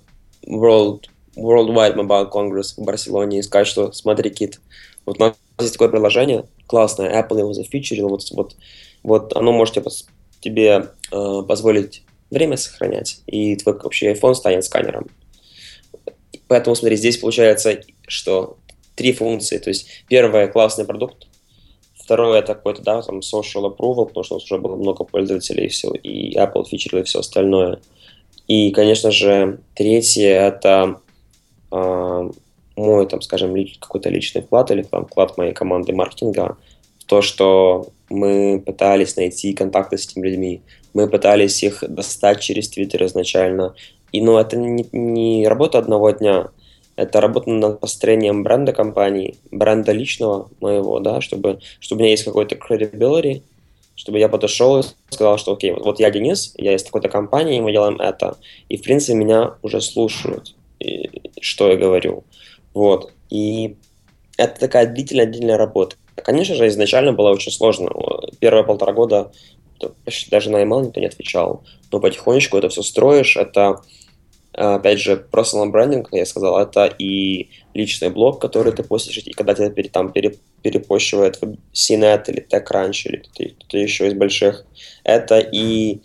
World, 0.47 1.05
Worldwide 1.35 1.95
Mobile 1.95 2.31
Congress 2.31 2.75
в 2.77 2.85
Барселоне 2.85 3.39
и 3.39 3.41
сказать, 3.41 3.67
что 3.67 3.91
смотри, 3.91 4.29
Кит, 4.29 4.61
вот 5.05 5.17
у 5.17 5.19
нас 5.19 5.35
есть 5.59 5.73
такое 5.73 5.89
приложение, 5.89 6.45
классное, 6.67 7.21
Apple 7.21 7.39
его 7.39 7.53
зафичерил, 7.53 8.09
вот, 8.09 8.23
вот, 8.31 8.55
вот 9.03 9.35
оно 9.35 9.51
можете 9.51 9.83
тебе 10.39 10.87
э, 11.11 11.41
позволить 11.47 12.03
время 12.29 12.57
сохранять, 12.57 13.21
и 13.27 13.55
твой 13.55 13.77
вообще 13.77 14.13
iPhone 14.13 14.35
станет 14.35 14.63
сканером. 14.65 15.07
Поэтому, 16.51 16.75
смотри, 16.75 16.97
здесь 16.97 17.15
получается, 17.15 17.79
что 18.09 18.57
три 18.95 19.13
функции. 19.13 19.57
То 19.57 19.69
есть, 19.69 19.87
первое, 20.09 20.49
классный 20.49 20.83
продукт. 20.83 21.27
Второе, 21.95 22.39
это 22.39 22.55
какой-то, 22.55 22.81
да, 22.81 23.01
там, 23.01 23.19
social 23.19 23.73
approval, 23.73 24.07
потому 24.07 24.25
что 24.25 24.35
у 24.35 24.37
нас 24.39 24.43
уже 24.43 24.57
было 24.57 24.75
много 24.75 25.05
пользователей 25.05 25.67
и 25.67 25.69
все, 25.69 25.93
и 25.93 26.35
Apple 26.35 26.65
фичерил 26.65 26.99
и 26.99 27.05
все 27.05 27.19
остальное. 27.19 27.79
И, 28.49 28.71
конечно 28.71 29.11
же, 29.11 29.61
третье, 29.75 30.27
это 30.27 30.99
э, 31.71 32.29
мой, 32.75 33.07
там, 33.07 33.21
скажем, 33.21 33.55
какой-то 33.79 34.09
личный 34.09 34.41
вклад 34.41 34.71
или 34.71 34.81
там 34.81 35.05
вклад 35.05 35.37
моей 35.37 35.53
команды 35.53 35.93
маркетинга 35.93 36.57
в 36.99 37.05
то, 37.05 37.21
что 37.21 37.87
мы 38.09 38.61
пытались 38.65 39.15
найти 39.15 39.53
контакты 39.53 39.97
с 39.97 40.05
этими 40.05 40.27
людьми, 40.27 40.61
мы 40.93 41.07
пытались 41.07 41.63
их 41.63 41.81
достать 41.87 42.41
через 42.41 42.67
Твиттер 42.67 43.05
изначально. 43.05 43.73
И, 44.11 44.21
ну, 44.21 44.37
это 44.37 44.57
не, 44.57 44.87
не 44.91 45.47
работа 45.47 45.77
одного 45.77 46.11
дня, 46.11 46.49
это 46.95 47.21
работа 47.21 47.49
над 47.49 47.79
построением 47.79 48.43
бренда 48.43 48.73
компании, 48.73 49.37
бренда 49.51 49.91
личного 49.91 50.49
моего, 50.59 50.99
да, 50.99 51.21
чтобы, 51.21 51.59
чтобы 51.79 51.99
у 51.99 52.03
меня 52.03 52.11
есть 52.11 52.25
какой-то 52.25 52.55
credibility, 52.55 53.43
чтобы 53.95 54.19
я 54.19 54.29
подошел 54.29 54.79
и 54.79 54.83
сказал, 55.09 55.37
что 55.37 55.53
окей, 55.53 55.71
вот, 55.71 55.83
вот 55.83 55.99
я 55.99 56.11
Денис, 56.11 56.53
я 56.57 56.75
из 56.75 56.83
такой-то 56.83 57.09
компании, 57.09 57.59
мы 57.61 57.71
делаем 57.71 57.99
это. 57.99 58.37
И, 58.69 58.77
в 58.77 58.81
принципе, 58.81 59.13
меня 59.13 59.55
уже 59.61 59.81
слушают, 59.81 60.55
и, 60.79 61.09
что 61.39 61.69
я 61.69 61.77
говорю. 61.77 62.23
Вот. 62.73 63.11
И 63.29 63.75
это 64.37 64.59
такая 64.59 64.87
длительная-длительная 64.87 65.57
работа. 65.57 65.95
Конечно 66.15 66.55
же, 66.55 66.67
изначально 66.67 67.13
было 67.13 67.29
очень 67.29 67.51
сложно. 67.51 67.89
Первые 68.39 68.63
полтора 68.63 68.93
года 68.93 69.31
почти 70.05 70.29
даже 70.29 70.49
на 70.49 70.63
email 70.63 70.85
никто 70.85 70.99
не 70.99 71.07
отвечал. 71.07 71.63
Но 71.91 71.99
потихонечку 71.99 72.57
это 72.57 72.69
все 72.69 72.83
строишь. 72.83 73.37
Это, 73.37 73.81
опять 74.53 74.99
же, 74.99 75.25
personal 75.31 75.71
как 76.03 76.13
я 76.13 76.25
сказал, 76.25 76.59
это 76.59 76.85
и 76.85 77.49
личный 77.73 78.09
блог, 78.09 78.41
который 78.41 78.73
ты 78.73 78.83
постишь, 78.83 79.17
и 79.17 79.31
когда 79.31 79.53
тебя 79.53 79.71
там 79.89 80.11
пере, 80.11 80.35
перепощивает 80.61 81.41
в 81.41 81.55
CNET 81.73 82.23
или 82.27 82.45
TechCrunch 82.45 83.01
или 83.05 83.17
кто-то 83.17 83.77
еще 83.77 84.07
из 84.07 84.13
больших. 84.13 84.65
Это 85.03 85.39
и 85.39 86.01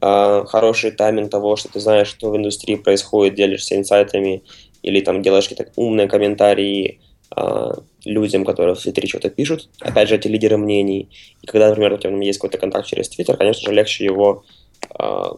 э, 0.00 0.44
хороший 0.46 0.92
тайминг 0.92 1.30
того, 1.30 1.56
что 1.56 1.70
ты 1.70 1.80
знаешь, 1.80 2.08
что 2.08 2.30
в 2.30 2.36
индустрии 2.36 2.76
происходит, 2.76 3.34
делишься 3.34 3.76
инсайтами 3.76 4.42
или 4.82 5.00
там 5.00 5.22
делаешь 5.22 5.48
какие-то 5.48 5.72
умные 5.76 6.08
комментарии, 6.08 7.00
а, 7.34 7.72
людям, 8.04 8.44
которые 8.44 8.74
в 8.74 8.80
Твиттере 8.80 9.08
что-то 9.08 9.30
пишут. 9.30 9.68
Опять 9.80 10.08
же, 10.08 10.16
эти 10.16 10.28
лидеры 10.28 10.56
мнений. 10.56 11.08
И 11.40 11.46
когда, 11.46 11.68
например, 11.68 11.92
у 11.92 11.98
тебя 11.98 12.16
есть 12.18 12.38
какой-то 12.38 12.58
контакт 12.58 12.86
через 12.86 13.08
Твиттер, 13.08 13.36
конечно 13.36 13.62
же, 13.62 13.74
легче 13.74 14.04
его, 14.04 14.44
а, 14.90 15.36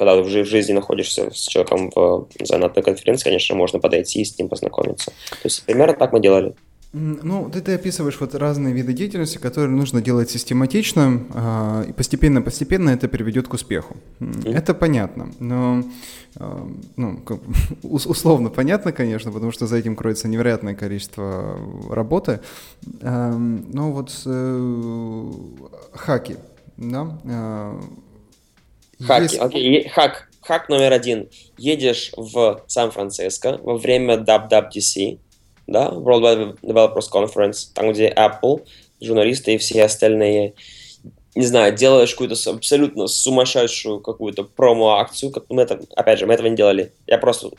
когда 0.00 0.16
ты 0.16 0.22
в 0.22 0.46
жизни 0.46 0.72
находишься 0.72 1.30
с 1.30 1.46
человеком 1.46 1.90
в, 1.94 2.26
на 2.50 2.66
одной 2.66 2.82
конференции, 2.82 3.24
конечно, 3.24 3.54
можно 3.54 3.78
подойти 3.80 4.22
и 4.22 4.24
с 4.24 4.38
ним 4.38 4.48
познакомиться. 4.48 5.10
То 5.30 5.44
есть 5.44 5.62
примерно 5.66 5.94
так 5.94 6.12
мы 6.12 6.20
делали. 6.20 6.54
Ну, 6.92 7.50
ты, 7.50 7.60
ты 7.60 7.74
описываешь 7.74 8.18
вот 8.18 8.34
разные 8.34 8.72
виды 8.72 8.94
деятельности, 8.94 9.36
которые 9.36 9.70
нужно 9.70 10.00
делать 10.00 10.30
систематично, 10.30 11.22
э, 11.34 11.90
и 11.90 11.92
постепенно-постепенно 11.92 12.90
это 12.90 13.08
приведет 13.08 13.46
к 13.46 13.52
успеху. 13.52 13.96
Mm-hmm. 14.20 14.54
Это 14.56 14.74
понятно, 14.74 15.30
но 15.38 15.84
э, 16.36 16.68
ну, 16.96 17.18
как, 17.18 17.40
условно 17.82 18.48
понятно, 18.48 18.90
конечно, 18.92 19.30
потому 19.30 19.52
что 19.52 19.66
за 19.66 19.76
этим 19.76 19.96
кроется 19.96 20.28
невероятное 20.28 20.74
количество 20.74 21.58
работы. 21.90 22.40
Э, 23.02 23.34
но 23.34 23.92
вот 23.92 24.10
э, 24.24 25.32
хаки, 25.92 26.36
да? 26.78 27.20
Э, 27.24 27.80
хаки, 29.06 29.22
есть... 29.22 29.38
окей, 29.38 29.88
хак, 29.88 30.28
хак 30.40 30.68
номер 30.68 30.92
один. 30.92 31.28
Едешь 31.58 32.12
в 32.16 32.62
Сан-Франциско 32.66 33.58
во 33.62 33.76
время 33.76 34.16
WWDC, 34.16 35.18
да, 35.66 35.88
World 35.88 36.58
Developers 36.62 37.10
Conference, 37.12 37.68
там, 37.74 37.92
где 37.92 38.08
Apple, 38.10 38.64
журналисты 39.00 39.54
и 39.54 39.58
все 39.58 39.84
остальные, 39.84 40.54
не 41.34 41.46
знаю, 41.46 41.74
делаешь 41.74 42.10
какую-то 42.12 42.36
абсолютно 42.50 43.06
сумасшедшую 43.06 44.00
какую-то 44.00 44.44
промо-акцию, 44.44 45.30
как 45.30 45.44
мы 45.48 45.62
это, 45.62 45.80
опять 45.94 46.18
же, 46.18 46.26
мы 46.26 46.34
этого 46.34 46.48
не 46.48 46.56
делали. 46.56 46.92
Я 47.06 47.18
просто, 47.18 47.50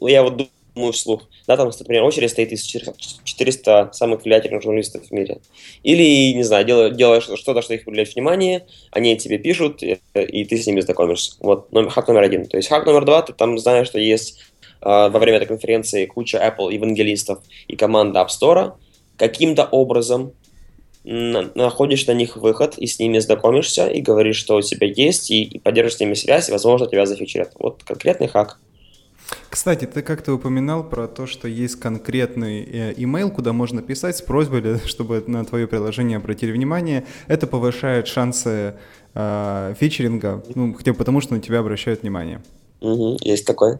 я 0.00 0.22
вот 0.22 0.48
думаю 0.74 0.92
вслух, 0.92 1.28
да, 1.46 1.56
там, 1.56 1.70
например, 1.78 2.02
очередь 2.04 2.30
стоит 2.30 2.52
из 2.52 2.62
400 2.64 3.90
самых 3.92 4.24
влиятельных 4.24 4.62
журналистов 4.62 5.06
в 5.06 5.10
мире. 5.10 5.38
Или, 5.82 6.32
не 6.32 6.42
знаю, 6.42 6.64
делаешь, 6.64 6.96
делаешь 6.96 7.24
что-то, 7.24 7.62
что 7.62 7.74
их 7.74 7.84
привлечет 7.84 8.14
внимание, 8.14 8.66
они 8.90 9.16
тебе 9.16 9.38
пишут, 9.38 9.82
и, 9.82 10.00
и 10.14 10.44
ты 10.44 10.56
с 10.56 10.66
ними 10.66 10.80
знакомишься. 10.80 11.36
Вот, 11.40 11.70
номер, 11.72 11.90
хак 11.90 12.08
номер 12.08 12.22
один. 12.22 12.46
То 12.46 12.56
есть 12.56 12.68
хак 12.68 12.86
номер 12.86 13.04
два, 13.04 13.22
ты 13.22 13.32
там 13.32 13.58
знаешь, 13.58 13.86
что 13.86 13.98
есть 13.98 14.40
а, 14.80 15.08
во 15.08 15.18
время 15.18 15.38
этой 15.38 15.48
конференции 15.48 16.06
куча 16.06 16.38
Apple 16.38 16.72
евангелистов 16.72 17.40
и 17.68 17.76
команда 17.76 18.20
App 18.20 18.28
Store, 18.28 18.72
каким-то 19.16 19.64
образом 19.64 20.32
находишь 21.04 22.06
на 22.06 22.12
них 22.12 22.36
выход 22.36 22.78
и 22.78 22.86
с 22.86 22.98
ними 22.98 23.18
знакомишься 23.18 23.88
и 23.88 24.00
говоришь, 24.00 24.36
что 24.36 24.56
у 24.56 24.62
тебя 24.62 24.86
есть, 24.86 25.30
и, 25.30 25.42
и 25.42 25.58
поддерживаешь 25.58 25.96
с 25.96 26.00
ними 26.00 26.14
связь, 26.14 26.48
и, 26.48 26.52
возможно, 26.52 26.86
тебя 26.86 27.06
зафичерят. 27.06 27.52
Вот 27.58 27.82
конкретный 27.82 28.28
хак. 28.28 28.60
Кстати, 29.48 29.84
ты 29.84 30.02
как-то 30.02 30.34
упоминал 30.34 30.82
про 30.82 31.08
то, 31.08 31.26
что 31.26 31.48
есть 31.48 31.76
конкретный 31.76 32.62
э, 32.62 32.92
email, 32.94 33.30
куда 33.30 33.52
можно 33.52 33.82
писать 33.82 34.16
с 34.16 34.22
просьбой, 34.22 34.78
чтобы 34.86 35.22
на 35.26 35.44
твое 35.44 35.66
приложение 35.66 36.16
обратили 36.16 36.52
внимание. 36.52 37.04
Это 37.28 37.46
повышает 37.46 38.06
шансы 38.08 38.74
э, 39.14 39.74
фичеринга, 39.78 40.42
ну, 40.54 40.74
хотя 40.74 40.92
бы 40.92 40.98
потому, 40.98 41.20
что 41.20 41.34
на 41.34 41.40
тебя 41.40 41.60
обращают 41.60 42.02
внимание. 42.02 42.42
Угу, 42.80 43.18
есть 43.20 43.46
такой. 43.46 43.78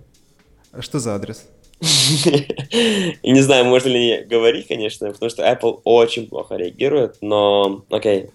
А 0.72 0.82
что 0.82 0.98
за 0.98 1.14
адрес? 1.14 1.44
Не 1.80 3.40
знаю, 3.40 3.64
можно 3.64 3.88
ли 3.88 4.24
говорить, 4.24 4.68
конечно, 4.68 5.10
потому 5.10 5.30
что 5.30 5.42
Apple 5.42 5.80
очень 5.84 6.28
плохо 6.28 6.54
реагирует, 6.54 7.16
но, 7.20 7.84
окей, 7.90 8.30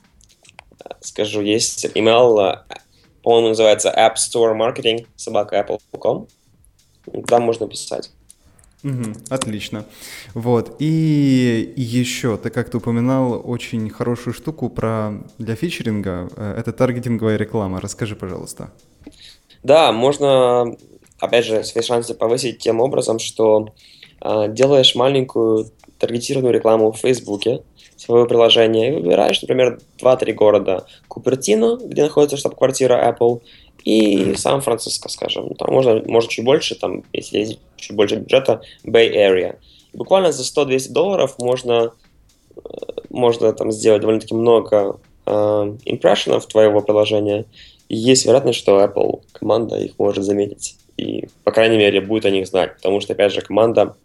скажу, 1.00 1.42
есть 1.42 1.86
email, 1.86 2.60
по-моему, 3.24 3.50
называется 3.50 3.94
App 3.96 4.16
Store 4.16 4.56
Marketing, 4.56 5.08
собака 5.16 5.60
apple.com, 5.60 6.28
там 7.28 7.44
можно 7.44 7.68
писать. 7.68 8.12
Угу, 8.84 9.14
отлично. 9.30 9.86
Вот. 10.34 10.76
И 10.80 11.74
еще, 11.76 12.38
ты 12.38 12.50
как-то 12.50 12.78
упоминал 12.78 13.42
очень 13.44 13.90
хорошую 13.90 14.34
штуку 14.34 14.70
про 14.70 15.24
для 15.40 15.56
фичеринга. 15.56 16.30
Э, 16.36 16.56
это 16.58 16.72
таргетинговая 16.72 17.38
реклама. 17.38 17.82
Расскажи, 17.82 18.16
пожалуйста. 18.16 18.72
Да, 19.64 19.92
можно 19.92 20.78
опять 21.20 21.46
же, 21.46 21.64
свои 21.64 21.84
шансы 21.84 22.14
повысить 22.14 22.60
тем 22.60 22.80
образом, 22.80 23.20
что 23.20 23.70
э, 24.22 24.48
делаешь 24.50 24.96
маленькую 24.96 25.72
таргетированную 26.00 26.54
рекламу 26.54 26.92
в 26.92 26.98
Фейсбуке 26.98 27.64
своего 27.96 28.28
приложения 28.28 28.90
и 28.90 28.96
выбираешь, 29.02 29.42
например, 29.42 29.80
2-3 30.00 30.34
города. 30.34 30.86
Купертино, 31.08 31.78
где 31.84 32.04
находится 32.04 32.38
штаб-квартира 32.38 33.12
Apple, 33.12 33.42
и 33.88 34.36
Сан-Франциско, 34.36 35.08
скажем. 35.08 35.56
Там 35.56 35.74
можно, 35.74 36.04
можно 36.06 36.30
чуть 36.30 36.44
больше, 36.44 36.76
там, 36.76 37.04
если 37.14 37.40
есть 37.40 37.60
чуть 37.78 37.96
больше 37.96 38.18
бюджета, 38.18 38.62
Bay 38.84 39.14
Area. 39.14 39.56
И 39.94 39.98
буквально 39.98 40.34
за 40.34 40.44
100-200 40.44 40.92
долларов 40.92 41.36
можно, 41.40 41.94
э, 42.58 42.60
можно 43.10 43.54
там 43.54 43.72
сделать 43.72 44.02
довольно-таки 44.02 44.36
много 44.36 45.00
э, 45.26 45.32
импрессионов 45.86 46.48
твоего 46.48 46.82
приложения. 46.82 47.46
И 47.88 47.96
есть 47.96 48.26
вероятность, 48.26 48.60
что 48.60 48.84
Apple 48.84 49.22
команда 49.32 49.78
их 49.78 49.94
может 49.98 50.26
заметить. 50.26 50.76
И, 50.98 51.30
по 51.46 51.54
крайней 51.54 51.78
мере, 51.78 52.02
будет 52.02 52.26
о 52.26 52.30
них 52.30 52.46
знать. 52.46 52.76
Потому 52.76 53.00
что, 53.00 53.14
опять 53.14 53.32
же, 53.32 53.40
команда, 53.40 53.96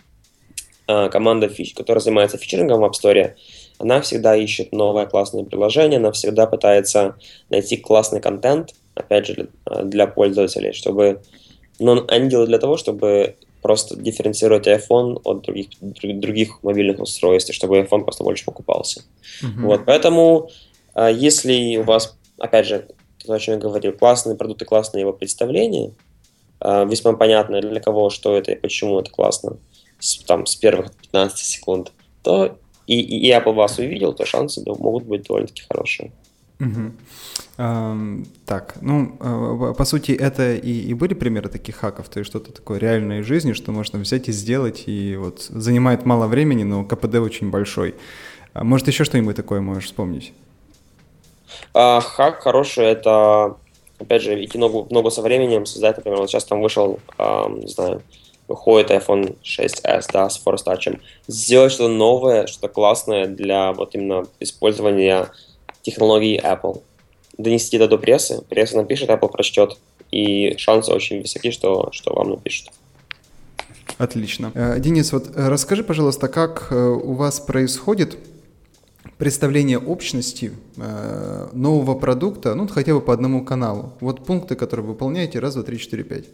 э, 0.86 1.08
команда, 1.08 1.48
фич, 1.48 1.74
которая 1.74 2.00
занимается 2.00 2.38
фичерингом 2.38 2.82
в 2.82 2.84
App 2.84 2.92
Store, 2.92 3.32
она 3.82 4.00
всегда 4.00 4.36
ищет 4.36 4.72
новое 4.72 5.06
классное 5.06 5.44
приложение, 5.44 5.98
она 5.98 6.12
всегда 6.12 6.46
пытается 6.46 7.16
найти 7.50 7.76
классный 7.76 8.20
контент, 8.20 8.74
опять 8.94 9.26
же, 9.26 9.48
для, 9.84 10.06
пользователей, 10.06 10.72
чтобы... 10.72 11.20
Но 11.78 12.04
они 12.08 12.28
делают 12.28 12.48
для 12.48 12.58
того, 12.58 12.76
чтобы 12.76 13.36
просто 13.60 13.96
дифференцировать 13.96 14.66
iPhone 14.66 15.20
от 15.24 15.42
других, 15.42 15.68
других 15.80 16.62
мобильных 16.62 17.00
устройств, 17.00 17.54
чтобы 17.54 17.80
iPhone 17.80 18.04
просто 18.04 18.24
больше 18.24 18.44
покупался. 18.44 19.02
Uh-huh. 19.42 19.66
Вот, 19.66 19.84
поэтому, 19.84 20.50
а, 20.94 21.10
если 21.10 21.76
у 21.76 21.84
вас, 21.84 22.16
опять 22.38 22.66
же, 22.66 22.86
то, 23.24 23.32
о 23.32 23.38
чем 23.38 23.54
я 23.54 23.60
говорил, 23.60 23.92
классные 23.92 24.36
продукты, 24.36 24.64
классные 24.64 25.02
его 25.02 25.12
представления, 25.12 25.92
а, 26.60 26.84
весьма 26.84 27.14
понятно 27.14 27.60
для 27.60 27.80
кого, 27.80 28.10
что 28.10 28.36
это 28.36 28.52
и 28.52 28.56
почему 28.56 29.00
это 29.00 29.10
классно, 29.10 29.56
с, 29.98 30.18
там, 30.24 30.46
с 30.46 30.54
первых 30.56 30.92
15 30.94 31.38
секунд, 31.38 31.92
то 32.22 32.58
и, 32.86 33.00
и, 33.00 33.30
Apple 33.30 33.52
вас 33.52 33.78
увидел, 33.78 34.12
то 34.12 34.24
шансы 34.26 34.62
могут 34.66 35.04
быть 35.04 35.24
довольно-таки 35.24 35.62
хорошие. 35.68 36.12
Угу. 36.60 36.92
Так, 38.46 38.76
ну, 38.80 39.16
uh, 39.18 39.74
по 39.74 39.84
сути, 39.84 40.12
это 40.12 40.54
и, 40.54 40.70
и 40.70 40.94
были 40.94 41.14
примеры 41.14 41.48
таких 41.48 41.76
хаков, 41.76 42.08
то 42.08 42.18
есть 42.18 42.30
что-то 42.30 42.52
такое 42.52 42.78
реальное 42.78 43.22
жизни, 43.22 43.52
что 43.52 43.72
можно 43.72 43.98
взять 43.98 44.28
и 44.28 44.32
сделать, 44.32 44.84
и 44.86 45.16
вот 45.16 45.42
занимает 45.42 46.06
мало 46.06 46.26
времени, 46.26 46.62
но 46.62 46.84
КПД 46.84 47.16
очень 47.16 47.50
большой. 47.50 47.94
Uh, 48.54 48.64
может, 48.64 48.88
еще 48.88 49.04
что-нибудь 49.04 49.36
такое 49.36 49.60
можешь 49.60 49.86
вспомнить? 49.86 50.32
Uh, 51.74 52.00
хак 52.00 52.42
хороший, 52.42 52.86
это, 52.86 53.56
опять 53.98 54.22
же, 54.22 54.42
идти 54.42 54.56
много, 54.56 54.86
много 54.90 55.10
со 55.10 55.20
временем, 55.20 55.66
создать, 55.66 55.96
например, 55.96 56.20
вот 56.20 56.30
сейчас 56.30 56.44
там 56.44 56.62
вышел, 56.62 57.00
не 57.18 57.68
знаю, 57.68 58.02
выходит 58.48 58.90
iPhone 58.90 59.36
6s, 59.42 60.06
да, 60.12 60.28
с 60.28 60.40
Force 60.44 60.64
Touch, 60.66 61.00
сделать 61.26 61.72
что-то 61.72 61.92
новое, 61.92 62.46
что-то 62.46 62.68
классное 62.68 63.26
для 63.26 63.72
вот 63.72 63.94
именно 63.94 64.26
использования 64.40 65.28
технологий 65.82 66.38
Apple. 66.38 66.82
Донести 67.38 67.76
это 67.76 67.88
до 67.88 67.98
прессы, 67.98 68.42
пресса 68.48 68.76
напишет, 68.76 69.08
Apple 69.08 69.30
прочтет, 69.30 69.78
и 70.10 70.56
шансы 70.58 70.92
очень 70.92 71.22
высоки, 71.22 71.50
что, 71.50 71.88
что 71.92 72.14
вам 72.14 72.30
напишут. 72.30 72.70
Отлично. 73.98 74.52
Э, 74.54 74.78
Денис, 74.78 75.12
вот 75.12 75.30
э, 75.34 75.48
расскажи, 75.48 75.84
пожалуйста, 75.84 76.28
как 76.28 76.68
э, 76.70 76.76
у 76.76 77.14
вас 77.14 77.40
происходит 77.40 78.18
представление 79.18 79.78
общности 79.78 80.52
нового 81.52 81.94
продукта, 81.94 82.56
ну, 82.56 82.66
хотя 82.66 82.92
бы 82.92 83.00
по 83.00 83.12
одному 83.12 83.44
каналу. 83.44 83.92
Вот 84.00 84.24
пункты, 84.24 84.56
которые 84.56 84.84
вы 84.84 84.92
выполняете, 84.94 85.38
раз, 85.38 85.54
два, 85.54 85.62
три, 85.62 85.78
четыре, 85.78 86.02
пять. 86.02 86.24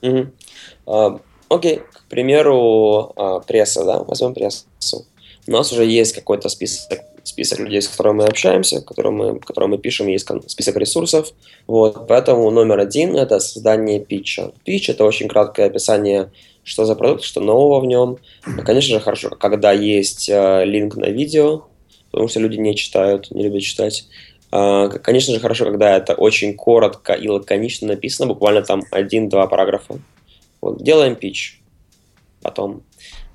Угу. 0.00 1.20
Окей, 1.50 1.80
к 1.92 2.04
примеру, 2.08 3.12
а, 3.16 3.40
пресса, 3.40 3.84
да, 3.84 3.98
возьмем 4.04 4.34
прессу. 4.34 5.04
У 5.48 5.50
нас 5.50 5.72
уже 5.72 5.84
есть 5.84 6.14
какой-то 6.14 6.48
список, 6.48 7.00
список 7.24 7.58
людей, 7.58 7.82
с 7.82 7.88
которыми 7.88 8.18
мы 8.18 8.24
общаемся, 8.26 8.80
которым 8.80 9.14
мы, 9.16 9.40
которым 9.40 9.70
мы 9.70 9.78
пишем, 9.78 10.06
есть 10.06 10.28
список 10.46 10.76
ресурсов. 10.76 11.32
Вот, 11.66 12.06
поэтому 12.06 12.48
номер 12.52 12.78
один– 12.78 13.16
это 13.16 13.40
создание 13.40 13.98
питча. 13.98 14.52
Питч– 14.64 14.88
это 14.90 15.04
очень 15.04 15.26
краткое 15.26 15.66
описание, 15.66 16.30
что 16.62 16.84
за 16.84 16.94
продукт, 16.94 17.24
что 17.24 17.40
нового 17.40 17.80
в 17.80 17.86
нем. 17.86 18.18
Конечно 18.64 18.94
же, 18.94 19.00
хорошо, 19.00 19.30
когда 19.30 19.72
есть 19.72 20.28
э, 20.28 20.64
линк 20.64 20.94
на 20.94 21.06
видео, 21.06 21.64
потому 22.12 22.28
что 22.28 22.38
люди 22.38 22.58
не 22.58 22.76
читают, 22.76 23.32
не 23.32 23.42
любят 23.42 23.62
читать. 23.62 24.04
Uh, 24.52 24.88
конечно 24.98 25.32
же, 25.32 25.38
хорошо, 25.38 25.64
когда 25.64 25.96
это 25.96 26.14
очень 26.14 26.54
коротко 26.54 27.12
и 27.12 27.28
лаконично 27.28 27.86
написано, 27.86 28.26
буквально 28.26 28.62
там 28.62 28.82
один-два 28.90 29.46
параграфа. 29.46 30.00
Вот, 30.60 30.82
делаем 30.82 31.16
пич. 31.16 31.60
Потом. 32.42 32.82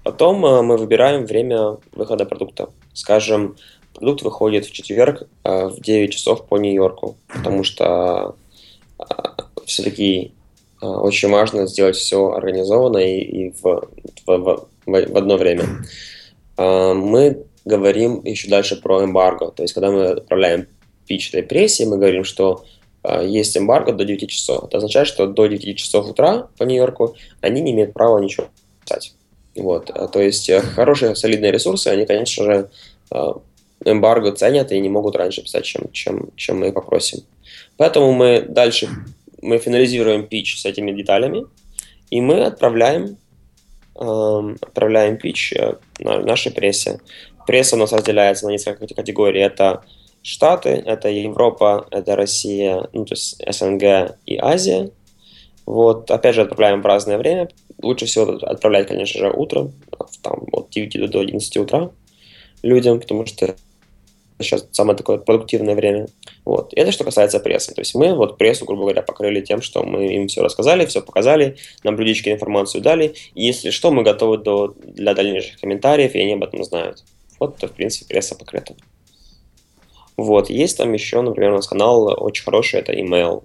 Потом 0.06 0.46
э, 0.46 0.62
мы 0.62 0.78
выбираем 0.78 1.26
время 1.26 1.78
выхода 1.92 2.26
продукта. 2.26 2.70
Скажем, 2.94 3.56
продукт 3.94 4.22
выходит 4.22 4.66
в 4.66 4.72
четверг 4.72 5.28
э, 5.44 5.68
в 5.68 5.82
9 5.82 6.14
часов 6.14 6.46
по 6.46 6.58
Нью-Йорку, 6.58 7.18
потому 7.28 7.64
что 7.64 8.36
э, 9.00 9.04
все-таки 9.66 10.32
очень 10.82 11.30
важно 11.30 11.66
сделать 11.66 11.96
все 11.96 12.34
организованно 12.34 12.98
и, 12.98 13.20
и 13.20 13.50
в, 13.50 13.64
в, 13.64 13.88
в, 14.28 14.68
в 14.86 15.18
одно 15.18 15.38
время. 15.38 15.66
Мы 16.58 17.44
говорим 17.64 18.22
еще 18.24 18.50
дальше 18.50 18.76
про 18.76 19.04
эмбарго. 19.04 19.50
То 19.52 19.64
есть, 19.64 19.74
когда 19.74 19.90
мы 19.90 20.06
отправляем 20.06 20.68
пич 21.08 21.30
этой 21.30 21.42
прессе, 21.42 21.88
мы 21.88 21.98
говорим, 21.98 22.24
что 22.24 22.64
есть 23.24 23.58
эмбарго 23.58 23.94
до 23.94 24.06
9 24.06 24.30
часов. 24.30 24.66
Это 24.66 24.78
означает, 24.78 25.08
что 25.08 25.28
до 25.28 25.48
9 25.48 25.78
часов 25.78 26.10
утра 26.10 26.48
по 26.58 26.64
Нью-Йорку 26.64 27.16
они 27.42 27.62
не 27.62 27.72
имеют 27.72 27.94
права 27.94 28.20
ничего 28.20 28.48
писать. 28.84 29.14
Вот. 29.56 29.90
А, 29.90 30.08
то 30.08 30.22
есть 30.22 30.50
э, 30.50 30.62
хорошие, 30.62 31.16
солидные 31.16 31.52
ресурсы, 31.52 31.88
они, 31.88 32.06
конечно 32.06 32.44
же, 32.44 32.70
а, 33.12 33.40
эмбарго 33.84 34.32
ценят 34.32 34.72
и 34.72 34.80
не 34.80 34.90
могут 34.90 35.16
раньше 35.16 35.42
писать, 35.44 35.66
чем, 35.66 35.92
чем, 35.92 36.30
чем 36.36 36.60
мы 36.60 36.72
попросим. 36.72 37.20
Поэтому 37.78 38.12
мы 38.12 38.42
дальше 38.42 38.90
мы 39.42 39.60
финализируем 39.60 40.28
пич 40.28 40.60
с 40.60 40.66
этими 40.66 40.92
деталями, 40.92 41.46
и 42.10 42.20
мы 42.20 42.46
отправляем, 42.46 43.18
эм, 43.96 44.58
отправляем 44.62 45.18
пич 45.18 45.54
э, 45.54 45.76
на 46.00 46.20
нашей 46.20 46.52
прессе. 46.52 47.00
Пресса 47.46 47.76
у 47.76 47.80
нас 47.80 47.94
разделяется 47.94 48.46
на 48.46 48.52
несколько 48.52 48.88
категорий. 48.88 49.42
Это 49.42 49.84
Штаты, 50.26 50.70
это 50.70 51.08
Европа, 51.08 51.86
это 51.92 52.16
Россия, 52.16 52.90
ну, 52.94 53.06
то 53.06 53.14
есть 53.14 53.40
СНГ 53.48 54.18
и 54.26 54.38
Азия. 54.38 54.90
Вот, 55.68 56.10
опять 56.10 56.34
же, 56.34 56.42
отправляем 56.42 56.82
в 56.82 56.86
разное 56.88 57.20
время. 57.20 57.50
Лучше 57.80 58.08
всего 58.08 58.32
отправлять, 58.42 58.88
конечно 58.88 59.20
же, 59.20 59.32
утром, 59.32 59.74
там, 60.24 60.48
от 60.52 60.72
9 60.72 61.12
до 61.12 61.20
11 61.20 61.58
утра 61.58 61.92
людям, 62.64 63.00
потому 63.00 63.28
что 63.28 63.56
сейчас 64.40 64.68
самое 64.72 64.98
такое 64.98 65.20
продуктивное 65.20 65.76
время. 65.76 66.08
Вот. 66.44 66.74
И 66.74 66.80
это 66.80 66.92
что 66.92 67.04
касается 67.04 67.40
прессы. 67.40 67.76
То 67.76 67.82
есть 67.82 67.94
мы 67.94 68.16
вот 68.16 68.40
прессу, 68.40 68.66
грубо 68.66 68.82
говоря, 68.82 69.04
покрыли 69.04 69.42
тем, 69.42 69.62
что 69.62 69.84
мы 69.84 70.08
им 70.08 70.28
все 70.28 70.42
рассказали, 70.42 70.88
все 70.88 71.04
показали, 71.04 71.58
нам 71.84 71.96
блюдечки 71.96 72.30
информацию 72.30 72.82
дали. 72.82 73.14
И 73.36 73.46
если 73.46 73.70
что, 73.70 73.92
мы 73.92 74.02
готовы 74.02 74.40
до, 74.40 74.74
для 74.84 75.14
дальнейших 75.14 75.60
комментариев, 75.60 76.16
и 76.16 76.20
они 76.20 76.34
об 76.34 76.44
этом 76.44 76.64
знают. 76.64 77.04
Вот, 77.40 77.58
то, 77.58 77.68
в 77.68 77.74
принципе, 77.74 78.08
пресса 78.08 78.36
покрыта. 78.36 78.76
Вот, 80.18 80.50
есть 80.50 80.78
там 80.78 80.94
еще, 80.94 81.22
например, 81.22 81.52
у 81.52 81.56
нас 81.56 81.68
канал 81.68 82.16
очень 82.18 82.44
хороший, 82.44 82.80
это 82.80 82.94
email. 82.94 83.44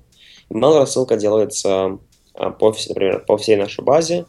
Email 0.51 0.79
рассылка 0.79 1.17
делается 1.17 1.99
а, 2.35 2.51
по, 2.51 2.75
например, 2.89 3.25
по 3.27 3.37
всей 3.37 3.57
нашей 3.57 3.85
базе, 3.85 4.27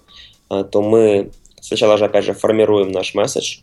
а, 0.50 0.64
то 0.64 0.82
мы 0.82 1.32
сначала 1.60 1.98
же, 1.98 2.06
опять 2.06 2.26
же, 2.26 2.34
формируем 2.34 2.92
наш 2.92 3.14
месседж, 3.14 3.60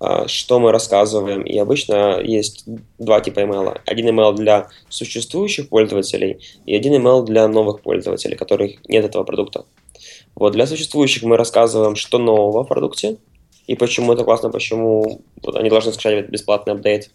а, 0.00 0.26
что 0.28 0.58
мы 0.58 0.72
рассказываем. 0.72 1.42
И 1.42 1.56
обычно 1.58 2.20
есть 2.20 2.64
два 2.98 3.20
типа 3.20 3.40
email. 3.40 3.78
Один 3.86 4.08
email 4.08 4.34
для 4.34 4.68
существующих 4.88 5.68
пользователей 5.68 6.40
и 6.66 6.74
один 6.74 6.94
email 6.94 7.24
для 7.24 7.46
новых 7.48 7.80
пользователей, 7.82 8.36
которых 8.36 8.72
нет 8.88 9.04
этого 9.04 9.24
продукта. 9.24 9.64
Вот 10.34 10.52
для 10.52 10.66
существующих 10.66 11.22
мы 11.22 11.36
рассказываем, 11.36 11.96
что 11.96 12.18
нового 12.18 12.64
в 12.64 12.68
продукте, 12.68 13.18
и 13.66 13.76
почему 13.76 14.12
это 14.12 14.24
классно, 14.24 14.50
почему 14.50 15.22
они 15.54 15.70
должны 15.70 15.92
скачать 15.92 16.28
бесплатный 16.28 16.72
апдейт. 16.72 17.10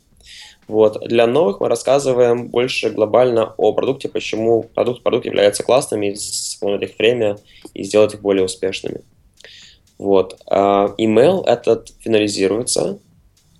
Вот. 0.68 1.00
Для 1.08 1.28
новых 1.28 1.60
мы 1.60 1.70
рассказываем 1.70 2.48
больше 2.48 2.90
глобально 2.90 3.54
о 3.58 3.74
продукте, 3.74 4.10
почему 4.10 4.64
продукт, 4.64 5.04
продукт 5.04 5.26
является 5.26 5.64
классным, 5.64 6.02
и 6.04 6.16
сэкономить 6.16 6.90
их 6.90 6.98
время 6.98 7.38
и 7.74 7.84
сделать 7.84 8.14
их 8.14 8.22
более 8.22 8.46
успешными. 8.46 9.02
Вот. 9.98 10.38
А 10.48 10.96
email 10.98 11.46
этот 11.46 11.94
финализируется 12.00 13.00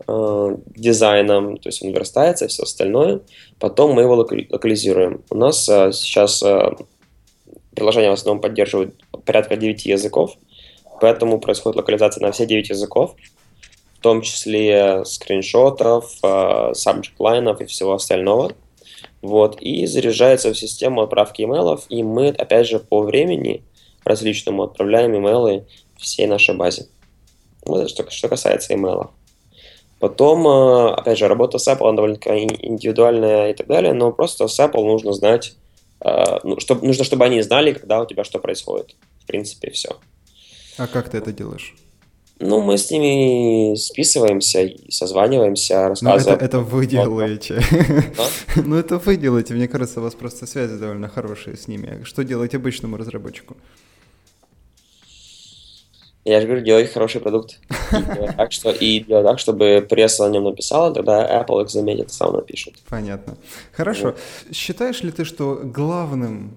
э, 0.08 0.58
дизайном, 0.76 1.58
то 1.58 1.70
есть 1.70 1.84
он 1.84 1.92
верстается 1.92 2.48
все 2.48 2.64
остальное. 2.64 3.22
Потом 3.60 3.94
мы 3.94 4.02
его 4.02 4.16
локализируем. 4.16 5.22
У 5.30 5.36
нас 5.36 5.70
э, 5.70 5.92
сейчас 5.94 6.44
приложение 7.76 8.10
в 8.10 8.14
основном 8.14 8.42
поддерживает 8.42 8.96
порядка 9.26 9.58
9 9.58 9.86
языков, 9.86 10.38
поэтому 11.00 11.40
происходит 11.40 11.76
локализация 11.76 12.22
на 12.22 12.32
все 12.32 12.46
9 12.46 12.70
языков 12.70 13.16
том 14.06 14.22
числе 14.22 15.04
скриншотов, 15.04 16.20
э, 16.22 16.28
subject 16.28 17.16
лайнов 17.18 17.60
и 17.60 17.66
всего 17.66 17.94
остального. 17.94 18.52
Вот, 19.24 19.60
и 19.60 19.88
заряжается 19.88 20.54
в 20.54 20.58
систему 20.58 21.02
отправки 21.02 21.42
имейлов, 21.42 21.86
и 21.90 22.04
мы, 22.04 22.28
опять 22.28 22.68
же, 22.68 22.78
по 22.78 23.02
времени 23.02 23.64
различному 24.04 24.62
отправляем 24.62 25.18
имейлы 25.18 25.66
всей 25.98 26.28
нашей 26.28 26.54
базе. 26.54 26.86
Вот 27.66 27.90
что, 27.90 28.08
что 28.12 28.30
касается 28.30 28.76
email. 28.76 29.10
Потом, 30.00 30.48
э, 30.48 30.94
опять 30.94 31.18
же, 31.18 31.28
работа 31.28 31.58
с 31.58 31.68
Apple, 31.68 31.96
довольно-таки 31.96 32.44
индивидуальная 32.62 33.50
и 33.50 33.54
так 33.56 33.66
далее, 33.66 33.94
но 33.94 34.12
просто 34.12 34.48
с 34.48 34.60
Apple 34.60 34.84
нужно 34.84 35.14
знать, 35.14 35.56
э, 36.02 36.40
ну, 36.44 36.60
чтобы, 36.60 36.86
нужно, 36.86 37.04
чтобы 37.06 37.26
они 37.26 37.42
знали, 37.42 37.74
когда 37.74 38.02
у 38.02 38.06
тебя 38.06 38.24
что 38.24 38.38
происходит. 38.38 38.96
В 39.24 39.26
принципе, 39.26 39.72
все. 39.72 39.98
А 40.78 40.86
как 40.86 41.10
ты 41.10 41.18
это 41.18 41.32
делаешь? 41.32 41.74
Ну, 42.40 42.62
мы 42.62 42.78
с 42.78 42.92
ними 42.92 43.76
списываемся 43.76 44.70
созваниваемся, 44.90 45.88
рассказываем. 45.88 46.26
Ну, 46.26 46.34
это, 46.34 46.46
это 46.46 46.60
вы 46.60 46.86
делаете. 46.86 47.62
А? 48.18 48.62
ну, 48.66 48.76
это 48.76 48.98
вы 48.98 49.16
делаете. 49.16 49.54
Мне 49.54 49.68
кажется, 49.68 50.02
у 50.02 50.04
вас 50.04 50.16
просто 50.16 50.46
связи 50.46 50.78
довольно 50.78 51.08
хорошие 51.08 51.56
с 51.56 51.68
ними. 51.70 52.04
Что 52.04 52.24
делать 52.24 52.54
обычному 52.54 52.98
разработчику? 52.98 53.56
Я 56.26 56.42
же 56.42 56.48
говорю, 56.48 56.66
делай 56.66 56.88
хороший 56.88 57.22
продукт. 57.22 57.60
Так, 58.36 58.52
что, 58.52 58.72
и 58.72 59.00
делай 59.00 59.24
так, 59.24 59.40
чтобы 59.40 59.86
пресса 59.88 60.26
о 60.26 60.30
нем 60.30 60.44
написала, 60.44 60.92
тогда 60.92 61.42
Apple 61.42 61.64
их 61.64 61.70
заметит, 61.70 62.12
сам 62.12 62.34
напишет. 62.34 62.74
Понятно. 62.90 63.38
Хорошо. 63.72 64.08
Вот. 64.08 64.18
Считаешь 64.52 65.04
ли 65.04 65.12
ты, 65.12 65.24
что 65.24 65.62
главным 65.64 66.56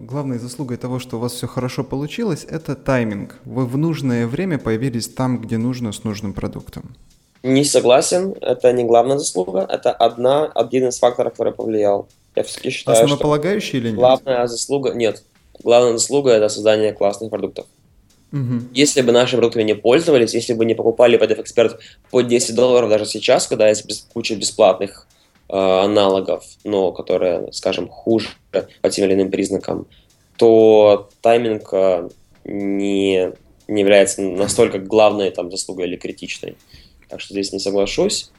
главной 0.00 0.38
заслугой 0.38 0.76
того, 0.76 0.98
что 0.98 1.16
у 1.16 1.20
вас 1.20 1.32
все 1.32 1.46
хорошо 1.46 1.84
получилось, 1.84 2.46
это 2.48 2.76
тайминг. 2.76 3.36
Вы 3.44 3.66
в 3.66 3.76
нужное 3.76 4.26
время 4.26 4.58
появились 4.58 5.08
там, 5.08 5.40
где 5.40 5.58
нужно, 5.58 5.92
с 5.92 6.04
нужным 6.04 6.32
продуктом. 6.32 6.94
Не 7.42 7.64
согласен, 7.64 8.34
это 8.40 8.72
не 8.72 8.84
главная 8.84 9.18
заслуга, 9.18 9.66
это 9.68 9.92
одна, 9.92 10.46
один 10.46 10.88
из 10.88 10.98
факторов, 10.98 11.32
который 11.32 11.52
повлиял. 11.52 12.08
Я 12.34 12.42
все-таки 12.42 12.70
считаю, 12.70 12.96
Основополагающий 12.96 13.68
что 13.68 13.76
или 13.78 13.88
нет? 13.88 13.96
Главная 13.96 14.46
заслуга, 14.46 14.92
нет. 14.92 15.24
Главная 15.62 15.92
заслуга 15.92 16.30
это 16.30 16.48
создание 16.48 16.92
классных 16.92 17.30
продуктов. 17.30 17.66
Угу. 18.32 18.68
Если 18.74 19.00
бы 19.00 19.12
наши 19.12 19.36
продукты 19.36 19.64
не 19.64 19.74
пользовались, 19.74 20.34
если 20.34 20.52
бы 20.52 20.64
не 20.64 20.74
покупали 20.74 21.18
PDF 21.18 21.44
Expert 21.44 21.78
по 22.10 22.20
10 22.20 22.54
долларов 22.54 22.90
даже 22.90 23.06
сейчас, 23.06 23.46
когда 23.46 23.68
есть 23.68 24.06
куча 24.12 24.36
бесплатных 24.36 25.06
аналогов, 25.48 26.44
но 26.64 26.92
которые, 26.92 27.52
скажем, 27.52 27.88
хуже 27.88 28.28
по 28.82 28.90
тем 28.90 29.06
или 29.06 29.14
иным 29.14 29.30
признакам, 29.30 29.86
то 30.36 31.08
тайминг 31.20 31.68
э, 31.72 32.08
не, 32.44 33.32
не 33.66 33.80
является 33.80 34.22
настолько 34.22 34.78
главной 34.78 35.30
там, 35.30 35.50
заслугой 35.50 35.86
или 35.86 35.96
критичной. 35.96 36.56
Так 37.08 37.20
что 37.20 37.32
здесь 37.32 37.52
не 37.52 37.58
соглашусь. 37.58 38.30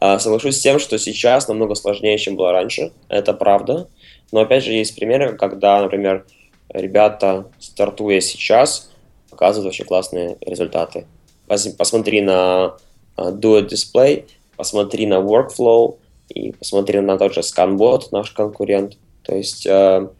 А 0.00 0.18
соглашусь 0.18 0.56
с 0.56 0.60
тем, 0.60 0.78
что 0.78 0.98
сейчас 0.98 1.48
намного 1.48 1.74
сложнее, 1.74 2.18
чем 2.18 2.36
было 2.36 2.52
раньше. 2.52 2.92
Это 3.08 3.32
правда. 3.32 3.88
Но 4.32 4.40
опять 4.40 4.64
же 4.64 4.72
есть 4.72 4.96
примеры, 4.96 5.36
когда, 5.36 5.80
например, 5.80 6.26
ребята, 6.68 7.46
стартуя 7.58 8.20
сейчас, 8.20 8.90
показывают 9.30 9.66
вообще 9.66 9.84
классные 9.84 10.36
результаты. 10.40 11.06
Посмотри 11.46 12.22
на 12.22 12.76
uh, 13.16 13.32
Do 13.32 13.60
It 13.60 13.68
Display, 13.68 14.24
посмотри 14.56 15.06
на 15.06 15.16
Workflow 15.16 15.98
и 16.28 16.52
посмотри 16.52 17.00
на 17.00 17.18
тот 17.18 17.34
же 17.34 17.40
ScanBot, 17.40 18.08
наш 18.12 18.30
конкурент. 18.30 18.98
То 19.22 19.34
есть, 19.34 19.66
uh, 19.66 20.12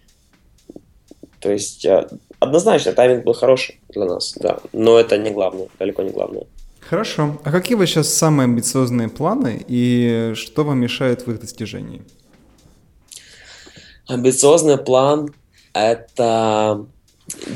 то 1.41 1.53
есть 1.53 1.85
uh, 1.85 2.19
однозначно 2.41 2.93
тайминг 2.93 3.25
был 3.25 3.35
хороший 3.35 3.81
для 3.89 4.05
нас, 4.05 4.35
да, 4.41 4.59
но 4.73 4.99
это 4.99 5.19
не 5.19 5.31
главное, 5.31 5.69
далеко 5.79 6.03
не 6.03 6.11
главное. 6.11 6.45
Хорошо. 6.81 7.39
А 7.43 7.51
какие 7.51 7.77
вы 7.77 7.87
сейчас 7.87 8.09
самые 8.15 8.45
амбициозные 8.45 9.09
планы 9.09 9.65
и 9.67 10.33
что 10.37 10.63
вам 10.63 10.79
мешает 10.79 11.27
в 11.27 11.33
их 11.33 11.41
достижении? 11.41 12.03
Амбициозный 14.07 14.79
план– 14.79 15.35
это 15.73 16.87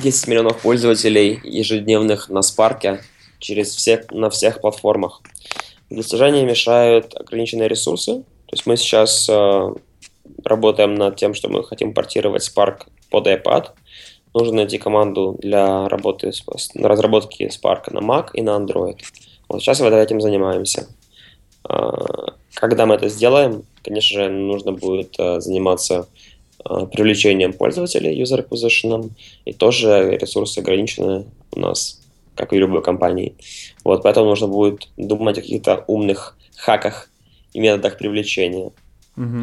10 0.02 0.26
миллионов 0.26 0.60
пользователей 0.60 1.40
ежедневных 1.44 2.28
на 2.28 2.40
Spark 2.40 3.00
через 3.38 3.72
всех, 3.74 4.10
на 4.10 4.30
всех 4.30 4.60
платформах. 4.60 5.22
Достижения 5.90 6.44
мешают 6.44 7.14
ограниченные 7.14 7.68
ресурсы. 7.68 8.24
То 8.50 8.54
есть 8.54 8.66
мы 8.66 8.76
сейчас 8.76 9.28
э, 9.28 9.74
работаем 10.44 10.96
над 10.96 11.14
тем, 11.14 11.34
что 11.34 11.48
мы 11.48 11.62
хотим 11.62 11.94
портировать 11.94 12.42
Spark 12.42 12.88
под 13.08 13.28
iPad. 13.28 13.68
Нужно 14.34 14.56
найти 14.56 14.76
команду 14.76 15.36
для 15.38 15.88
работы 15.88 16.32
с, 16.32 16.42
разработки 16.74 17.44
Spark 17.44 17.92
на 17.92 18.00
Mac 18.00 18.30
и 18.34 18.42
на 18.42 18.56
Android. 18.56 18.98
Вот 19.48 19.62
сейчас 19.62 19.78
вот 19.78 19.92
этим 19.92 20.20
занимаемся. 20.20 20.88
Э, 21.68 21.92
когда 22.54 22.86
мы 22.86 22.96
это 22.96 23.08
сделаем, 23.08 23.62
конечно 23.84 24.24
же, 24.24 24.28
нужно 24.28 24.72
будет 24.72 25.14
э, 25.20 25.40
заниматься 25.40 26.08
привлечением 26.92 27.54
пользователей, 27.54 28.20
user 28.20 28.46
acquisition, 28.46 29.12
и 29.46 29.52
тоже 29.54 30.18
ресурсы 30.20 30.58
ограничены 30.58 31.24
у 31.52 31.60
нас, 31.60 32.02
как 32.34 32.52
и 32.52 32.56
в 32.56 32.58
любой 32.58 32.82
компании. 32.82 33.34
Вот, 33.82 34.02
поэтому 34.02 34.26
нужно 34.26 34.48
будет 34.48 34.88
думать 34.98 35.38
о 35.38 35.40
каких-то 35.40 35.84
умных 35.86 36.36
хаках 36.56 37.09
и 37.52 37.60
методах 37.60 37.98
привлечения. 37.98 38.70
Угу. 39.16 39.40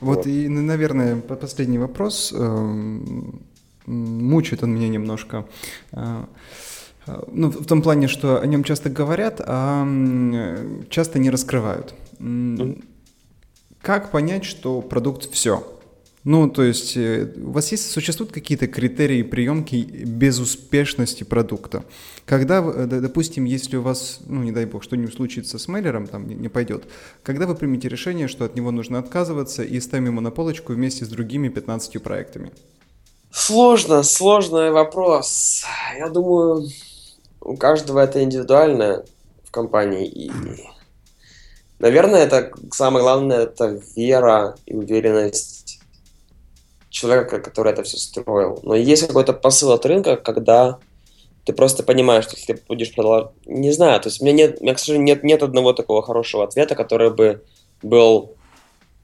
Вот, 0.00 0.16
вот 0.16 0.26
и, 0.26 0.48
наверное, 0.48 1.16
последний 1.16 1.78
вопрос. 1.78 2.32
Эм, 2.32 3.42
мучает 3.86 4.62
он 4.62 4.74
меня 4.74 4.88
немножко. 4.88 5.46
Э, 5.92 6.24
ну, 7.30 7.50
в 7.50 7.66
том 7.66 7.82
плане, 7.82 8.08
что 8.08 8.40
о 8.40 8.46
нем 8.46 8.64
часто 8.64 8.88
говорят, 8.90 9.40
а 9.44 9.86
часто 10.88 11.18
не 11.18 11.30
раскрывают. 11.30 11.94
Как 13.82 14.10
понять, 14.10 14.44
что 14.44 14.80
продукт 14.80 15.30
все? 15.30 15.73
Ну, 16.24 16.48
то 16.48 16.62
есть 16.62 16.96
э, 16.96 17.28
у 17.36 17.50
вас 17.50 17.70
есть, 17.70 17.90
существуют 17.90 18.32
какие-то 18.32 18.66
критерии 18.66 19.22
приемки 19.22 19.76
безуспешности 19.76 21.22
продукта? 21.22 21.84
Когда, 22.24 22.64
э, 22.64 22.86
допустим, 22.86 23.44
если 23.44 23.76
у 23.76 23.82
вас, 23.82 24.20
ну, 24.26 24.42
не 24.42 24.50
дай 24.50 24.64
бог, 24.64 24.82
что-нибудь 24.82 25.14
случится 25.14 25.58
с 25.58 25.68
мейлером, 25.68 26.06
там 26.06 26.26
не, 26.26 26.48
пойдет, 26.48 26.84
когда 27.22 27.46
вы 27.46 27.54
примете 27.54 27.90
решение, 27.90 28.26
что 28.26 28.46
от 28.46 28.56
него 28.56 28.70
нужно 28.70 28.98
отказываться 28.98 29.62
и 29.62 29.78
ставим 29.80 30.06
ему 30.06 30.22
на 30.22 30.30
полочку 30.30 30.72
вместе 30.72 31.04
с 31.04 31.08
другими 31.08 31.48
15 31.48 32.02
проектами? 32.02 32.52
Сложно, 33.30 34.02
сложный 34.02 34.70
вопрос. 34.70 35.64
Я 35.98 36.08
думаю, 36.08 36.68
у 37.42 37.54
каждого 37.58 37.98
это 37.98 38.22
индивидуально 38.22 39.04
в 39.42 39.50
компании. 39.50 40.06
И, 40.06 40.32
наверное, 41.80 42.22
это 42.22 42.50
самое 42.72 43.02
главное, 43.02 43.40
это 43.40 43.78
вера 43.94 44.56
и 44.64 44.74
уверенность 44.74 45.63
человека, 46.94 47.40
который 47.40 47.72
это 47.72 47.82
все 47.82 47.98
строил. 47.98 48.60
Но 48.62 48.74
есть 48.76 49.06
какой-то 49.06 49.32
посыл 49.32 49.72
от 49.72 49.84
рынка, 49.84 50.16
когда 50.16 50.78
ты 51.44 51.52
просто 51.52 51.82
понимаешь, 51.82 52.24
что 52.24 52.36
если 52.36 52.54
ты 52.54 52.62
будешь 52.68 52.94
продолжать... 52.94 53.32
Не 53.46 53.72
знаю, 53.72 54.00
то 54.00 54.08
есть 54.08 54.22
у 54.22 54.24
меня 54.24 54.34
нет, 54.34 54.58
у 54.60 54.62
меня, 54.62 54.74
к 54.74 54.78
сожалению, 54.78 55.06
нет, 55.06 55.24
нет 55.24 55.42
одного 55.42 55.72
такого 55.72 56.02
хорошего 56.02 56.44
ответа, 56.44 56.76
который 56.76 57.10
бы 57.10 57.44
был 57.82 58.36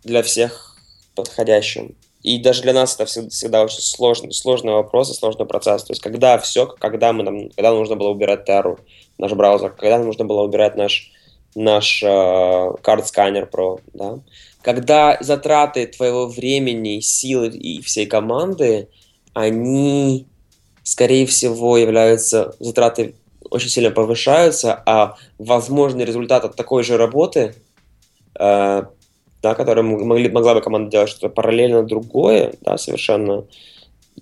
для 0.05 0.23
всех 0.23 0.77
подходящим. 1.17 1.97
И 2.23 2.39
даже 2.39 2.63
для 2.63 2.73
нас 2.73 2.95
это 2.95 3.07
всегда, 3.07 3.29
всегда 3.31 3.63
очень 3.65 3.81
сложный, 3.81 4.33
сложный 4.33 4.73
вопрос 4.73 5.11
и 5.11 5.15
сложный 5.15 5.47
процесс. 5.47 5.83
То 5.83 5.93
есть 5.93 6.03
когда 6.03 6.39
все, 6.39 6.67
когда, 6.67 7.13
мы, 7.13 7.51
когда 7.57 7.73
нужно 7.73 7.97
было 7.97 8.11
убирать 8.11 8.49
Terra, 8.49 8.79
наш 9.19 9.33
браузер, 9.33 9.71
когда 9.71 9.99
нужно 9.99 10.25
было 10.25 10.43
убирать 10.43 10.77
наш, 10.77 11.10
наш 11.55 12.03
uh, 12.03 12.81
Card 12.83 13.05
Scanner 13.05 13.51
Pro, 13.51 13.81
да, 13.93 14.21
когда 14.63 15.17
затраты 15.21 15.87
твоего 15.87 16.27
времени, 16.27 17.01
силы 17.01 17.49
и 17.49 17.81
всей 17.81 18.07
команды, 18.07 18.89
они, 19.33 20.27
скорее 20.83 21.27
всего, 21.27 21.79
являются, 21.79 22.55
затраты 22.61 23.15
очень 23.51 23.69
сильно 23.69 23.91
повышаются, 23.91 24.81
а 24.87 25.17
возможный 25.39 26.05
результат 26.05 26.45
от 26.45 26.57
такой 26.57 26.85
же 26.85 26.97
работы, 26.97 27.55
э, 28.39 28.83
да, 29.43 29.55
которую 29.55 30.05
могли, 30.05 30.29
могла 30.29 30.55
бы 30.55 30.61
команда 30.61 30.91
делать 30.91 31.09
что-то 31.09 31.31
параллельно 31.31 31.83
другое, 31.83 32.55
да, 32.61 32.77
совершенно, 32.77 33.47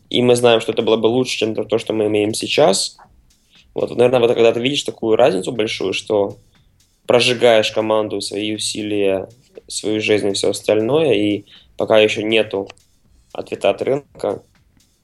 и 0.08 0.22
мы 0.22 0.36
знаем, 0.36 0.60
что 0.60 0.72
это 0.72 0.82
было 0.82 0.96
бы 0.96 1.06
лучше, 1.06 1.38
чем 1.38 1.54
то, 1.54 1.78
что 1.78 1.92
мы 1.92 2.06
имеем 2.06 2.32
сейчас, 2.32 2.96
вот, 3.74 3.90
наверное, 3.90 4.20
вот 4.20 4.34
когда 4.34 4.52
ты 4.52 4.60
видишь 4.60 4.84
такую 4.84 5.16
разницу 5.16 5.52
большую, 5.52 5.92
что 5.92 6.36
прожигаешь 7.08 7.72
команду, 7.72 8.20
свои 8.20 8.54
усилия 8.54 9.28
свою 9.66 10.00
жизнь 10.00 10.28
и 10.28 10.32
все 10.34 10.50
остальное, 10.50 11.14
и 11.14 11.46
пока 11.76 11.98
еще 11.98 12.22
нету 12.22 12.68
ответа 13.32 13.70
от 13.70 13.82
рынка, 13.82 14.42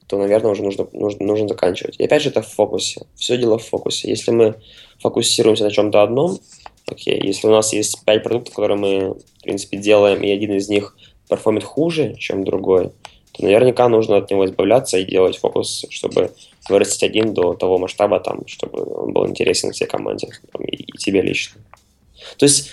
то, 0.07 0.17
наверное, 0.19 0.51
уже 0.51 0.63
нужно, 0.63 0.87
нужно, 0.93 1.25
нужно 1.25 1.47
заканчивать. 1.47 1.95
И 1.99 2.03
опять 2.03 2.21
же, 2.21 2.29
это 2.29 2.43
в 2.43 2.47
фокусе. 2.47 3.01
Все 3.15 3.37
дело 3.37 3.57
в 3.57 3.65
фокусе. 3.65 4.07
Если 4.07 4.31
мы 4.31 4.55
фокусируемся 5.01 5.63
на 5.63 5.71
чем-то 5.71 6.03
одном, 6.03 6.37
окей, 6.85 7.19
если 7.21 7.47
у 7.47 7.51
нас 7.51 7.73
есть 7.73 8.05
пять 8.05 8.21
продуктов, 8.23 8.53
которые 8.53 8.77
мы, 8.77 9.13
в 9.13 9.41
принципе, 9.41 9.77
делаем, 9.77 10.21
и 10.21 10.29
один 10.29 10.53
из 10.53 10.69
них 10.69 10.95
перформит 11.27 11.63
хуже, 11.63 12.15
чем 12.19 12.43
другой, 12.43 12.91
то 13.31 13.43
наверняка 13.43 13.89
нужно 13.89 14.17
от 14.17 14.29
него 14.29 14.45
избавляться 14.45 14.99
и 14.99 15.05
делать 15.05 15.37
фокус, 15.37 15.85
чтобы 15.89 16.31
вырастить 16.69 17.03
один 17.03 17.33
до 17.33 17.55
того 17.55 17.79
масштаба, 17.79 18.19
там, 18.19 18.45
чтобы 18.45 18.83
он 18.83 19.11
был 19.11 19.27
интересен 19.27 19.71
всей 19.71 19.87
команде 19.87 20.29
там, 20.53 20.63
и, 20.63 20.75
и 20.75 20.97
тебе 20.97 21.21
лично. 21.21 21.59
То 22.37 22.45
есть 22.45 22.71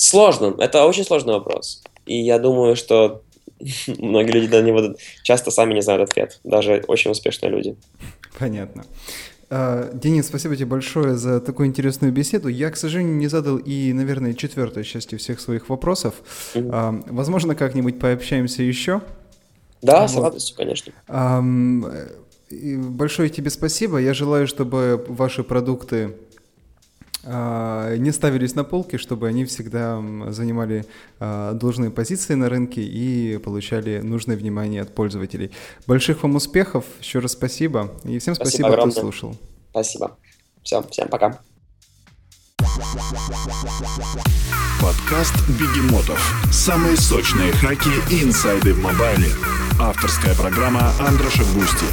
Сложно. 0.00 0.54
Это 0.58 0.86
очень 0.86 1.04
сложный 1.04 1.34
вопрос. 1.34 1.82
И 2.06 2.18
я 2.18 2.38
думаю, 2.38 2.74
что 2.74 3.22
многие 3.98 4.30
люди 4.30 4.54
на 4.54 4.62
него 4.62 4.94
часто 5.22 5.50
сами 5.50 5.74
не 5.74 5.82
знают 5.82 6.08
ответ. 6.08 6.40
Даже 6.42 6.82
очень 6.88 7.10
успешные 7.10 7.50
люди. 7.50 7.76
Понятно. 8.38 8.84
А, 9.50 9.90
Денис, 9.92 10.26
спасибо 10.26 10.56
тебе 10.56 10.64
большое 10.64 11.16
за 11.16 11.38
такую 11.38 11.68
интересную 11.68 12.14
беседу. 12.14 12.48
Я, 12.48 12.70
к 12.70 12.78
сожалению, 12.78 13.16
не 13.16 13.26
задал 13.26 13.58
и, 13.58 13.92
наверное, 13.92 14.32
четвертой 14.32 14.84
части 14.84 15.16
всех 15.16 15.38
своих 15.38 15.68
вопросов. 15.68 16.14
Mm-hmm. 16.54 17.12
Возможно, 17.12 17.54
как-нибудь 17.54 17.98
пообщаемся 17.98 18.62
еще. 18.62 19.02
Да, 19.82 20.02
вот. 20.02 20.10
с 20.10 20.16
радостью, 20.16 20.56
конечно. 20.56 20.92
Большое 22.50 23.28
тебе 23.28 23.50
спасибо. 23.50 23.98
Я 23.98 24.14
желаю, 24.14 24.46
чтобы 24.46 25.04
ваши 25.08 25.44
продукты 25.44 26.16
не 27.22 28.12
ставились 28.12 28.54
на 28.54 28.64
полке, 28.64 28.96
чтобы 28.98 29.28
они 29.28 29.44
всегда 29.44 30.02
занимали 30.28 30.86
а, 31.18 31.52
должные 31.52 31.90
позиции 31.90 32.34
на 32.34 32.48
рынке 32.48 32.82
и 32.82 33.36
получали 33.38 34.00
нужное 34.00 34.36
внимание 34.36 34.82
от 34.82 34.94
пользователей. 34.94 35.50
Больших 35.86 36.22
вам 36.22 36.36
успехов, 36.36 36.84
еще 37.00 37.18
раз 37.18 37.32
спасибо, 37.32 37.92
и 38.04 38.18
всем 38.18 38.34
спасибо, 38.34 38.68
спасибо 38.68 38.90
кто 38.90 39.00
слушал. 39.00 39.36
Спасибо. 39.70 40.16
Все, 40.62 40.82
всем 40.90 41.08
пока. 41.08 41.40
Подкаст 44.80 45.34
Бегемотов. 45.48 46.18
Самые 46.50 46.96
сочные 46.96 47.52
хаки 47.52 47.90
и 48.10 48.24
инсайды 48.24 48.72
в 48.72 48.78
мобайле. 48.78 49.28
Авторская 49.78 50.34
программа 50.34 50.92
Андроша 50.98 51.44
Густи. 51.54 51.86